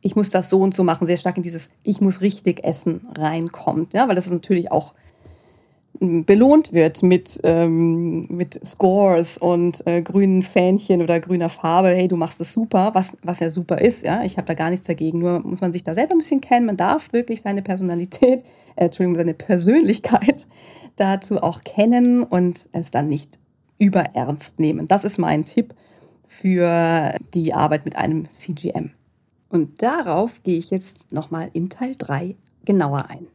ich 0.05 0.15
muss 0.15 0.29
das 0.29 0.51
so 0.51 0.61
und 0.61 0.75
so 0.75 0.85
machen, 0.85 1.07
sehr 1.07 1.17
stark 1.17 1.39
in 1.39 1.43
dieses, 1.43 1.71
ich 1.83 2.03
muss 2.03 2.21
richtig 2.21 2.63
essen 2.63 3.09
reinkommt. 3.17 3.95
Ja, 3.95 4.07
weil 4.07 4.15
das 4.15 4.31
natürlich 4.31 4.71
auch 4.71 4.93
hm, 5.99 6.27
belohnt 6.27 6.75
wird 6.75 7.03
mit, 7.03 7.41
ähm, 7.43 8.27
mit 8.29 8.53
Scores 8.63 9.39
und 9.39 9.85
äh, 9.87 10.03
grünen 10.03 10.43
Fähnchen 10.43 11.01
oder 11.01 11.21
grüner 11.21 11.49
Farbe, 11.49 11.89
hey, 11.89 12.07
du 12.07 12.17
machst 12.17 12.39
es 12.43 12.53
super, 12.53 12.91
was, 12.93 13.17
was 13.23 13.41
ja 13.41 13.49
super 13.49 13.81
ist, 13.81 14.05
ja, 14.05 14.23
ich 14.25 14.37
habe 14.37 14.47
da 14.47 14.53
gar 14.53 14.69
nichts 14.69 14.87
dagegen, 14.87 15.21
nur 15.21 15.41
muss 15.41 15.63
man 15.63 15.73
sich 15.73 15.85
da 15.85 15.95
selber 15.95 16.15
ein 16.15 16.19
bisschen 16.19 16.43
kennen, 16.43 16.67
man 16.67 16.77
darf 16.77 17.11
wirklich 17.15 17.41
seine 17.41 17.63
Personalität, 17.63 18.43
äh, 18.77 18.85
Entschuldigung, 18.85 19.17
seine 19.17 19.35
Persönlichkeit 19.35 20.47
dazu 20.97 21.43
auch 21.43 21.65
kennen 21.65 22.25
und 22.25 22.69
es 22.73 22.91
dann 22.91 23.09
nicht 23.09 23.39
überernst 23.79 24.61
nehmen. 24.61 24.87
Das 24.87 25.05
ist 25.05 25.17
mein 25.17 25.47
Tipp 25.47 25.75
für 26.27 27.15
die 27.33 27.55
Arbeit 27.55 27.87
mit 27.87 27.97
einem 27.97 28.29
CGM. 28.29 28.91
Und 29.55 29.83
darauf 29.83 30.43
gehe 30.43 30.59
ich 30.59 30.71
jetzt 30.71 31.13
nochmal 31.13 31.49
in 31.53 31.71
Teil 31.71 31.95
3 31.97 32.35
genauer 32.65 33.07
ein. 33.09 33.29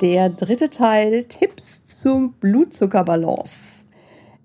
Der 0.00 0.28
dritte 0.28 0.70
Teil 0.70 1.24
Tipps 1.24 1.84
zum 1.84 2.34
Blutzuckerbalance. 2.34 3.86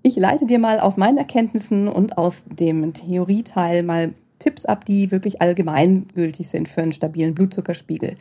Ich 0.02 0.16
leite 0.16 0.46
dir 0.46 0.58
mal 0.58 0.80
aus 0.80 0.96
meinen 0.96 1.16
Erkenntnissen 1.16 1.86
und 1.86 2.18
aus 2.18 2.44
dem 2.48 2.92
Theorieteil 2.92 3.84
mal 3.84 4.14
Tipps 4.40 4.66
ab, 4.66 4.84
die 4.84 5.12
wirklich 5.12 5.40
allgemeingültig 5.40 6.48
sind 6.48 6.68
für 6.68 6.82
einen 6.82 6.92
stabilen 6.92 7.36
Blutzuckerspiegel. 7.36 8.16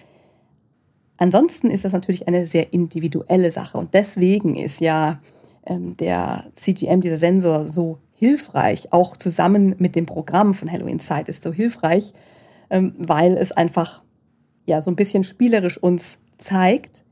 Ansonsten 1.17 1.71
ist 1.71 1.85
das 1.85 1.93
natürlich 1.93 2.27
eine 2.27 2.45
sehr 2.45 2.71
individuelle 2.71 3.49
Sache 3.49 3.79
und 3.79 3.95
deswegen 3.95 4.55
ist 4.55 4.79
ja 4.79 5.19
ähm, 5.65 5.97
der 5.97 6.45
CGM, 6.53 7.01
dieser 7.01 7.17
Sensor, 7.17 7.67
so 7.67 7.97
hilfreich, 8.21 8.93
auch 8.93 9.17
zusammen 9.17 9.73
mit 9.79 9.95
dem 9.95 10.05
Programm 10.05 10.53
von 10.53 10.71
Halloween 10.71 10.93
Insight 10.93 11.27
ist 11.27 11.41
so 11.41 11.51
hilfreich, 11.51 12.13
ähm, 12.69 12.93
weil 12.99 13.35
es 13.35 13.51
einfach 13.51 14.03
ja 14.67 14.79
so 14.79 14.91
ein 14.91 14.95
bisschen 14.95 15.23
spielerisch 15.23 15.81
uns 15.81 16.19
zeigt, 16.37 17.03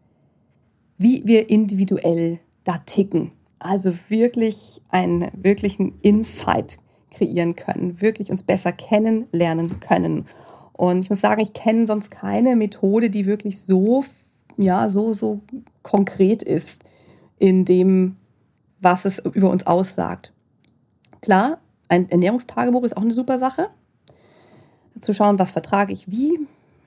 wie 1.00 1.24
wir 1.26 1.50
individuell 1.50 2.38
da 2.64 2.78
ticken. 2.86 3.32
Also 3.58 3.92
wirklich 4.10 4.84
einen 4.90 5.32
wirklichen 5.34 5.98
Insight 6.04 6.78
kreieren 7.10 7.56
können, 7.56 8.00
wirklich 8.02 8.30
uns 8.30 8.44
besser 8.44 8.72
kennenlernen 8.72 9.80
können. 9.80 10.28
Und 10.74 11.06
ich 11.06 11.10
muss 11.10 11.22
sagen, 11.22 11.42
ich 11.42 11.54
kenne 11.54 11.88
sonst 11.88 12.12
keine 12.12 12.56
Methode, 12.56 13.10
die 13.10 13.26
wirklich 13.26 13.62
so, 13.62 14.06
ja, 14.58 14.92
so, 14.92 15.14
so 15.14 15.40
konkret 15.82 16.44
ist 16.44 16.84
in 17.40 17.66
dem, 17.66 18.18
was 18.80 19.06
es 19.06 19.18
über 19.18 19.50
uns 19.50 19.66
aussagt. 19.66 20.34
Klar, 21.22 21.60
ein 21.88 22.10
Ernährungstagebuch 22.10 22.84
ist 22.84 22.96
auch 22.96 23.02
eine 23.02 23.14
super 23.14 23.38
Sache. 23.38 23.70
Zu 25.00 25.14
schauen, 25.14 25.40
was 25.40 25.52
vertrage 25.52 25.94
ich 25.94 26.12
wie, 26.12 26.40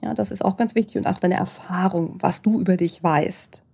ja, 0.02 0.14
das 0.14 0.30
ist 0.30 0.44
auch 0.44 0.56
ganz 0.56 0.74
wichtig 0.74 0.98
und 0.98 1.06
auch 1.06 1.20
deine 1.20 1.36
Erfahrung, 1.36 2.16
was 2.20 2.42
du 2.42 2.60
über 2.60 2.76
dich 2.76 3.02
weißt. 3.02 3.64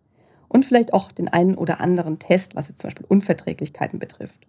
und 0.48 0.64
vielleicht 0.64 0.94
auch 0.94 1.12
den 1.12 1.28
einen 1.28 1.54
oder 1.54 1.80
anderen 1.80 2.18
Test, 2.18 2.56
was 2.56 2.68
jetzt 2.68 2.80
zum 2.80 2.88
Beispiel 2.88 3.06
Unverträglichkeiten 3.08 3.98
betrifft. 3.98 4.46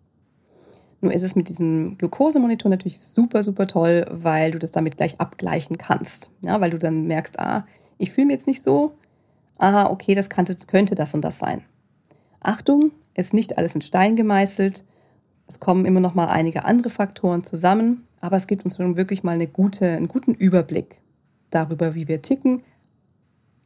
Nur 1.01 1.13
ist 1.13 1.23
es 1.23 1.35
mit 1.35 1.47
diesem 1.49 1.97
Glukosemonitor 1.97 2.69
natürlich 2.69 2.99
super, 2.99 3.43
super 3.43 3.67
toll, 3.67 4.05
weil 4.09 4.51
du 4.51 4.59
das 4.59 4.71
damit 4.71 4.97
gleich 4.97 5.19
abgleichen 5.19 5.77
kannst. 5.77 6.31
Ja, 6.41 6.59
weil 6.59 6.71
du 6.71 6.79
dann 6.79 7.07
merkst, 7.07 7.39
ah, 7.39 7.65
ich 7.97 8.11
fühle 8.11 8.27
mich 8.27 8.35
jetzt 8.35 8.47
nicht 8.47 8.63
so, 8.63 8.93
ah, 9.57 9.89
okay, 9.89 10.15
das 10.15 10.29
könnte, 10.29 10.55
das 10.55 10.67
könnte 10.67 10.95
das 10.95 11.13
und 11.13 11.21
das 11.21 11.39
sein. 11.39 11.63
Achtung, 12.41 12.91
ist 13.13 13.33
nicht 13.33 13.57
alles 13.57 13.75
in 13.75 13.81
Stein 13.81 14.15
gemeißelt. 14.15 14.85
Es 15.49 15.59
kommen 15.59 15.85
immer 15.85 15.99
noch 15.99 16.13
mal 16.13 16.27
einige 16.27 16.63
andere 16.63 16.91
Faktoren 16.91 17.43
zusammen, 17.43 18.05
aber 18.21 18.37
es 18.37 18.45
gibt 18.45 18.65
uns 18.65 18.77
nun 18.77 18.97
wirklich 18.97 19.23
mal 19.23 19.31
eine 19.31 19.47
gute, 19.47 19.87
einen 19.87 20.07
guten 20.07 20.35
Überblick 20.35 21.01
darüber, 21.49 21.95
wie 21.95 22.07
wir 22.07 22.21
ticken. 22.21 22.61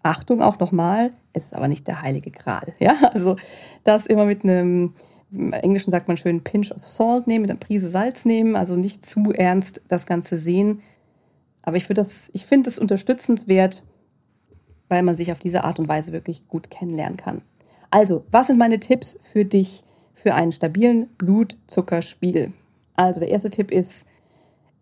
Achtung 0.02 0.42
auch 0.42 0.60
nochmal, 0.60 1.12
es 1.34 1.48
ist 1.48 1.56
aber 1.56 1.68
nicht 1.68 1.86
der 1.90 2.02
heilige 2.02 2.32
Gral. 2.32 2.74
Ja? 2.80 2.96
Also 3.12 3.36
das 3.84 4.06
immer 4.06 4.24
mit 4.24 4.46
einem, 4.46 4.94
im 5.30 5.52
Englischen 5.52 5.92
sagt 5.92 6.08
man 6.08 6.16
schön 6.16 6.42
Pinch 6.42 6.72
of 6.72 6.88
Salt 6.88 7.28
nehmen, 7.28 7.42
mit 7.42 7.52
einer 7.52 7.60
Prise 7.60 7.90
Salz 7.90 8.24
nehmen, 8.24 8.56
also 8.56 8.78
nicht 8.78 9.06
zu 9.06 9.34
ernst 9.34 9.82
das 9.90 10.06
Ganze 10.06 10.38
sehen. 10.38 10.82
Aber 11.64 11.76
ich, 11.76 11.90
ich 11.90 12.46
finde 12.46 12.70
es 12.70 12.80
unterstützenswert, 12.80 13.84
weil 14.88 15.04
man 15.04 15.16
sich 15.16 15.34
auf 15.34 15.40
diese 15.40 15.66
Art 15.66 15.80
und 15.80 15.90
Weise 15.90 16.14
wirklich 16.14 16.48
gut 16.48 16.70
kennenlernen 16.70 17.18
kann. 17.18 17.42
Also, 17.92 18.24
was 18.32 18.48
sind 18.48 18.58
meine 18.58 18.80
Tipps 18.80 19.20
für 19.22 19.44
dich 19.44 19.84
für 20.14 20.34
einen 20.34 20.52
stabilen 20.52 21.08
Blutzuckerspiegel? 21.18 22.54
Also, 22.96 23.20
der 23.20 23.30
erste 23.30 23.50
Tipp 23.50 23.72
ist, 23.72 24.06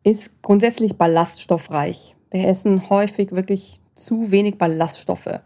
ist 0.04 0.42
grundsätzlich 0.42 0.98
ballaststoffreich. 0.98 2.16
Wir 2.32 2.48
essen 2.48 2.90
häufig 2.90 3.32
wirklich 3.32 3.82
zu 3.96 4.32
wenig 4.32 4.58
Ballaststoffe. 4.58 5.40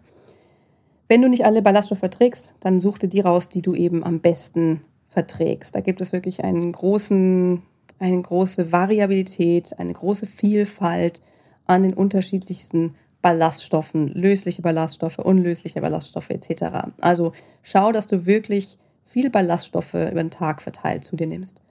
Wenn 1.07 1.21
du 1.21 1.29
nicht 1.29 1.45
alle 1.45 1.61
Ballaststoffe 1.61 1.99
verträgst, 1.99 2.55
dann 2.59 2.79
such 2.79 2.97
dir 2.97 3.09
die 3.09 3.19
raus, 3.19 3.49
die 3.49 3.61
du 3.61 3.75
eben 3.75 4.03
am 4.03 4.19
besten 4.19 4.81
verträgst. 5.07 5.75
Da 5.75 5.81
gibt 5.81 6.01
es 6.01 6.13
wirklich 6.13 6.43
einen 6.43 6.71
großen, 6.71 7.61
eine 7.99 8.21
große 8.21 8.71
Variabilität, 8.71 9.77
eine 9.77 9.93
große 9.93 10.25
Vielfalt 10.25 11.21
an 11.67 11.83
den 11.83 11.93
unterschiedlichsten 11.93 12.95
Ballaststoffen, 13.21 14.09
lösliche 14.09 14.61
Ballaststoffe, 14.61 15.17
unlösliche 15.17 15.81
Ballaststoffe 15.81 16.29
etc. 16.29 16.89
Also 17.01 17.33
schau, 17.63 17.91
dass 17.91 18.07
du 18.07 18.25
wirklich 18.25 18.77
viel 19.05 19.29
Ballaststoffe 19.29 19.93
über 19.93 20.21
den 20.21 20.31
Tag 20.31 20.61
verteilt 20.61 21.05
zu 21.05 21.15
dir 21.15 21.27
nimmst. 21.27 21.61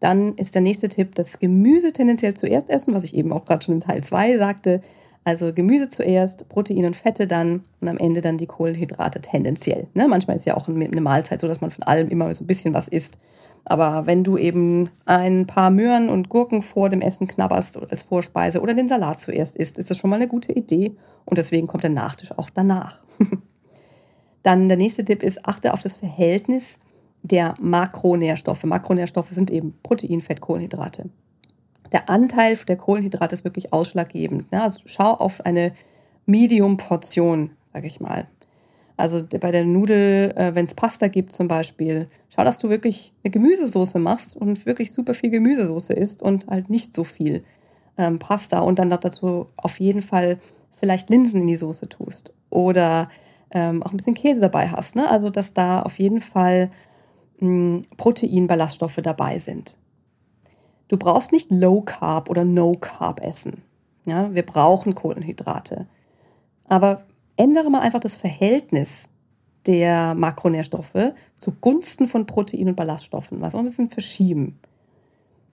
Dann 0.00 0.34
ist 0.36 0.54
der 0.54 0.62
nächste 0.62 0.88
Tipp, 0.88 1.14
das 1.14 1.38
Gemüse 1.38 1.92
tendenziell 1.92 2.34
zuerst 2.34 2.70
essen, 2.70 2.94
was 2.94 3.04
ich 3.04 3.14
eben 3.14 3.32
auch 3.32 3.44
gerade 3.44 3.64
schon 3.64 3.74
in 3.74 3.80
Teil 3.80 4.02
2 4.02 4.38
sagte. 4.38 4.80
Also 5.24 5.52
Gemüse 5.52 5.90
zuerst, 5.90 6.48
Proteine 6.48 6.86
und 6.86 6.96
Fette 6.96 7.26
dann 7.26 7.64
und 7.80 7.88
am 7.88 7.98
Ende 7.98 8.22
dann 8.22 8.38
die 8.38 8.46
Kohlenhydrate 8.46 9.20
tendenziell. 9.20 9.86
Ne? 9.94 10.08
Manchmal 10.08 10.36
ist 10.36 10.46
ja 10.46 10.56
auch 10.56 10.68
eine 10.68 11.00
Mahlzeit 11.00 11.40
so, 11.40 11.46
dass 11.46 11.60
man 11.60 11.70
von 11.70 11.84
allem 11.84 12.08
immer 12.08 12.32
so 12.34 12.44
ein 12.44 12.46
bisschen 12.46 12.72
was 12.72 12.88
isst. 12.88 13.18
Aber 13.66 14.06
wenn 14.06 14.24
du 14.24 14.38
eben 14.38 14.88
ein 15.04 15.46
paar 15.46 15.70
Möhren 15.70 16.08
und 16.08 16.30
Gurken 16.30 16.62
vor 16.62 16.88
dem 16.88 17.02
Essen 17.02 17.28
knabberst 17.28 17.78
als 17.90 18.02
Vorspeise 18.02 18.62
oder 18.62 18.72
den 18.72 18.88
Salat 18.88 19.20
zuerst 19.20 19.56
isst, 19.56 19.78
ist 19.78 19.90
das 19.90 19.98
schon 19.98 20.08
mal 20.08 20.16
eine 20.16 20.28
gute 20.28 20.52
Idee 20.52 20.96
und 21.26 21.36
deswegen 21.36 21.66
kommt 21.66 21.82
der 21.82 21.90
Nachtisch 21.90 22.32
auch 22.36 22.48
danach. 22.48 23.04
dann 24.42 24.68
der 24.68 24.78
nächste 24.78 25.04
Tipp 25.04 25.22
ist, 25.22 25.46
achte 25.46 25.74
auf 25.74 25.80
das 25.80 25.96
Verhältnis 25.96 26.78
der 27.22 27.54
Makronährstoffe. 27.60 28.64
Makronährstoffe 28.64 29.30
sind 29.30 29.50
eben 29.50 29.74
Protein, 29.82 30.22
Fett, 30.22 30.40
Kohlenhydrate 30.40 31.10
der 31.92 32.08
Anteil 32.08 32.56
der 32.56 32.76
Kohlenhydrate 32.76 33.34
ist 33.34 33.44
wirklich 33.44 33.72
ausschlaggebend. 33.72 34.46
Ja, 34.52 34.62
also 34.62 34.80
schau 34.86 35.12
auf 35.12 35.44
eine 35.44 35.72
Medium-Portion, 36.26 37.50
sage 37.72 37.86
ich 37.86 38.00
mal. 38.00 38.26
Also 38.96 39.24
bei 39.24 39.50
der 39.50 39.64
Nudel, 39.64 40.32
äh, 40.36 40.54
wenn 40.54 40.66
es 40.66 40.74
Pasta 40.74 41.08
gibt 41.08 41.32
zum 41.32 41.48
Beispiel, 41.48 42.08
schau, 42.28 42.44
dass 42.44 42.58
du 42.58 42.68
wirklich 42.68 43.12
eine 43.24 43.30
Gemüsesoße 43.30 43.98
machst 43.98 44.36
und 44.36 44.66
wirklich 44.66 44.92
super 44.92 45.14
viel 45.14 45.30
Gemüsesoße 45.30 45.94
isst 45.94 46.22
und 46.22 46.48
halt 46.48 46.68
nicht 46.68 46.94
so 46.94 47.04
viel 47.04 47.42
ähm, 47.96 48.18
Pasta 48.18 48.60
und 48.60 48.78
dann 48.78 48.90
dazu 48.90 49.46
auf 49.56 49.80
jeden 49.80 50.02
Fall 50.02 50.38
vielleicht 50.78 51.08
Linsen 51.08 51.40
in 51.40 51.46
die 51.46 51.56
Soße 51.56 51.88
tust 51.88 52.34
oder 52.50 53.10
ähm, 53.50 53.82
auch 53.82 53.90
ein 53.90 53.96
bisschen 53.96 54.14
Käse 54.14 54.40
dabei 54.40 54.68
hast. 54.68 54.96
Ne? 54.96 55.08
Also 55.08 55.30
dass 55.30 55.54
da 55.54 55.82
auf 55.82 55.98
jeden 55.98 56.20
Fall 56.20 56.70
mh, 57.38 57.82
Protein, 57.96 58.46
Ballaststoffe 58.46 59.00
dabei 59.02 59.38
sind. 59.38 59.78
Du 60.88 60.96
brauchst 60.96 61.32
nicht 61.32 61.50
Low 61.50 61.82
Carb 61.82 62.28
oder 62.28 62.44
No 62.44 62.74
Carb 62.74 63.20
essen. 63.20 63.62
Ja, 64.06 64.34
wir 64.34 64.44
brauchen 64.44 64.94
Kohlenhydrate. 64.94 65.86
Aber 66.66 67.04
ändere 67.36 67.70
mal 67.70 67.80
einfach 67.80 68.00
das 68.00 68.16
Verhältnis 68.16 69.10
der 69.66 70.14
Makronährstoffe 70.14 71.12
zugunsten 71.38 72.08
von 72.08 72.26
Protein 72.26 72.68
und 72.68 72.76
Ballaststoffen. 72.76 73.40
Was 73.40 73.54
auch 73.54 73.58
ein 73.58 73.66
bisschen 73.66 73.90
verschieben. 73.90 74.58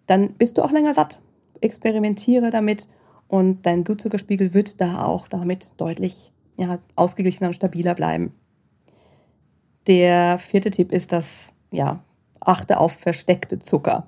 Dann 0.06 0.34
bist 0.34 0.58
du 0.58 0.64
auch 0.64 0.72
länger 0.72 0.94
satt. 0.94 1.22
Experimentiere 1.60 2.50
damit 2.50 2.88
und 3.28 3.66
dein 3.66 3.84
Blutzuckerspiegel 3.84 4.54
wird 4.54 4.80
da 4.80 5.04
auch 5.04 5.28
damit 5.28 5.74
deutlich 5.78 6.32
ja, 6.58 6.80
ausgeglichener 6.96 7.50
und 7.50 7.56
stabiler 7.56 7.94
bleiben. 7.94 8.34
Der 9.88 10.38
vierte 10.40 10.72
Tipp 10.72 10.92
ist, 10.92 11.12
dass 11.12 11.54
ja, 11.72 12.04
achte 12.42 12.80
auf 12.80 12.94
versteckte 12.94 13.60
Zucker 13.60 14.08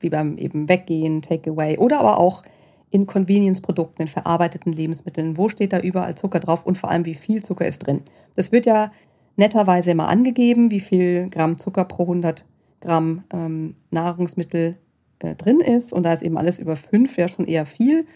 wie 0.00 0.10
beim 0.10 0.36
eben 0.38 0.68
Weggehen, 0.68 1.22
Takeaway 1.22 1.78
oder 1.78 2.00
aber 2.00 2.18
auch 2.18 2.42
in 2.90 3.06
Convenience-Produkten, 3.06 4.02
in 4.02 4.08
verarbeiteten 4.08 4.72
Lebensmitteln. 4.72 5.36
Wo 5.36 5.48
steht 5.48 5.72
da 5.72 5.80
überall 5.80 6.14
Zucker 6.14 6.40
drauf 6.40 6.64
und 6.64 6.78
vor 6.78 6.90
allem, 6.90 7.04
wie 7.04 7.14
viel 7.14 7.42
Zucker 7.42 7.66
ist 7.66 7.86
drin? 7.86 8.02
Das 8.34 8.52
wird 8.52 8.66
ja 8.66 8.92
netterweise 9.36 9.90
immer 9.90 10.08
angegeben, 10.08 10.70
wie 10.70 10.80
viel 10.80 11.28
Gramm 11.30 11.58
Zucker 11.58 11.84
pro 11.84 12.04
100 12.04 12.46
Gramm 12.80 13.24
ähm, 13.32 13.74
Nahrungsmittel 13.90 14.76
äh, 15.18 15.34
drin 15.34 15.60
ist. 15.60 15.92
Und 15.92 16.04
da 16.04 16.12
ist 16.12 16.22
eben 16.22 16.38
alles 16.38 16.58
über 16.58 16.76
5 16.76 17.16
ja 17.18 17.28
schon 17.28 17.46
eher 17.46 17.66
viel. 17.66 18.06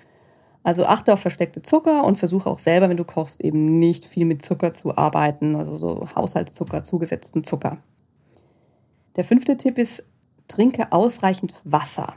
Also 0.63 0.85
achte 0.85 1.13
auf 1.13 1.21
versteckte 1.21 1.63
Zucker 1.63 2.05
und 2.05 2.19
versuche 2.19 2.51
auch 2.51 2.59
selber, 2.59 2.89
wenn 2.89 2.97
du 2.97 3.05
kochst, 3.05 3.41
eben 3.41 3.79
nicht 3.79 4.05
viel 4.05 4.27
mit 4.27 4.45
Zucker 4.45 4.73
zu 4.73 4.97
arbeiten, 4.97 5.57
also 5.57 5.79
so 5.79 6.07
Haushaltszucker, 6.15 6.85
zugesetzten 6.85 7.45
Zucker. 7.45 7.79
Der 9.17 9.25
fünfte 9.25 9.57
Tipp 9.57 9.79
ist, 9.79 10.07
trinke 10.49 10.93
ausreichend 10.93 11.55
Wasser. 11.65 12.15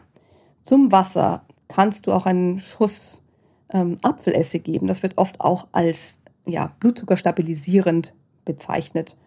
Zum 0.62 0.91
Wasser 0.91 1.46
kannst 1.68 2.08
du 2.08 2.12
auch 2.12 2.26
einen 2.26 2.60
Schuss 2.60 3.24
ähm, 3.70 3.98
Apfelessig 4.02 4.64
geben. 4.64 4.88
Das 4.88 5.04
wird 5.04 5.18
oft 5.18 5.39
auch 5.39 5.68
als 5.72 6.20
ja, 6.46 6.74
Blutzucker 6.80 7.18
stabilisierend 7.18 8.14
bezeichnet. 8.46 9.18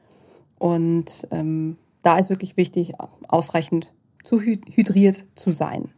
Und 0.58 1.26
ähm, 1.30 1.78
da 2.02 2.18
ist 2.18 2.30
wirklich 2.30 2.56
wichtig, 2.56 2.92
ausreichend 3.28 3.92
zu 4.22 4.40
hydriert 4.40 5.24
zu 5.34 5.50
sein. 5.50 5.90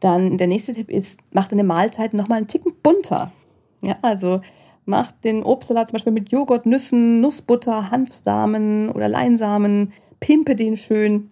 Dann 0.00 0.38
der 0.38 0.46
nächste 0.46 0.72
Tipp 0.72 0.90
ist, 0.90 1.20
mach 1.32 1.48
deine 1.48 1.64
Mahlzeit 1.64 2.14
nochmal 2.14 2.38
einen 2.38 2.46
Ticken 2.46 2.72
bunter. 2.82 3.32
Ja, 3.80 3.96
also 4.02 4.40
mach 4.84 5.12
den 5.12 5.42
Obstsalat 5.42 5.88
zum 5.88 5.96
Beispiel 5.96 6.12
mit 6.12 6.30
Joghurt, 6.30 6.66
Nüssen, 6.66 7.20
Nussbutter, 7.20 7.90
Hanfsamen 7.90 8.90
oder 8.90 9.08
Leinsamen, 9.08 9.92
pimpe 10.20 10.56
den 10.56 10.76
schön. 10.76 11.30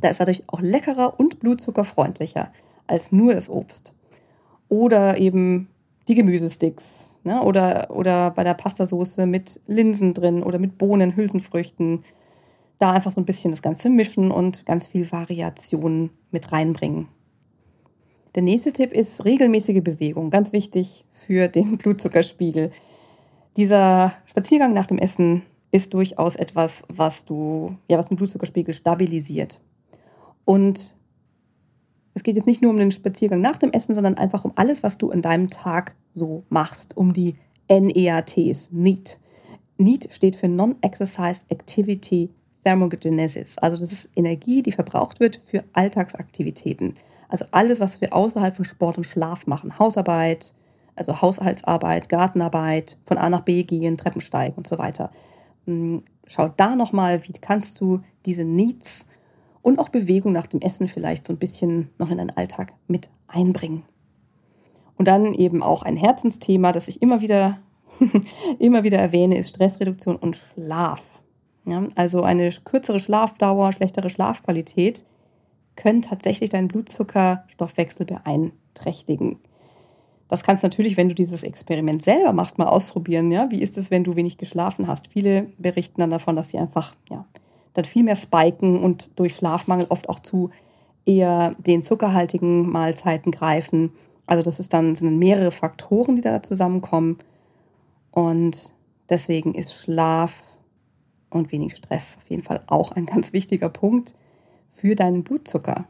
Da 0.00 0.08
ist 0.08 0.20
er 0.20 0.26
dadurch 0.26 0.44
auch 0.48 0.60
leckerer 0.60 1.18
und 1.18 1.40
blutzuckerfreundlicher 1.40 2.52
als 2.86 3.12
nur 3.12 3.34
das 3.34 3.48
Obst. 3.48 3.94
Oder 4.68 5.18
eben 5.18 5.68
die 6.08 6.14
Gemüsesticks 6.14 7.20
ne? 7.24 7.42
oder, 7.42 7.88
oder 7.90 8.30
bei 8.30 8.44
der 8.44 8.54
Pastasoße 8.54 9.26
mit 9.26 9.60
Linsen 9.66 10.14
drin 10.14 10.42
oder 10.42 10.58
mit 10.58 10.78
Bohnen, 10.78 11.16
Hülsenfrüchten. 11.16 12.04
Da 12.78 12.92
einfach 12.92 13.12
so 13.12 13.20
ein 13.20 13.26
bisschen 13.26 13.52
das 13.52 13.62
Ganze 13.62 13.90
mischen 13.90 14.30
und 14.30 14.66
ganz 14.66 14.88
viel 14.88 15.10
Variation 15.10 16.10
mit 16.30 16.50
reinbringen. 16.50 17.08
Der 18.34 18.42
nächste 18.42 18.72
Tipp 18.72 18.92
ist 18.92 19.24
regelmäßige 19.24 19.82
Bewegung, 19.82 20.30
ganz 20.30 20.52
wichtig 20.52 21.04
für 21.10 21.48
den 21.48 21.76
Blutzuckerspiegel. 21.78 22.72
Dieser 23.56 24.14
Spaziergang 24.24 24.72
nach 24.72 24.86
dem 24.86 24.98
Essen 24.98 25.42
ist 25.70 25.92
durchaus 25.92 26.36
etwas, 26.36 26.84
was 26.88 27.24
du, 27.26 27.76
ja, 27.88 27.98
was 27.98 28.06
den 28.06 28.16
Blutzuckerspiegel 28.16 28.74
stabilisiert. 28.74 29.60
Und 30.44 30.94
es 32.14 32.22
geht 32.22 32.36
jetzt 32.36 32.46
nicht 32.46 32.62
nur 32.62 32.70
um 32.70 32.76
den 32.76 32.90
Spaziergang 32.90 33.40
nach 33.40 33.58
dem 33.58 33.72
Essen, 33.72 33.94
sondern 33.94 34.16
einfach 34.16 34.44
um 34.44 34.52
alles, 34.56 34.82
was 34.82 34.98
du 34.98 35.10
in 35.10 35.22
deinem 35.22 35.50
Tag 35.50 35.94
so 36.12 36.44
machst, 36.48 36.96
um 36.96 37.12
die 37.12 37.36
NEATs, 37.70 38.72
NEAT. 38.72 39.18
NEAT 39.78 40.08
steht 40.10 40.36
für 40.36 40.48
Non-Exercise 40.48 41.42
Activity 41.48 42.30
Thermogenesis. 42.64 43.58
Also 43.58 43.76
das 43.76 43.92
ist 43.92 44.10
Energie, 44.14 44.62
die 44.62 44.72
verbraucht 44.72 45.20
wird 45.20 45.36
für 45.36 45.64
Alltagsaktivitäten. 45.72 46.96
Also 47.32 47.46
alles, 47.50 47.80
was 47.80 48.02
wir 48.02 48.12
außerhalb 48.12 48.54
von 48.54 48.66
Sport 48.66 48.98
und 48.98 49.04
Schlaf 49.04 49.46
machen. 49.46 49.78
Hausarbeit, 49.78 50.52
also 50.96 51.22
Haushaltsarbeit, 51.22 52.10
Gartenarbeit, 52.10 52.98
von 53.06 53.16
A 53.16 53.30
nach 53.30 53.40
B 53.40 53.62
gehen, 53.62 53.96
Treppensteigen 53.96 54.54
und 54.58 54.66
so 54.66 54.76
weiter. 54.76 55.10
Hm, 55.64 56.02
schau 56.26 56.48
da 56.48 56.76
nochmal, 56.76 57.26
wie 57.26 57.32
kannst 57.32 57.80
du 57.80 58.00
diese 58.26 58.44
Needs 58.44 59.06
und 59.62 59.78
auch 59.78 59.88
Bewegung 59.88 60.34
nach 60.34 60.46
dem 60.46 60.60
Essen 60.60 60.88
vielleicht 60.88 61.26
so 61.26 61.32
ein 61.32 61.38
bisschen 61.38 61.88
noch 61.96 62.10
in 62.10 62.18
deinen 62.18 62.36
Alltag 62.36 62.74
mit 62.86 63.08
einbringen. 63.28 63.84
Und 64.98 65.08
dann 65.08 65.32
eben 65.32 65.62
auch 65.62 65.84
ein 65.84 65.96
Herzensthema, 65.96 66.72
das 66.72 66.86
ich 66.86 67.00
immer 67.00 67.22
wieder 67.22 67.60
immer 68.58 68.84
wieder 68.84 68.98
erwähne, 68.98 69.38
ist 69.38 69.48
Stressreduktion 69.48 70.16
und 70.16 70.36
Schlaf. 70.36 71.22
Ja, 71.64 71.88
also 71.94 72.24
eine 72.24 72.50
kürzere 72.50 73.00
Schlafdauer, 73.00 73.72
schlechtere 73.72 74.10
Schlafqualität 74.10 75.06
können 75.76 76.02
tatsächlich 76.02 76.50
deinen 76.50 76.68
Blutzuckerstoffwechsel 76.68 78.06
beeinträchtigen. 78.06 79.38
Das 80.28 80.42
kannst 80.42 80.62
du 80.62 80.66
natürlich, 80.66 80.96
wenn 80.96 81.08
du 81.08 81.14
dieses 81.14 81.42
Experiment 81.42 82.02
selber 82.02 82.32
machst, 82.32 82.58
mal 82.58 82.68
ausprobieren. 82.68 83.30
Ja? 83.30 83.50
Wie 83.50 83.60
ist 83.60 83.76
es, 83.76 83.90
wenn 83.90 84.04
du 84.04 84.16
wenig 84.16 84.38
geschlafen 84.38 84.86
hast? 84.86 85.08
Viele 85.08 85.48
berichten 85.58 86.00
dann 86.00 86.10
davon, 86.10 86.36
dass 86.36 86.50
sie 86.50 86.58
einfach 86.58 86.94
ja, 87.10 87.26
dann 87.74 87.84
viel 87.84 88.02
mehr 88.02 88.16
spiken 88.16 88.82
und 88.82 89.18
durch 89.18 89.36
Schlafmangel 89.36 89.86
oft 89.88 90.08
auch 90.08 90.20
zu 90.20 90.50
eher 91.04 91.54
den 91.58 91.82
zuckerhaltigen 91.82 92.70
Mahlzeiten 92.70 93.32
greifen. 93.32 93.92
Also 94.26 94.42
das 94.42 94.60
ist 94.60 94.72
dann, 94.72 94.94
sind 94.94 95.18
mehrere 95.18 95.50
Faktoren, 95.50 96.16
die 96.16 96.22
da 96.22 96.42
zusammenkommen. 96.42 97.18
Und 98.10 98.74
deswegen 99.10 99.54
ist 99.54 99.74
Schlaf 99.74 100.56
und 101.28 101.52
wenig 101.52 101.74
Stress 101.74 102.16
auf 102.18 102.30
jeden 102.30 102.42
Fall 102.42 102.62
auch 102.66 102.92
ein 102.92 103.06
ganz 103.06 103.32
wichtiger 103.32 103.68
Punkt 103.68 104.14
für 104.72 104.96
deinen 104.96 105.22
Blutzucker. 105.22 105.86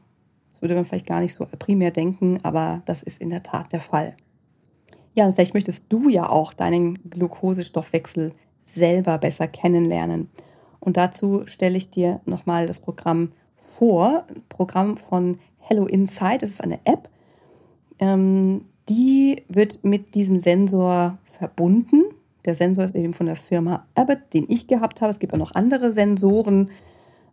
Das 0.51 0.61
würde 0.61 0.75
man 0.75 0.85
vielleicht 0.85 1.07
gar 1.07 1.21
nicht 1.21 1.33
so 1.33 1.47
primär 1.59 1.91
denken, 1.91 2.39
aber 2.43 2.83
das 2.85 3.03
ist 3.03 3.23
in 3.23 3.31
der 3.31 3.43
Tat 3.43 3.73
der 3.73 3.81
Fall. 3.81 4.15
Ja, 5.15 5.27
und 5.27 5.35
vielleicht 5.35 5.55
möchtest 5.55 5.93
du 5.93 6.09
ja 6.09 6.29
auch 6.29 6.53
deinen 6.53 6.99
Glukosestoffwechsel 7.09 8.33
selber 8.63 9.19
besser 9.19 9.49
kennenlernen. 9.49 10.29
Und 10.81 10.97
dazu 10.97 11.43
stelle 11.47 11.77
ich 11.77 11.91
dir 11.91 12.21
nochmal 12.25 12.67
das 12.67 12.81
Programm 12.81 13.33
vor. 13.57 14.27
Programm 14.49 14.97
von 14.97 15.39
Hello 15.59 15.87
Insight. 15.87 16.43
Das 16.43 16.51
ist 16.51 16.63
eine 16.63 16.81
App. 16.85 17.09
Ähm, 17.99 18.65
die 18.89 19.43
wird 19.49 19.85
mit 19.85 20.15
diesem 20.15 20.39
Sensor 20.39 21.19
verbunden. 21.25 22.03
Der 22.45 22.55
Sensor 22.55 22.85
ist 22.85 22.97
eben 22.97 23.15
von 23.15 23.27
der 23.27 23.37
Firma 23.37 23.87
Abbott, 23.95 24.19
den 24.35 24.47
ich 24.49 24.67
gehabt 24.67 25.01
habe. 25.01 25.11
Es 25.11 25.21
gibt 25.21 25.33
auch 25.35 25.39
noch 25.39 25.55
andere 25.55 25.93
Sensoren. 25.93 26.71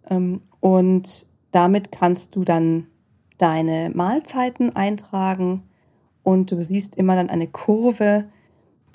Ähm, 0.10 0.41
und 0.60 1.26
damit 1.52 1.91
kannst 1.91 2.36
du 2.36 2.43
dann 2.43 2.88
deine 3.38 3.91
Mahlzeiten 3.93 4.76
eintragen 4.76 5.64
und 6.24 6.52
du 6.52 6.64
siehst 6.64 6.95
immer 6.95 7.16
dann 7.16 7.30
eine 7.30 7.47
Kurve 7.47 8.26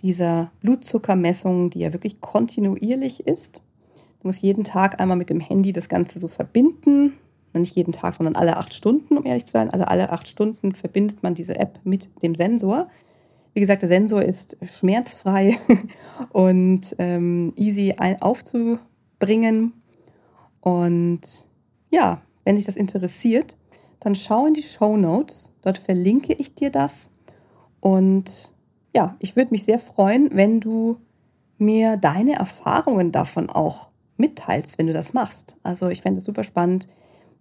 dieser 0.03 0.53
Blutzuckermessung, 0.61 1.71
die 1.71 1.81
ja 1.81 1.93
wirklich 1.93 2.21
kontinuierlich 2.21 3.27
ist. 3.27 3.63
Du 4.21 4.29
musst 4.29 4.43
jeden 4.43 4.65
Tag 4.65 5.01
einmal 5.01 5.17
mit 5.17 5.31
dem 5.31 5.41
Handy 5.41 5.73
das 5.73 5.89
Ganze 5.89 6.19
so 6.19 6.29
verbinden. 6.29 7.15
Nicht 7.55 7.77
jeden 7.77 7.93
Tag, 7.93 8.15
sondern 8.15 8.37
alle 8.37 8.57
acht 8.57 8.75
Stunden, 8.75 9.17
um 9.17 9.25
ehrlich 9.25 9.47
zu 9.47 9.53
sein. 9.53 9.71
Also 9.71 9.87
alle 9.87 10.11
acht 10.11 10.29
Stunden 10.29 10.75
verbindet 10.75 11.23
man 11.23 11.35
diese 11.35 11.57
App 11.59 11.79
mit 11.85 12.11
dem 12.23 12.35
Sensor. 12.35 12.89
Wie 13.55 13.61
gesagt, 13.61 13.83
der 13.83 13.89
Sensor 13.89 14.23
ist 14.23 14.59
schmerzfrei 14.67 15.57
und 16.33 16.97
ähm, 16.99 17.53
easy 17.57 17.95
aufzubringen. 18.21 19.73
Und 20.61 21.49
ja, 21.91 22.21
wenn 22.45 22.57
dich 22.57 22.67
das 22.67 22.77
interessiert, 22.77 23.57
dann 24.01 24.15
schau 24.15 24.47
in 24.47 24.55
die 24.55 24.63
Show 24.63 24.97
Notes. 24.97 25.55
Dort 25.63 25.79
verlinke 25.79 26.35
ich 26.35 26.55
dir 26.55 26.71
das. 26.71 27.11
Und 27.81 28.55
ja, 28.95 29.17
ich 29.19 29.37
würde 29.37 29.51
mich 29.51 29.65
sehr 29.65 29.79
freuen, 29.79 30.31
wenn 30.33 30.61
du 30.61 30.99
mir 31.59 31.97
deine 31.97 32.35
Erfahrungen 32.35 33.13
davon 33.13 33.51
auch 33.51 33.91
mitteilst, 34.17 34.79
wenn 34.79 34.87
du 34.87 34.93
das 34.93 35.13
machst. 35.13 35.59
Also 35.63 35.89
ich 35.89 36.03
fände 36.03 36.21
es 36.21 36.27
super 36.27 36.45
spannend, 36.45 36.89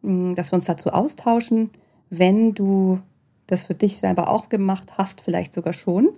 mm, 0.02 0.36
dass 0.36 0.52
wir 0.52 0.56
uns 0.56 0.66
dazu 0.66 0.92
austauschen, 0.92 1.70
wenn 2.10 2.54
du 2.54 3.00
das 3.48 3.64
für 3.64 3.76
dich 3.76 3.98
selber 3.98 4.30
auch 4.30 4.50
gemacht 4.50 4.98
hast, 4.98 5.22
vielleicht 5.22 5.54
sogar 5.54 5.74
schon, 5.74 6.10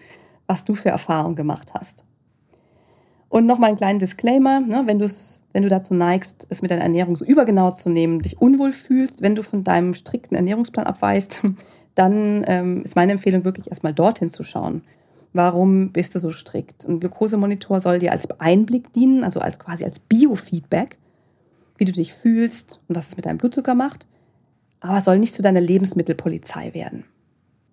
was 0.48 0.64
du 0.64 0.76
für 0.76 0.90
Erfahrungen 0.90 1.36
gemacht 1.36 1.74
hast. 1.74 2.05
Und 3.36 3.48
nochmal 3.48 3.68
einen 3.68 3.78
kleinen 3.78 4.00
Disclaimer, 4.00 4.62
ne, 4.62 4.84
wenn, 4.86 4.98
wenn 5.02 5.64
du 5.64 5.68
dazu 5.68 5.94
neigst, 5.94 6.48
es 6.50 6.62
mit 6.62 6.72
deiner 6.72 6.84
Ernährung 6.84 7.18
so 7.18 7.26
übergenau 7.26 7.70
zu 7.72 7.90
nehmen, 7.90 8.22
dich 8.22 8.40
unwohl 8.40 8.72
fühlst, 8.72 9.22
wenn 9.22 9.36
du 9.36 9.44
von 9.44 9.66
deinem 9.66 9.94
strikten 9.94 10.38
Ernährungsplan 10.38 10.86
abweichst, 10.86 11.42
dann 11.96 12.46
ähm, 12.48 12.84
ist 12.84 12.96
meine 12.96 13.12
Empfehlung 13.12 13.44
wirklich 13.44 13.68
erstmal 13.68 13.94
dorthin 13.94 14.30
zu 14.30 14.44
schauen. 14.44 14.84
Warum 15.34 15.92
bist 15.92 16.16
du 16.16 16.20
so 16.20 16.32
strikt? 16.32 16.88
Ein 16.88 17.02
Glukosemonitor 17.02 17.82
soll 17.82 18.00
dir 18.00 18.14
als 18.14 18.32
Einblick 18.40 18.94
dienen, 18.94 19.26
also 19.26 19.42
als 19.42 19.60
quasi 19.60 19.84
als 19.84 20.00
Biofeedback, 20.00 20.98
wie 21.76 21.84
du 21.84 21.92
dich 21.92 22.14
fühlst 22.14 22.84
und 22.88 22.96
was 22.96 23.10
es 23.10 23.18
mit 23.18 23.26
deinem 23.26 23.40
Blutzucker 23.40 23.76
macht, 23.76 24.08
aber 24.80 25.02
soll 25.02 25.20
nicht 25.20 25.36
zu 25.36 25.42
deiner 25.42 25.60
Lebensmittelpolizei 25.60 26.74
werden. 26.74 27.04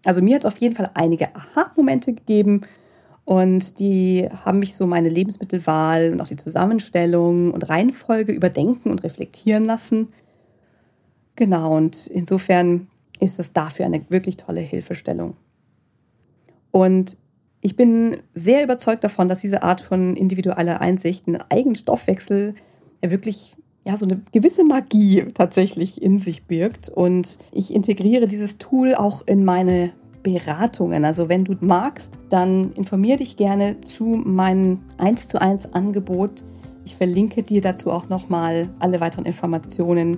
Also 0.05 0.23
mir 0.23 0.35
hat 0.35 0.43
es 0.43 0.53
auf 0.53 0.59
jeden 0.59 0.75
Fall 0.75 0.91
einige 0.95 1.33
Aha-Momente 1.37 2.15
gegeben 2.15 2.63
und 3.25 3.79
die 3.79 4.29
haben 4.45 4.59
mich 4.59 4.75
so 4.75 4.87
meine 4.87 5.09
Lebensmittelwahl 5.09 6.13
und 6.13 6.21
auch 6.21 6.29
die 6.29 6.37
Zusammenstellung 6.37 7.53
und 7.53 7.69
Reihenfolge 7.69 8.33
überdenken 8.33 8.91
und 8.91 9.05
reflektieren 9.05 9.65
lassen. 9.65 10.09
Genau, 11.37 11.77
und 11.77 12.09
insofern 12.09 12.89
ist 13.21 13.39
es 13.39 13.53
dafür 13.53 13.87
eine 13.87 14.05
wirklich 14.09 14.37
tolle 14.37 14.61
Hilfestellung. 14.61 15.37
Und 16.73 17.17
ich 17.61 17.77
bin 17.77 18.19
sehr 18.35 18.65
überzeugt 18.65 19.05
davon, 19.05 19.29
dass 19.29 19.41
diese 19.41 19.63
Art 19.63 19.81
von 19.81 20.17
individueller 20.17 20.81
Einsicht, 20.81 21.29
einen 21.29 21.43
eigenen 21.49 21.77
Stoffwechsel, 21.77 22.55
wirklich 23.01 23.55
ja, 23.85 23.97
so 23.97 24.05
eine 24.05 24.21
gewisse 24.33 24.65
Magie 24.65 25.27
tatsächlich 25.35 26.03
in 26.03 26.19
sich 26.19 26.45
birgt. 26.45 26.89
Und 26.89 27.39
ich 27.53 27.73
integriere 27.73 28.27
dieses 28.27 28.59
Tool 28.59 28.95
auch 28.95 29.27
in 29.27 29.45
meine 29.45 29.93
Beratungen. 30.23 31.05
Also 31.05 31.29
wenn 31.29 31.45
du 31.45 31.57
magst, 31.61 32.21
dann 32.29 32.73
informiere 32.73 33.19
dich 33.19 33.37
gerne 33.37 33.81
zu 33.81 34.05
meinem 34.05 34.81
1 34.99 35.29
zu 35.29 35.41
1 35.41 35.75
Angebot. 35.75 36.43
Ich 36.85 36.97
verlinke 36.97 37.43
dir 37.43 37.61
dazu 37.61 37.91
auch 37.91 38.09
nochmal 38.09 38.69
alle 38.79 39.01
weiteren 39.01 39.25
Informationen 39.25 40.17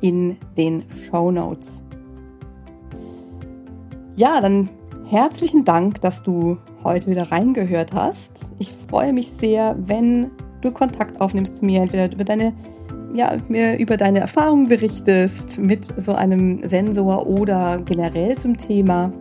in 0.00 0.36
den 0.56 0.84
Show 0.90 1.30
Notes. 1.30 1.84
Ja, 4.16 4.40
dann 4.40 4.68
herzlichen 5.08 5.64
Dank, 5.64 6.00
dass 6.00 6.22
du 6.22 6.58
heute 6.84 7.10
wieder 7.10 7.30
reingehört 7.30 7.92
hast. 7.92 8.54
Ich 8.58 8.72
freue 8.88 9.12
mich 9.12 9.30
sehr, 9.30 9.76
wenn 9.86 10.30
du 10.60 10.70
Kontakt 10.72 11.20
aufnimmst 11.20 11.58
zu 11.58 11.64
mir, 11.64 11.82
entweder 11.82 12.12
über 12.12 12.24
deine, 12.24 12.52
ja, 13.14 13.36
mir 13.48 13.78
über 13.78 13.96
deine 13.96 14.20
Erfahrungen 14.20 14.68
berichtest 14.68 15.58
mit 15.58 15.84
so 15.84 16.12
einem 16.12 16.66
Sensor 16.66 17.26
oder 17.26 17.80
generell 17.84 18.36
zum 18.36 18.56
Thema 18.56 19.12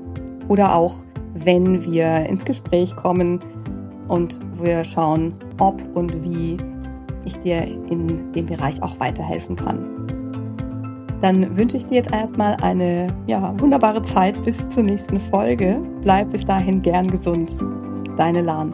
oder 0.50 0.76
auch 0.76 0.96
wenn 1.34 1.86
wir 1.86 2.26
ins 2.26 2.44
Gespräch 2.44 2.94
kommen 2.98 3.40
und 4.10 4.38
wir 4.62 4.84
schauen, 4.84 5.34
ob 5.60 5.82
und 5.96 6.24
wie 6.24 6.58
ich 7.24 7.38
dir 7.40 7.64
in 7.64 8.32
dem 8.34 8.46
Bereich 8.48 8.84
auch 8.84 9.00
weiterhelfen 9.00 9.56
kann 9.56 10.00
dann 11.22 11.58
wünsche 11.58 11.78
ich 11.78 11.88
dir 11.88 11.96
jetzt 11.96 12.12
erstmal 12.12 12.56
eine 12.62 13.08
ja, 13.28 13.54
wunderbare 13.60 14.02
Zeit 14.02 14.42
bis 14.44 14.68
zur 14.68 14.84
nächsten 14.84 15.20
Folge. 15.20 15.80
Bleib 16.02 16.32
bis 16.32 16.46
dahin 16.46 16.82
gern 16.82 17.10
gesund. 17.10 17.58
Deine 18.16 18.42
Lahn. 18.42 18.74